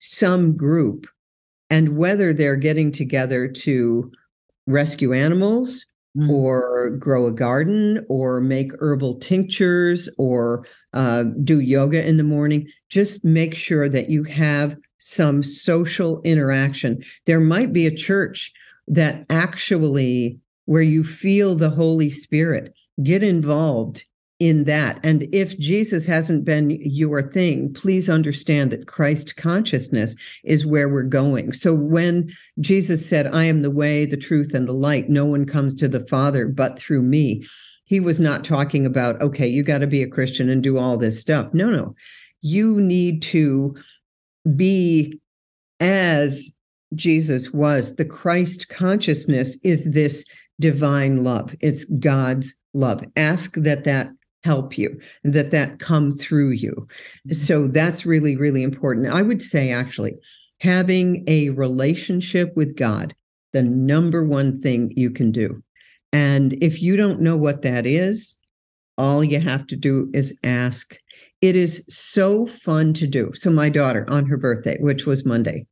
some 0.00 0.56
group 0.56 1.06
and 1.70 1.96
whether 1.96 2.32
they're 2.32 2.56
getting 2.56 2.92
together 2.92 3.48
to 3.48 4.10
rescue 4.66 5.12
animals 5.12 5.86
mm. 6.16 6.28
or 6.28 6.90
grow 6.90 7.26
a 7.26 7.32
garden 7.32 8.04
or 8.08 8.40
make 8.40 8.72
herbal 8.80 9.14
tinctures 9.14 10.08
or 10.18 10.66
uh, 10.92 11.24
do 11.44 11.60
yoga 11.60 12.06
in 12.06 12.16
the 12.16 12.24
morning 12.24 12.68
just 12.88 13.24
make 13.24 13.54
sure 13.54 13.88
that 13.88 14.10
you 14.10 14.24
have 14.24 14.76
some 14.98 15.42
social 15.42 16.20
interaction 16.22 17.02
there 17.26 17.40
might 17.40 17.72
be 17.72 17.86
a 17.86 17.94
church 17.94 18.52
that 18.86 19.24
actually 19.30 20.38
where 20.66 20.82
you 20.82 21.02
feel 21.02 21.54
the 21.54 21.70
holy 21.70 22.10
spirit 22.10 22.74
get 23.02 23.22
involved 23.22 24.04
in 24.40 24.64
that. 24.64 24.98
And 25.04 25.28
if 25.32 25.56
Jesus 25.58 26.06
hasn't 26.06 26.46
been 26.46 26.70
your 26.80 27.22
thing, 27.22 27.72
please 27.74 28.08
understand 28.08 28.70
that 28.70 28.88
Christ 28.88 29.36
consciousness 29.36 30.16
is 30.44 30.66
where 30.66 30.88
we're 30.88 31.02
going. 31.02 31.52
So 31.52 31.74
when 31.74 32.30
Jesus 32.58 33.06
said, 33.06 33.26
I 33.28 33.44
am 33.44 33.60
the 33.60 33.70
way, 33.70 34.06
the 34.06 34.16
truth, 34.16 34.54
and 34.54 34.66
the 34.66 34.72
light, 34.72 35.10
no 35.10 35.26
one 35.26 35.44
comes 35.44 35.74
to 35.76 35.88
the 35.88 36.06
Father 36.06 36.46
but 36.46 36.78
through 36.78 37.02
me, 37.02 37.46
he 37.84 38.00
was 38.00 38.18
not 38.18 38.42
talking 38.42 38.86
about, 38.86 39.20
okay, 39.20 39.46
you 39.46 39.62
got 39.62 39.78
to 39.78 39.86
be 39.86 40.02
a 40.02 40.08
Christian 40.08 40.48
and 40.48 40.62
do 40.62 40.78
all 40.78 40.96
this 40.96 41.20
stuff. 41.20 41.52
No, 41.52 41.68
no. 41.68 41.94
You 42.40 42.80
need 42.80 43.20
to 43.22 43.76
be 44.56 45.20
as 45.80 46.50
Jesus 46.94 47.52
was. 47.52 47.96
The 47.96 48.04
Christ 48.06 48.68
consciousness 48.68 49.58
is 49.62 49.90
this 49.92 50.24
divine 50.60 51.24
love, 51.24 51.54
it's 51.60 51.84
God's 51.84 52.54
love. 52.74 53.04
Ask 53.16 53.54
that 53.54 53.84
that 53.84 54.10
help 54.44 54.78
you, 54.78 55.00
that 55.24 55.50
that 55.50 55.78
come 55.78 56.10
through 56.10 56.50
you. 56.50 56.72
Mm-hmm. 56.72 57.32
So 57.34 57.68
that's 57.68 58.06
really, 58.06 58.36
really 58.36 58.62
important. 58.62 59.08
I 59.08 59.22
would 59.22 59.42
say, 59.42 59.70
actually, 59.70 60.14
having 60.60 61.24
a 61.26 61.50
relationship 61.50 62.52
with 62.56 62.76
God, 62.76 63.14
the 63.52 63.62
number 63.62 64.24
one 64.24 64.56
thing 64.56 64.92
you 64.96 65.10
can 65.10 65.32
do. 65.32 65.62
And 66.12 66.52
if 66.62 66.82
you 66.82 66.96
don't 66.96 67.20
know 67.20 67.36
what 67.36 67.62
that 67.62 67.86
is, 67.86 68.36
all 68.98 69.24
you 69.24 69.40
have 69.40 69.66
to 69.68 69.76
do 69.76 70.10
is 70.12 70.38
ask. 70.44 70.96
It 71.40 71.56
is 71.56 71.84
so 71.88 72.46
fun 72.46 72.92
to 72.94 73.06
do. 73.06 73.32
So, 73.32 73.50
my 73.50 73.70
daughter 73.70 74.06
on 74.10 74.26
her 74.26 74.36
birthday, 74.36 74.76
which 74.80 75.06
was 75.06 75.24
Monday, 75.24 75.66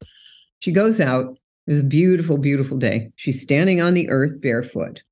she 0.61 0.73
goes 0.73 1.01
out. 1.01 1.37
It 1.67 1.73
was 1.73 1.81
a 1.81 1.85
beautiful, 1.85 2.39
beautiful 2.39 2.79
day. 2.79 3.11
She's 3.17 3.43
standing 3.43 3.83
on 3.83 3.93
the 3.93 4.09
earth 4.09 4.41
barefoot 4.41 5.03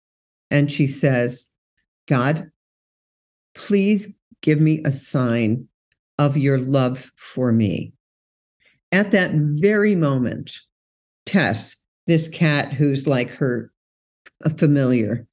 and 0.51 0.73
she 0.73 0.87
says, 0.87 1.53
God, 2.09 2.51
please 3.57 4.15
give 4.43 4.61
me 4.61 4.81
a 4.85 4.93
sign 4.93 5.67
of 6.19 6.37
your 6.37 6.59
love 6.59 7.11
for 7.17 7.53
me. 7.53 7.93
At 8.93 9.11
that 9.11 9.33
very 9.35 9.95
moment, 9.95 10.53
Tess, 11.25 11.77
this 12.07 12.29
cat 12.29 12.73
who's 12.73 13.07
like 13.07 13.31
her 13.31 13.73
a 14.45 14.51
familiar, 14.51 15.27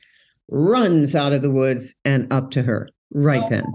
runs 0.49 1.15
out 1.15 1.33
of 1.33 1.41
the 1.41 1.51
woods 1.51 1.93
and 2.03 2.31
up 2.33 2.51
to 2.51 2.63
her 2.63 2.89
right 3.11 3.47
then. 3.49 3.65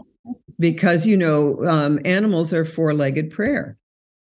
Because 0.59 1.07
you 1.07 1.16
know, 1.16 1.64
um, 1.64 2.01
animals 2.05 2.53
are 2.53 2.64
four-legged 2.64 3.30
prayer. 3.30 3.78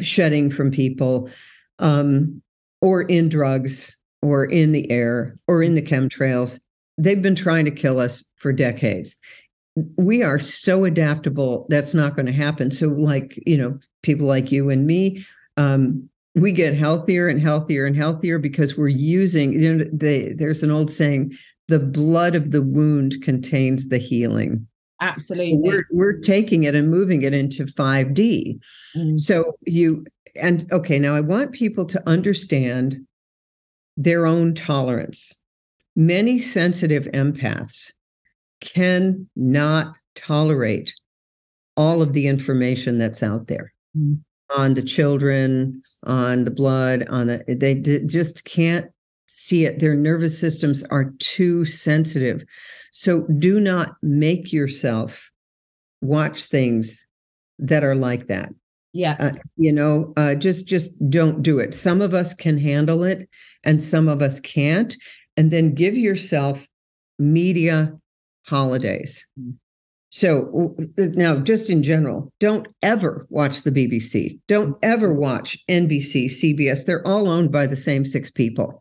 shedding 0.00 0.50
from 0.50 0.70
people, 0.70 1.30
um, 1.78 2.42
or 2.80 3.02
in 3.02 3.28
drugs, 3.28 3.96
or 4.22 4.44
in 4.44 4.72
the 4.72 4.90
air, 4.90 5.36
or 5.48 5.62
in 5.62 5.74
the 5.74 5.82
chemtrails. 5.82 6.60
They've 6.98 7.22
been 7.22 7.34
trying 7.34 7.64
to 7.64 7.70
kill 7.70 7.98
us 7.98 8.24
for 8.36 8.52
decades. 8.52 9.16
We 9.96 10.22
are 10.22 10.38
so 10.38 10.84
adaptable, 10.84 11.66
that's 11.68 11.94
not 11.94 12.14
going 12.14 12.26
to 12.26 12.32
happen. 12.32 12.70
So, 12.70 12.88
like, 12.88 13.42
you 13.46 13.58
know, 13.58 13.78
people 14.02 14.26
like 14.26 14.52
you 14.52 14.70
and 14.70 14.86
me, 14.86 15.24
um, 15.56 16.08
we 16.34 16.52
get 16.52 16.74
healthier 16.74 17.28
and 17.28 17.40
healthier 17.40 17.86
and 17.86 17.96
healthier 17.96 18.38
because 18.38 18.76
we're 18.76 18.88
using 18.88 19.52
you 19.52 19.74
know 19.74 19.84
they, 19.92 20.32
there's 20.32 20.62
an 20.62 20.70
old 20.70 20.90
saying 20.90 21.32
the 21.68 21.80
blood 21.80 22.34
of 22.34 22.50
the 22.50 22.62
wound 22.62 23.22
contains 23.22 23.88
the 23.88 23.98
healing. 23.98 24.66
Absolutely. 25.00 25.52
so 25.52 25.60
we're, 25.60 25.86
we're 25.90 26.18
taking 26.20 26.64
it 26.64 26.74
and 26.74 26.88
moving 26.88 27.22
it 27.22 27.34
into 27.34 27.64
5d 27.64 28.54
mm. 28.96 29.18
so 29.18 29.52
you 29.66 30.04
and 30.40 30.70
okay 30.70 31.00
now 31.00 31.14
i 31.14 31.20
want 31.20 31.50
people 31.50 31.84
to 31.84 32.00
understand 32.08 33.04
their 33.96 34.26
own 34.26 34.54
tolerance. 34.54 35.36
Many 35.96 36.38
sensitive 36.38 37.04
empaths 37.14 37.92
cannot 38.60 39.96
tolerate 40.14 40.94
all 41.76 42.02
of 42.02 42.12
the 42.12 42.26
information 42.26 42.98
that's 42.98 43.22
out 43.22 43.46
there 43.46 43.72
mm. 43.96 44.18
on 44.56 44.74
the 44.74 44.82
children, 44.82 45.82
on 46.04 46.44
the 46.44 46.50
blood, 46.50 47.06
on 47.08 47.26
the 47.26 47.44
they 47.46 47.74
d- 47.74 48.04
just 48.06 48.44
can't 48.44 48.90
see 49.26 49.64
it. 49.64 49.78
Their 49.78 49.94
nervous 49.94 50.38
systems 50.38 50.82
are 50.84 51.12
too 51.18 51.64
sensitive. 51.64 52.44
So 52.92 53.26
do 53.38 53.60
not 53.60 53.96
make 54.02 54.52
yourself 54.52 55.30
watch 56.00 56.46
things 56.46 57.04
that 57.58 57.84
are 57.84 57.94
like 57.94 58.26
that. 58.26 58.50
Yeah. 58.92 59.16
Uh, 59.18 59.32
you 59.56 59.72
know, 59.72 60.12
uh, 60.16 60.36
just 60.36 60.66
just 60.66 60.92
don't 61.10 61.42
do 61.42 61.58
it. 61.58 61.74
Some 61.74 62.00
of 62.00 62.14
us 62.14 62.32
can 62.32 62.58
handle 62.58 63.02
it 63.02 63.28
and 63.64 63.82
some 63.82 64.08
of 64.08 64.22
us 64.22 64.38
can't. 64.40 64.94
And 65.36 65.50
then 65.50 65.74
give 65.74 65.96
yourself 65.96 66.68
media 67.18 67.92
holidays. 68.46 69.26
Mm. 69.40 69.54
So 70.10 70.76
now, 70.96 71.40
just 71.40 71.70
in 71.70 71.82
general, 71.82 72.32
don't 72.38 72.68
ever 72.82 73.26
watch 73.30 73.64
the 73.64 73.72
BBC. 73.72 74.38
Don't 74.46 74.76
ever 74.80 75.12
watch 75.12 75.58
NBC, 75.68 76.26
CBS. 76.26 76.86
They're 76.86 77.04
all 77.04 77.28
owned 77.28 77.50
by 77.50 77.66
the 77.66 77.74
same 77.74 78.04
six 78.04 78.30
people. 78.30 78.80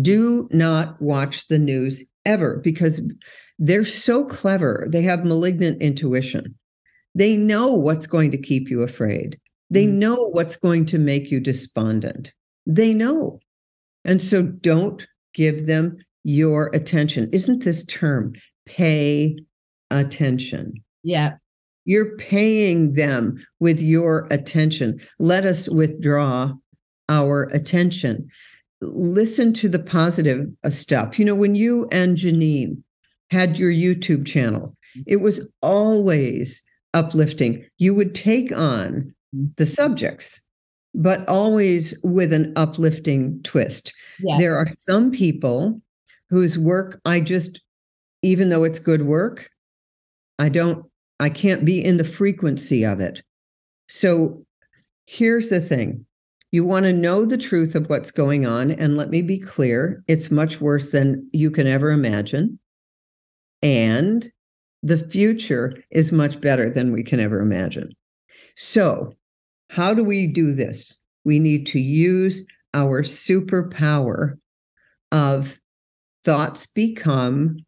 Do 0.00 0.48
not 0.52 1.00
watch 1.00 1.48
the 1.48 1.58
news 1.58 2.02
ever 2.24 2.60
because 2.62 3.00
they're 3.58 3.84
so 3.84 4.24
clever. 4.24 4.86
They 4.90 5.02
have 5.02 5.24
malignant 5.24 5.82
intuition. 5.82 6.54
They 7.14 7.36
know 7.36 7.74
what's 7.74 8.06
going 8.06 8.30
to 8.32 8.38
keep 8.38 8.70
you 8.70 8.82
afraid. 8.82 9.38
They 9.70 9.86
mm. 9.86 9.94
know 9.94 10.28
what's 10.30 10.56
going 10.56 10.86
to 10.86 10.98
make 10.98 11.30
you 11.30 11.40
despondent. 11.40 12.32
They 12.66 12.94
know. 12.94 13.40
And 14.04 14.20
so 14.22 14.42
don't 14.42 15.06
give 15.34 15.66
them 15.66 15.96
your 16.24 16.66
attention. 16.74 17.28
Isn't 17.32 17.64
this 17.64 17.84
term 17.86 18.34
pay 18.68 19.36
attention. 19.90 20.74
Yeah. 21.02 21.34
You're 21.84 22.16
paying 22.16 22.94
them 22.94 23.44
with 23.60 23.80
your 23.80 24.26
attention. 24.30 25.00
Let 25.18 25.46
us 25.46 25.68
withdraw 25.68 26.52
our 27.08 27.44
attention. 27.44 28.28
Listen 28.80 29.52
to 29.54 29.68
the 29.68 29.78
positive 29.78 30.46
uh, 30.64 30.70
stuff. 30.70 31.18
You 31.18 31.24
know, 31.24 31.34
when 31.34 31.54
you 31.54 31.88
and 31.90 32.16
Janine 32.16 32.82
had 33.30 33.58
your 33.58 33.72
YouTube 33.72 34.26
channel, 34.26 34.76
it 35.06 35.16
was 35.16 35.48
always 35.62 36.62
uplifting. 36.94 37.64
You 37.78 37.94
would 37.94 38.14
take 38.14 38.56
on 38.56 39.14
the 39.56 39.66
subjects, 39.66 40.40
but 40.94 41.28
always 41.28 41.98
with 42.02 42.32
an 42.32 42.52
uplifting 42.56 43.42
twist. 43.42 43.92
Yeah. 44.20 44.38
There 44.38 44.56
are 44.56 44.68
some 44.72 45.10
people 45.10 45.80
whose 46.30 46.58
work 46.58 47.00
I 47.04 47.20
just, 47.20 47.60
even 48.22 48.48
though 48.48 48.64
it's 48.64 48.78
good 48.78 49.02
work, 49.02 49.50
I 50.38 50.48
don't, 50.48 50.84
I 51.20 51.28
can't 51.30 51.64
be 51.64 51.84
in 51.84 51.96
the 51.96 52.04
frequency 52.04 52.84
of 52.84 53.00
it. 53.00 53.22
So 53.88 54.44
here's 55.06 55.48
the 55.48 55.60
thing 55.60 56.06
you 56.50 56.64
want 56.64 56.84
to 56.86 56.92
know 56.92 57.24
the 57.24 57.36
truth 57.36 57.74
of 57.74 57.88
what's 57.88 58.10
going 58.10 58.46
on. 58.46 58.70
And 58.70 58.96
let 58.96 59.10
me 59.10 59.22
be 59.22 59.38
clear 59.38 60.02
it's 60.08 60.30
much 60.30 60.60
worse 60.60 60.90
than 60.90 61.28
you 61.32 61.50
can 61.50 61.66
ever 61.66 61.90
imagine. 61.90 62.58
And 63.62 64.30
the 64.82 64.98
future 64.98 65.76
is 65.90 66.12
much 66.12 66.40
better 66.40 66.70
than 66.70 66.92
we 66.92 67.02
can 67.02 67.20
ever 67.20 67.40
imagine. 67.40 67.90
So, 68.54 69.12
how 69.70 69.92
do 69.92 70.02
we 70.02 70.26
do 70.26 70.52
this? 70.52 70.98
We 71.24 71.38
need 71.38 71.66
to 71.66 71.80
use 71.80 72.46
our 72.72 73.02
superpower 73.02 74.38
of 75.12 75.58
thoughts 76.24 76.66
become 76.66 77.58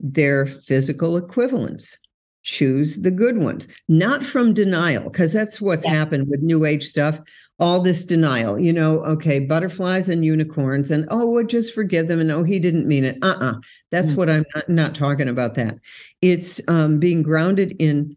their 0.00 0.46
physical 0.46 1.16
equivalents. 1.16 1.96
Choose 2.44 3.00
the 3.00 3.10
good 3.10 3.38
ones, 3.38 3.66
not 3.88 4.22
from 4.22 4.52
denial, 4.52 5.04
because 5.04 5.32
that's 5.32 5.62
what's 5.62 5.84
yeah. 5.84 5.94
happened 5.94 6.26
with 6.28 6.42
new 6.42 6.66
age 6.66 6.84
stuff. 6.84 7.18
All 7.58 7.80
this 7.80 8.04
denial, 8.04 8.58
you 8.58 8.72
know, 8.72 9.02
okay, 9.04 9.40
butterflies 9.40 10.10
and 10.10 10.24
unicorns, 10.24 10.90
and 10.90 11.06
oh, 11.10 11.32
we'll 11.32 11.46
just 11.46 11.72
forgive 11.72 12.06
them. 12.06 12.20
And 12.20 12.30
oh, 12.30 12.42
he 12.42 12.58
didn't 12.58 12.86
mean 12.86 13.04
it. 13.04 13.16
Uh 13.22 13.36
uh-uh. 13.40 13.50
uh 13.52 13.54
That's 13.90 14.12
mm. 14.12 14.16
what 14.16 14.28
I'm 14.28 14.44
not, 14.54 14.68
not, 14.68 14.94
talking 14.94 15.28
about 15.28 15.54
that. 15.54 15.78
It's 16.20 16.60
um, 16.68 16.98
being 16.98 17.22
grounded 17.22 17.74
in 17.78 18.16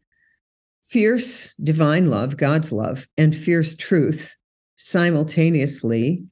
fierce 0.83 1.55
divine 1.63 2.09
love, 2.09 2.35
God's 2.35 2.71
love, 2.71 3.07
and 3.17 3.33
fierce 3.33 3.75
truth 3.75 4.35
simultaneously. 4.75 6.23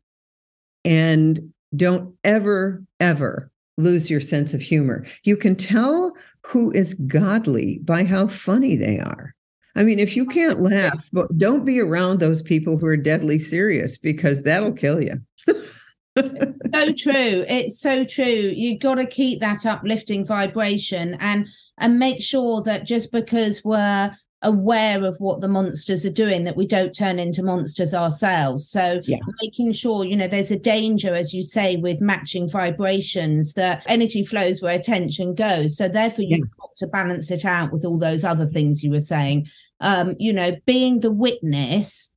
And 0.83 1.53
don't 1.75 2.13
ever, 2.23 2.83
ever 2.99 3.51
lose 3.77 4.09
your 4.09 4.21
sense 4.21 4.53
of 4.53 4.61
humor. 4.61 5.05
You 5.23 5.37
can 5.37 5.55
tell 5.55 6.13
who 6.45 6.71
is 6.71 6.93
godly 6.93 7.79
by 7.83 8.03
how 8.03 8.27
funny 8.27 8.75
they 8.75 8.99
are. 8.99 9.33
I 9.75 9.83
mean, 9.83 9.99
if 9.99 10.15
you 10.15 10.25
can't 10.25 10.61
laugh, 10.61 11.09
but 11.11 11.37
don't 11.37 11.65
be 11.65 11.79
around 11.81 12.19
those 12.19 12.41
people 12.41 12.77
who 12.77 12.85
are 12.85 12.95
deadly 12.95 13.39
serious 13.39 13.97
because 13.97 14.43
that'll 14.43 14.71
kill 14.71 15.01
you. 15.01 15.15
so 15.45 16.93
true. 16.97 17.43
It's 17.47 17.79
so 17.79 18.05
true. 18.05 18.53
You've 18.55 18.79
got 18.79 18.95
to 18.95 19.05
keep 19.05 19.41
that 19.41 19.65
uplifting 19.65 20.25
vibration 20.25 21.17
and 21.19 21.47
and 21.77 21.99
make 21.99 22.21
sure 22.21 22.61
that 22.63 22.85
just 22.85 23.11
because 23.11 23.63
we're 23.65 24.15
aware 24.45 25.03
of 25.03 25.17
what 25.19 25.41
the 25.41 25.47
monsters 25.47 26.05
are 26.05 26.09
doing 26.11 26.43
that 26.45 26.55
we 26.55 26.65
don't 26.65 26.95
turn 26.95 27.19
into 27.19 27.43
monsters 27.43 27.93
ourselves. 27.93 28.69
So 28.69 29.01
Yeah. 29.03 29.17
making 29.41 29.73
sure 29.73 30.05
you 30.05 30.15
know 30.15 30.27
there's 30.27 30.51
a 30.51 30.59
danger 30.59 31.13
as 31.13 31.33
you 31.33 31.41
say 31.41 31.75
with 31.75 31.99
matching 32.01 32.47
vibrations 32.49 33.53
that 33.53 33.83
energy 33.87 34.23
flows 34.23 34.61
where 34.61 34.77
attention 34.79 35.35
goes. 35.35 35.75
So 35.75 35.87
therefore 35.89 36.25
you've 36.25 36.49
got 36.59 36.75
to 36.77 36.87
balance 36.87 37.31
it 37.31 37.43
out 37.45 37.73
with 37.73 37.83
all 37.83 37.97
those 37.99 38.23
other 38.23 38.47
things 38.47 38.83
you 38.83 38.91
were 38.91 38.99
saying. 38.99 39.47
Um 39.81 40.15
you 40.19 40.31
know 40.31 40.55
being 40.65 41.01
the 41.01 41.11
witness 41.11 42.11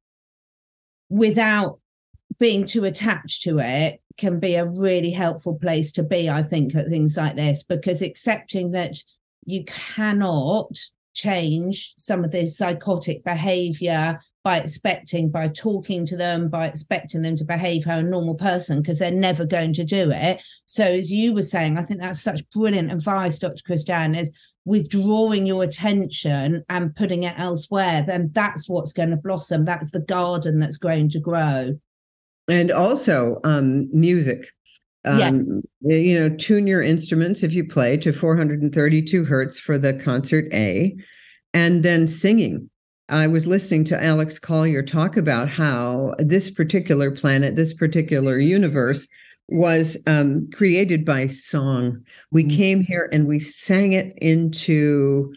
without 1.09 1.81
being 2.39 2.65
too 2.67 2.85
attached 2.85 3.43
to 3.43 3.59
it 3.59 4.01
can 4.19 4.39
be 4.39 4.55
a 4.57 4.67
really 4.67 5.11
helpful 5.11 5.57
place 5.59 5.91
to 5.93 6.03
be 6.03 6.29
i 6.29 6.43
think 6.43 6.75
at 6.75 6.87
things 6.89 7.17
like 7.17 7.35
this 7.37 7.63
because 7.63 8.03
accepting 8.03 8.73
that 8.73 8.97
you 9.47 9.65
cannot 9.65 10.69
change 11.19 11.95
some 11.97 12.25
of 12.25 12.31
this 12.31 12.57
psychotic 12.57 13.25
behavior 13.25 14.19
by 14.45 14.59
expecting 14.59 15.31
by 15.31 15.49
talking 15.49 16.07
to 16.07 16.17
them 16.17 16.49
by 16.49 16.67
expecting 16.67 17.23
them 17.23 17.37
to 17.37 17.45
behave 17.45 17.85
how 17.85 17.99
a 17.99 18.03
normal 18.03 18.35
person 18.35 18.81
because 18.81 18.99
they're 18.99 19.11
never 19.11 19.45
going 19.45 19.73
to 19.73 19.85
do 19.85 20.11
it. 20.11 20.43
So 20.65 20.85
as 20.85 21.11
you 21.11 21.35
were 21.35 21.43
saying 21.43 21.77
i 21.77 21.83
think 21.83 22.01
that's 22.01 22.23
such 22.23 22.49
brilliant 22.51 22.93
advice 22.93 23.39
dr 23.39 23.63
Christiane, 23.67 24.15
is 24.15 24.31
withdrawing 24.65 25.47
your 25.47 25.65
attention 25.65 26.63
and 26.69 26.95
putting 26.95 27.23
it 27.25 27.35
elsewhere. 27.39 28.05
Then 28.07 28.31
that's 28.33 28.69
what's 28.69 28.93
going 28.93 29.11
to 29.11 29.17
blossom. 29.17 29.65
That's 29.65 29.91
the 29.91 30.01
garden 30.01 30.59
that's 30.59 30.77
going 30.77 31.09
to 31.11 31.21
grow. 31.21 31.79
And 32.49 32.71
also 32.71 33.41
um, 33.45 33.89
music. 33.99 34.51
Um, 35.09 35.63
You 35.81 36.19
know, 36.19 36.37
tune 36.37 36.67
your 36.67 36.83
instruments 36.83 37.43
if 37.43 37.55
you 37.55 37.65
play 37.65 37.97
to 37.99 38.13
432 38.13 39.25
hertz 39.25 39.59
for 39.59 39.79
the 39.79 39.95
concert 39.95 40.47
A, 40.53 40.97
and 41.55 41.83
then 41.83 42.07
singing. 42.07 42.69
I 43.09 43.27
was 43.27 43.47
listening 43.47 43.85
to 43.85 44.03
Alex 44.05 44.39
Collier 44.39 44.83
talk 44.83 45.17
about 45.17 45.49
how 45.49 46.13
this 46.19 46.51
particular 46.51 47.11
planet, 47.11 47.57
this 47.57 47.73
particular 47.73 48.39
universe, 48.39 49.09
was 49.49 49.97
um, 50.07 50.49
created 50.53 51.07
by 51.07 51.27
song. 51.27 52.03
We 52.31 52.45
Mhm. 52.45 52.51
came 52.51 52.81
here 52.83 53.09
and 53.13 53.27
we 53.27 53.39
sang 53.39 53.93
it 53.93 54.13
into 54.21 55.33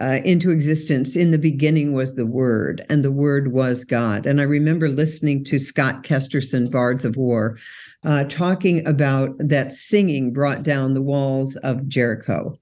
uh, 0.00 0.20
into 0.24 0.50
existence. 0.50 1.16
In 1.16 1.30
the 1.30 1.38
beginning 1.38 1.92
was 1.92 2.14
the 2.14 2.26
Word, 2.26 2.84
and 2.88 3.04
the 3.04 3.12
Word 3.12 3.52
was 3.52 3.84
God. 3.84 4.26
And 4.26 4.40
I 4.40 4.44
remember 4.44 4.88
listening 4.88 5.44
to 5.44 5.58
Scott 5.58 6.02
Kesterson, 6.02 6.70
Bards 6.70 7.04
of 7.04 7.16
War, 7.16 7.58
uh, 8.04 8.24
talking 8.24 8.86
about 8.86 9.30
that 9.38 9.72
singing 9.72 10.32
brought 10.32 10.62
down 10.62 10.94
the 10.94 11.02
walls 11.02 11.56
of 11.56 11.88
Jericho, 11.88 12.58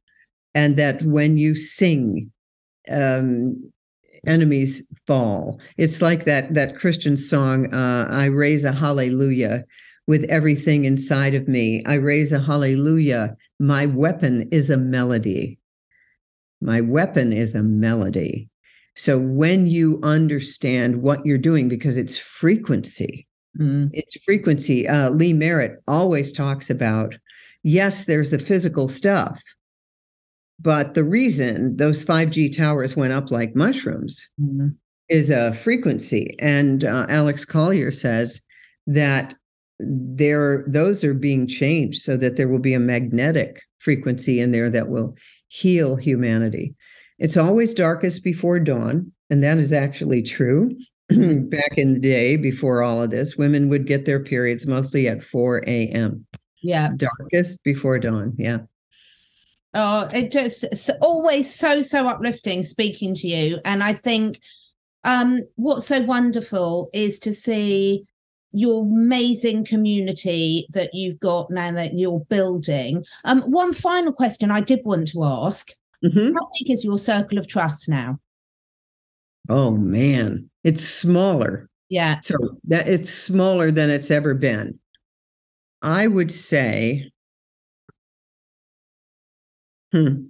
and 0.54 0.76
that 0.76 1.02
when 1.02 1.36
you 1.36 1.54
sing, 1.54 2.30
um, 2.90 3.72
enemies 4.26 4.82
fall. 5.06 5.60
It's 5.76 6.00
like 6.00 6.24
that 6.24 6.54
that 6.54 6.76
Christian 6.76 7.16
song, 7.16 7.72
uh, 7.72 8.08
"I 8.10 8.26
raise 8.26 8.64
a 8.64 8.72
hallelujah." 8.72 9.64
With 10.08 10.24
everything 10.28 10.84
inside 10.84 11.34
of 11.34 11.48
me, 11.48 11.82
I 11.84 11.94
raise 11.94 12.32
a 12.32 12.38
hallelujah. 12.38 13.36
My 13.58 13.86
weapon 13.86 14.48
is 14.52 14.70
a 14.70 14.76
melody. 14.76 15.58
My 16.60 16.80
weapon 16.80 17.32
is 17.32 17.54
a 17.54 17.62
melody. 17.62 18.48
So 18.94 19.18
when 19.20 19.66
you 19.66 20.00
understand 20.02 21.02
what 21.02 21.24
you're 21.26 21.36
doing, 21.38 21.68
because 21.68 21.96
it's 21.98 22.16
frequency, 22.16 23.26
Mm. 23.58 23.88
it's 23.94 24.16
frequency. 24.24 24.86
Uh, 24.86 25.08
Lee 25.10 25.32
Merritt 25.32 25.80
always 25.88 26.30
talks 26.32 26.68
about 26.68 27.14
yes, 27.62 28.04
there's 28.04 28.30
the 28.30 28.38
physical 28.38 28.86
stuff, 28.86 29.42
but 30.60 30.94
the 30.94 31.02
reason 31.04 31.76
those 31.76 32.04
5G 32.04 32.48
towers 32.54 32.96
went 32.96 33.12
up 33.12 33.30
like 33.30 33.56
mushrooms 33.56 34.24
Mm. 34.40 34.74
is 35.08 35.30
a 35.30 35.52
frequency. 35.54 36.36
And 36.38 36.84
uh, 36.84 37.06
Alex 37.08 37.44
Collier 37.44 37.90
says 37.90 38.40
that 38.86 39.34
there 39.78 40.64
those 40.66 41.04
are 41.04 41.14
being 41.14 41.46
changed 41.46 42.00
so 42.00 42.16
that 42.16 42.36
there 42.36 42.48
will 42.48 42.58
be 42.58 42.72
a 42.74 42.80
magnetic 42.80 43.62
frequency 43.78 44.40
in 44.40 44.50
there 44.52 44.70
that 44.70 44.88
will 44.88 45.16
heal 45.48 45.96
humanity. 45.96 46.74
It's 47.18 47.36
always 47.36 47.74
darkest 47.74 48.22
before 48.22 48.58
dawn, 48.60 49.12
and 49.30 49.42
that 49.42 49.58
is 49.58 49.72
actually 49.72 50.22
true. 50.22 50.76
Back 51.08 51.78
in 51.78 51.94
the 51.94 52.00
day, 52.00 52.36
before 52.36 52.82
all 52.82 53.02
of 53.02 53.10
this, 53.10 53.36
women 53.36 53.68
would 53.68 53.86
get 53.86 54.04
their 54.04 54.20
periods 54.20 54.66
mostly 54.66 55.08
at 55.08 55.22
4 55.22 55.62
a.m. 55.66 56.26
yeah 56.62 56.90
Darkest 56.96 57.62
before 57.62 57.98
dawn. 57.98 58.34
Yeah. 58.38 58.58
Oh, 59.72 60.08
it 60.12 60.30
just 60.30 60.64
it's 60.64 60.90
always 61.00 61.54
so 61.54 61.80
so 61.80 62.08
uplifting 62.08 62.62
speaking 62.62 63.14
to 63.14 63.28
you, 63.28 63.58
and 63.64 63.82
I 63.82 63.92
think 63.92 64.40
um, 65.04 65.40
what's 65.54 65.86
so 65.86 66.00
wonderful 66.00 66.90
is 66.92 67.18
to 67.20 67.32
see 67.32 68.04
your 68.56 68.82
amazing 68.84 69.64
community 69.64 70.66
that 70.72 70.90
you've 70.94 71.20
got 71.20 71.50
now 71.50 71.70
that 71.72 71.92
you're 71.94 72.20
building. 72.28 73.04
Um, 73.24 73.40
one 73.42 73.72
final 73.72 74.12
question 74.12 74.50
I 74.50 74.60
did 74.60 74.80
want 74.84 75.08
to 75.08 75.24
ask: 75.24 75.70
Mhm. 76.04 76.34
How 76.34 76.48
big 76.58 76.70
is 76.70 76.84
your 76.84 76.98
circle 76.98 77.38
of 77.38 77.46
trust 77.46 77.88
now? 77.88 78.18
Oh 79.48 79.76
man, 79.76 80.50
it's 80.64 80.82
smaller. 80.84 81.68
Yeah, 81.88 82.18
So 82.20 82.34
that 82.64 82.88
it's 82.88 83.10
smaller 83.10 83.70
than 83.70 83.90
it's 83.90 84.10
ever 84.10 84.34
been. 84.34 84.78
I 85.82 86.08
would 86.08 86.32
say, 86.32 87.12
hmm, 89.92 90.26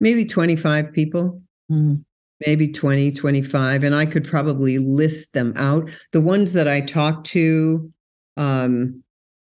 maybe 0.00 0.26
25 0.26 0.92
people, 0.92 1.40
Mm. 1.70 2.04
Maybe 2.46 2.68
20, 2.68 3.12
25, 3.12 3.84
and 3.84 3.94
I 3.94 4.06
could 4.06 4.24
probably 4.24 4.78
list 4.78 5.32
them 5.34 5.52
out. 5.56 5.90
The 6.12 6.20
ones 6.20 6.52
that 6.52 6.68
I 6.68 6.80
talk 6.80 7.24
to 7.24 7.92
um, 8.36 9.02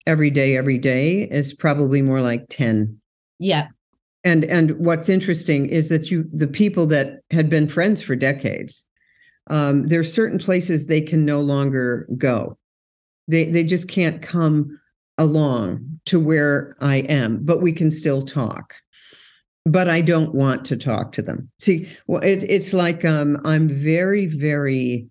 every 0.07 0.31
day, 0.31 0.57
every 0.57 0.79
day 0.79 1.23
is 1.31 1.53
probably 1.53 2.03
more 2.03 2.21
like 2.21 2.47
10. 2.49 2.99
yeah, 3.39 3.69
And 4.25 4.45
and 4.45 4.73
what's 4.79 5.09
interesting 5.09 5.67
is 5.69 5.89
that 5.89 6.11
you 6.11 6.29
the 6.33 6.49
people 6.49 6.87
that 6.87 7.21
had 7.31 7.49
been 7.49 7.69
friends 7.69 8.01
for 8.03 8.17
decades, 8.17 8.85
um, 9.49 9.85
there 9.85 10.01
are 10.01 10.05
certain 10.05 10.39
places 10.39 10.87
they 10.87 11.01
can 11.01 11.25
no 11.25 11.41
longer 11.41 12.09
go. 12.17 12.57
They 13.29 13.45
they 13.51 13.65
just 13.65 13.89
can't 13.89 14.23
come 14.23 14.79
along 15.19 16.01
to 16.07 16.21
where 16.21 16.75
I 16.81 16.97
am, 17.09 17.39
but 17.45 17.63
we 17.63 17.73
can 17.73 17.91
still 17.91 18.23
talk. 18.23 18.75
But 19.67 19.89
I 19.89 20.01
don't 20.01 20.35
want 20.35 20.65
to 20.67 20.77
talk 20.77 21.13
to 21.13 21.23
them. 21.23 21.51
See, 21.59 21.89
well, 22.07 22.23
it, 22.23 22.45
it's 22.49 22.73
like 22.73 23.05
um, 23.05 23.39
I'm 23.45 23.69
very 23.69 24.27
very 24.27 25.09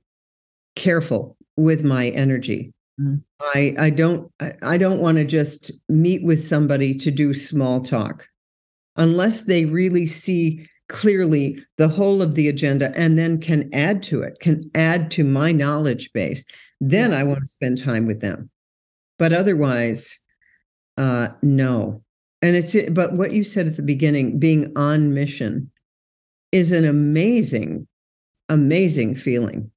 careful 0.75 1.37
with 1.57 1.83
my 1.83 2.09
energy. 2.09 2.73
Mm. 2.99 3.21
I 3.41 3.75
I 3.77 3.89
don't 3.89 4.31
I, 4.39 4.53
I 4.63 4.77
don't 4.77 5.01
want 5.01 5.17
to 5.17 5.25
just 5.25 5.71
meet 5.89 6.23
with 6.23 6.41
somebody 6.41 6.95
to 6.95 7.11
do 7.11 7.33
small 7.33 7.81
talk 7.81 8.27
unless 8.95 9.41
they 9.41 9.65
really 9.65 10.05
see 10.05 10.67
clearly 10.87 11.59
the 11.77 11.87
whole 11.87 12.21
of 12.21 12.35
the 12.35 12.47
agenda 12.47 12.91
and 12.95 13.17
then 13.17 13.39
can 13.39 13.69
add 13.73 14.03
to 14.03 14.21
it, 14.21 14.39
can 14.39 14.69
add 14.75 15.11
to 15.11 15.23
my 15.23 15.51
knowledge 15.51 16.11
base, 16.13 16.45
then 16.79 17.13
I 17.13 17.23
want 17.23 17.39
to 17.39 17.47
spend 17.47 17.83
time 17.83 18.05
with 18.05 18.21
them. 18.21 18.49
But 19.17 19.33
otherwise, 19.33 20.19
uh, 20.97 21.29
no. 21.41 22.03
And 22.41 22.55
it's 22.55 22.75
but 22.91 23.13
what 23.13 23.31
you 23.31 23.43
said 23.43 23.67
at 23.67 23.75
the 23.75 23.83
beginning, 23.83 24.39
being 24.39 24.71
on 24.77 25.13
mission, 25.13 25.71
is 26.51 26.71
an 26.71 26.85
amazing, 26.85 27.87
amazing 28.49 29.15
feeling. 29.15 29.71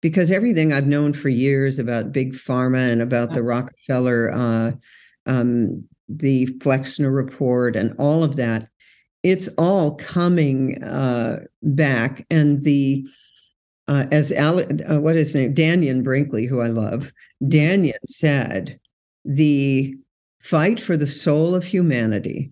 Because 0.00 0.32
everything 0.32 0.72
I've 0.72 0.86
known 0.86 1.12
for 1.12 1.28
years 1.28 1.78
about 1.78 2.12
big 2.12 2.32
pharma 2.32 2.92
and 2.92 3.00
about 3.00 3.34
the 3.34 3.42
Rockefeller 3.42 4.32
uh, 4.32 4.72
um, 5.26 5.84
the 6.08 6.46
Flexner 6.60 7.10
report 7.10 7.76
and 7.76 7.94
all 7.98 8.24
of 8.24 8.36
that, 8.36 8.68
it's 9.22 9.48
all 9.58 9.94
coming 9.96 10.82
uh, 10.82 11.44
back. 11.62 12.26
And 12.30 12.64
the 12.64 13.06
uh, 13.88 14.06
as 14.10 14.32
Ale- 14.32 14.66
uh, 14.90 15.00
what 15.00 15.16
is 15.16 15.32
his 15.32 15.34
name, 15.34 15.54
Dannion 15.54 16.02
Brinkley, 16.02 16.46
who 16.46 16.60
I 16.60 16.68
love, 16.68 17.12
Dannion 17.42 17.92
said, 18.06 18.78
the 19.24 19.96
fight 20.42 20.80
for 20.80 20.96
the 20.96 21.06
soul 21.06 21.54
of 21.54 21.64
humanity 21.64 22.50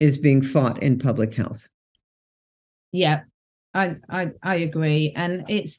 is 0.00 0.18
being 0.18 0.42
fought 0.42 0.82
in 0.82 0.98
public 0.98 1.34
health. 1.34 1.68
yeah. 2.92 3.22
I 3.76 3.96
I 4.08 4.30
I 4.42 4.56
agree, 4.56 5.12
and 5.16 5.44
it's 5.48 5.78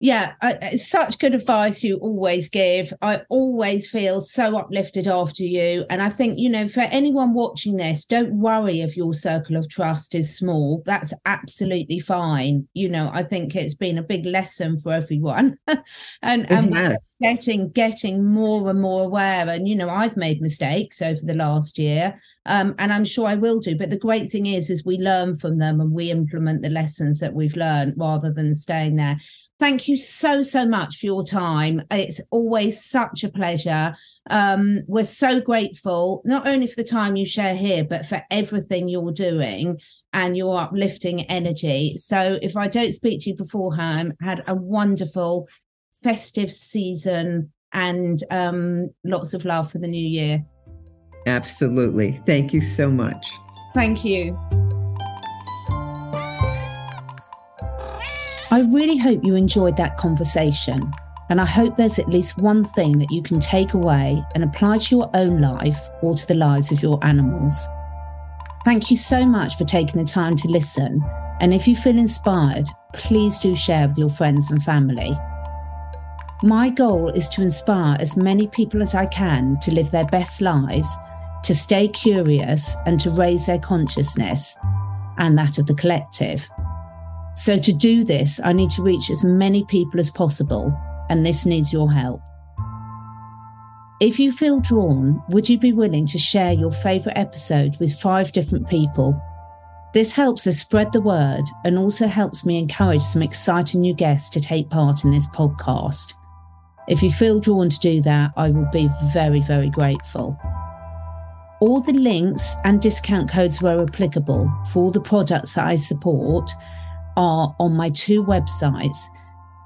Yeah, 0.00 0.34
it's 0.42 0.90
such 0.90 1.18
good 1.18 1.34
advice 1.34 1.82
you 1.82 1.96
always 1.96 2.48
give. 2.48 2.92
I 3.00 3.22
always 3.30 3.88
feel 3.88 4.20
so 4.20 4.58
uplifted 4.58 5.06
after 5.06 5.44
you. 5.44 5.86
And 5.88 6.02
I 6.02 6.10
think, 6.10 6.38
you 6.38 6.50
know, 6.50 6.68
for 6.68 6.80
anyone 6.80 7.32
watching 7.32 7.76
this, 7.76 8.04
don't 8.04 8.38
worry 8.38 8.80
if 8.80 8.96
your 8.96 9.14
circle 9.14 9.56
of 9.56 9.68
trust 9.68 10.14
is 10.14 10.36
small. 10.36 10.82
That's 10.84 11.14
absolutely 11.24 12.00
fine. 12.00 12.68
You 12.74 12.88
know, 12.90 13.08
I 13.14 13.22
think 13.22 13.54
it's 13.54 13.74
been 13.74 13.96
a 13.96 14.02
big 14.02 14.26
lesson 14.26 14.78
for 14.78 14.92
everyone. 14.92 15.56
and 16.22 16.50
and 16.50 16.96
getting 17.22 17.70
getting 17.70 18.24
more 18.24 18.68
and 18.68 18.82
more 18.82 19.04
aware. 19.04 19.48
And, 19.48 19.66
you 19.66 19.76
know, 19.76 19.88
I've 19.88 20.16
made 20.16 20.42
mistakes 20.42 21.00
over 21.00 21.20
the 21.22 21.34
last 21.34 21.78
year. 21.78 22.20
Um, 22.46 22.74
and 22.78 22.92
I'm 22.92 23.04
sure 23.04 23.26
I 23.26 23.36
will 23.36 23.60
do. 23.60 23.76
But 23.76 23.88
the 23.88 23.98
great 23.98 24.30
thing 24.30 24.46
is, 24.46 24.68
is 24.68 24.84
we 24.84 24.98
learn 24.98 25.34
from 25.34 25.58
them 25.58 25.80
and 25.80 25.92
we 25.92 26.10
implement 26.10 26.60
the 26.60 26.68
lessons 26.68 27.20
that 27.20 27.32
we've 27.32 27.56
learned 27.56 27.94
rather 27.96 28.30
than 28.30 28.54
staying 28.54 28.96
there. 28.96 29.16
Thank 29.60 29.86
you 29.88 29.96
so, 29.96 30.42
so 30.42 30.66
much 30.66 30.98
for 30.98 31.06
your 31.06 31.24
time. 31.24 31.80
It's 31.90 32.20
always 32.30 32.84
such 32.84 33.22
a 33.22 33.30
pleasure. 33.30 33.94
Um, 34.28 34.80
we're 34.88 35.04
so 35.04 35.40
grateful, 35.40 36.22
not 36.24 36.48
only 36.48 36.66
for 36.66 36.76
the 36.76 36.88
time 36.88 37.14
you 37.14 37.24
share 37.24 37.54
here, 37.54 37.84
but 37.84 38.04
for 38.04 38.20
everything 38.30 38.88
you're 38.88 39.12
doing 39.12 39.78
and 40.12 40.36
your 40.36 40.58
uplifting 40.58 41.22
energy. 41.22 41.96
So 41.96 42.38
if 42.42 42.56
I 42.56 42.68
don't 42.68 42.92
speak 42.92 43.20
to 43.20 43.30
you 43.30 43.36
beforehand, 43.36 44.14
had 44.20 44.42
a 44.46 44.54
wonderful 44.54 45.48
festive 46.02 46.52
season 46.52 47.52
and 47.72 48.22
um, 48.30 48.90
lots 49.04 49.34
of 49.34 49.44
love 49.44 49.70
for 49.70 49.78
the 49.78 49.88
new 49.88 50.06
year. 50.06 50.44
Absolutely. 51.26 52.20
Thank 52.26 52.52
you 52.52 52.60
so 52.60 52.90
much. 52.90 53.32
Thank 53.72 54.04
you. 54.04 54.38
I 58.54 58.60
really 58.60 58.96
hope 58.96 59.24
you 59.24 59.34
enjoyed 59.34 59.76
that 59.78 59.96
conversation, 59.96 60.78
and 61.28 61.40
I 61.40 61.44
hope 61.44 61.74
there's 61.74 61.98
at 61.98 62.08
least 62.08 62.38
one 62.38 62.64
thing 62.64 62.96
that 63.00 63.10
you 63.10 63.20
can 63.20 63.40
take 63.40 63.74
away 63.74 64.24
and 64.32 64.44
apply 64.44 64.78
to 64.78 64.94
your 64.94 65.10
own 65.12 65.40
life 65.40 65.88
or 66.02 66.14
to 66.14 66.24
the 66.28 66.36
lives 66.36 66.70
of 66.70 66.80
your 66.80 67.04
animals. 67.04 67.66
Thank 68.64 68.92
you 68.92 68.96
so 68.96 69.26
much 69.26 69.58
for 69.58 69.64
taking 69.64 69.98
the 69.98 70.06
time 70.06 70.36
to 70.36 70.46
listen, 70.46 71.02
and 71.40 71.52
if 71.52 71.66
you 71.66 71.74
feel 71.74 71.98
inspired, 71.98 72.68
please 72.92 73.40
do 73.40 73.56
share 73.56 73.88
with 73.88 73.98
your 73.98 74.08
friends 74.08 74.48
and 74.52 74.62
family. 74.62 75.18
My 76.44 76.68
goal 76.68 77.08
is 77.08 77.28
to 77.30 77.42
inspire 77.42 77.96
as 77.98 78.16
many 78.16 78.46
people 78.46 78.82
as 78.82 78.94
I 78.94 79.06
can 79.06 79.58
to 79.62 79.72
live 79.72 79.90
their 79.90 80.06
best 80.06 80.40
lives, 80.40 80.96
to 81.42 81.56
stay 81.56 81.88
curious, 81.88 82.76
and 82.86 83.00
to 83.00 83.10
raise 83.10 83.46
their 83.46 83.58
consciousness 83.58 84.56
and 85.18 85.36
that 85.36 85.58
of 85.58 85.66
the 85.66 85.74
collective. 85.74 86.48
So, 87.34 87.58
to 87.58 87.72
do 87.72 88.04
this, 88.04 88.40
I 88.44 88.52
need 88.52 88.70
to 88.70 88.82
reach 88.82 89.10
as 89.10 89.24
many 89.24 89.64
people 89.64 89.98
as 89.98 90.10
possible, 90.10 90.72
and 91.10 91.24
this 91.24 91.44
needs 91.44 91.72
your 91.72 91.92
help. 91.92 92.20
If 94.00 94.18
you 94.18 94.30
feel 94.32 94.60
drawn, 94.60 95.22
would 95.28 95.48
you 95.48 95.58
be 95.58 95.72
willing 95.72 96.06
to 96.08 96.18
share 96.18 96.52
your 96.52 96.70
favourite 96.70 97.16
episode 97.16 97.76
with 97.80 97.98
five 98.00 98.32
different 98.32 98.68
people? 98.68 99.20
This 99.94 100.12
helps 100.12 100.46
us 100.46 100.58
spread 100.58 100.92
the 100.92 101.00
word 101.00 101.44
and 101.64 101.78
also 101.78 102.08
helps 102.08 102.44
me 102.44 102.58
encourage 102.58 103.02
some 103.02 103.22
exciting 103.22 103.80
new 103.80 103.94
guests 103.94 104.28
to 104.30 104.40
take 104.40 104.68
part 104.68 105.04
in 105.04 105.12
this 105.12 105.28
podcast. 105.28 106.14
If 106.88 107.02
you 107.02 107.10
feel 107.10 107.40
drawn 107.40 107.70
to 107.70 107.78
do 107.78 108.02
that, 108.02 108.32
I 108.36 108.50
will 108.50 108.68
be 108.72 108.90
very, 109.12 109.40
very 109.40 109.70
grateful. 109.70 110.36
All 111.60 111.80
the 111.80 111.92
links 111.92 112.56
and 112.64 112.82
discount 112.82 113.30
codes 113.30 113.62
where 113.62 113.80
applicable 113.80 114.52
for 114.70 114.82
all 114.82 114.90
the 114.90 115.00
products 115.00 115.54
that 115.54 115.66
I 115.66 115.76
support 115.76 116.50
are 117.16 117.54
on 117.58 117.74
my 117.74 117.90
two 117.90 118.24
websites, 118.24 118.98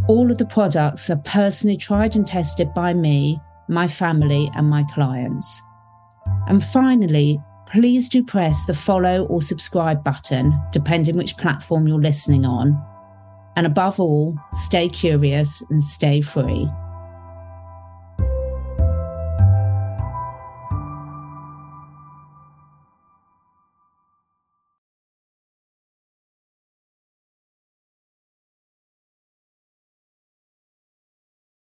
All 0.07 0.31
of 0.31 0.37
the 0.37 0.45
products 0.45 1.09
are 1.09 1.17
personally 1.17 1.77
tried 1.77 2.15
and 2.15 2.25
tested 2.25 2.73
by 2.73 2.93
me, 2.93 3.39
my 3.67 3.87
family, 3.87 4.49
and 4.55 4.69
my 4.69 4.83
clients. 4.83 5.61
And 6.47 6.63
finally, 6.63 7.41
please 7.71 8.09
do 8.09 8.23
press 8.23 8.65
the 8.65 8.73
follow 8.73 9.25
or 9.25 9.41
subscribe 9.41 10.03
button, 10.03 10.59
depending 10.71 11.17
which 11.17 11.37
platform 11.37 11.87
you're 11.87 12.01
listening 12.01 12.45
on. 12.45 12.81
And 13.55 13.67
above 13.67 13.99
all, 13.99 14.37
stay 14.53 14.89
curious 14.89 15.63
and 15.69 15.83
stay 15.83 16.21
free. 16.21 16.69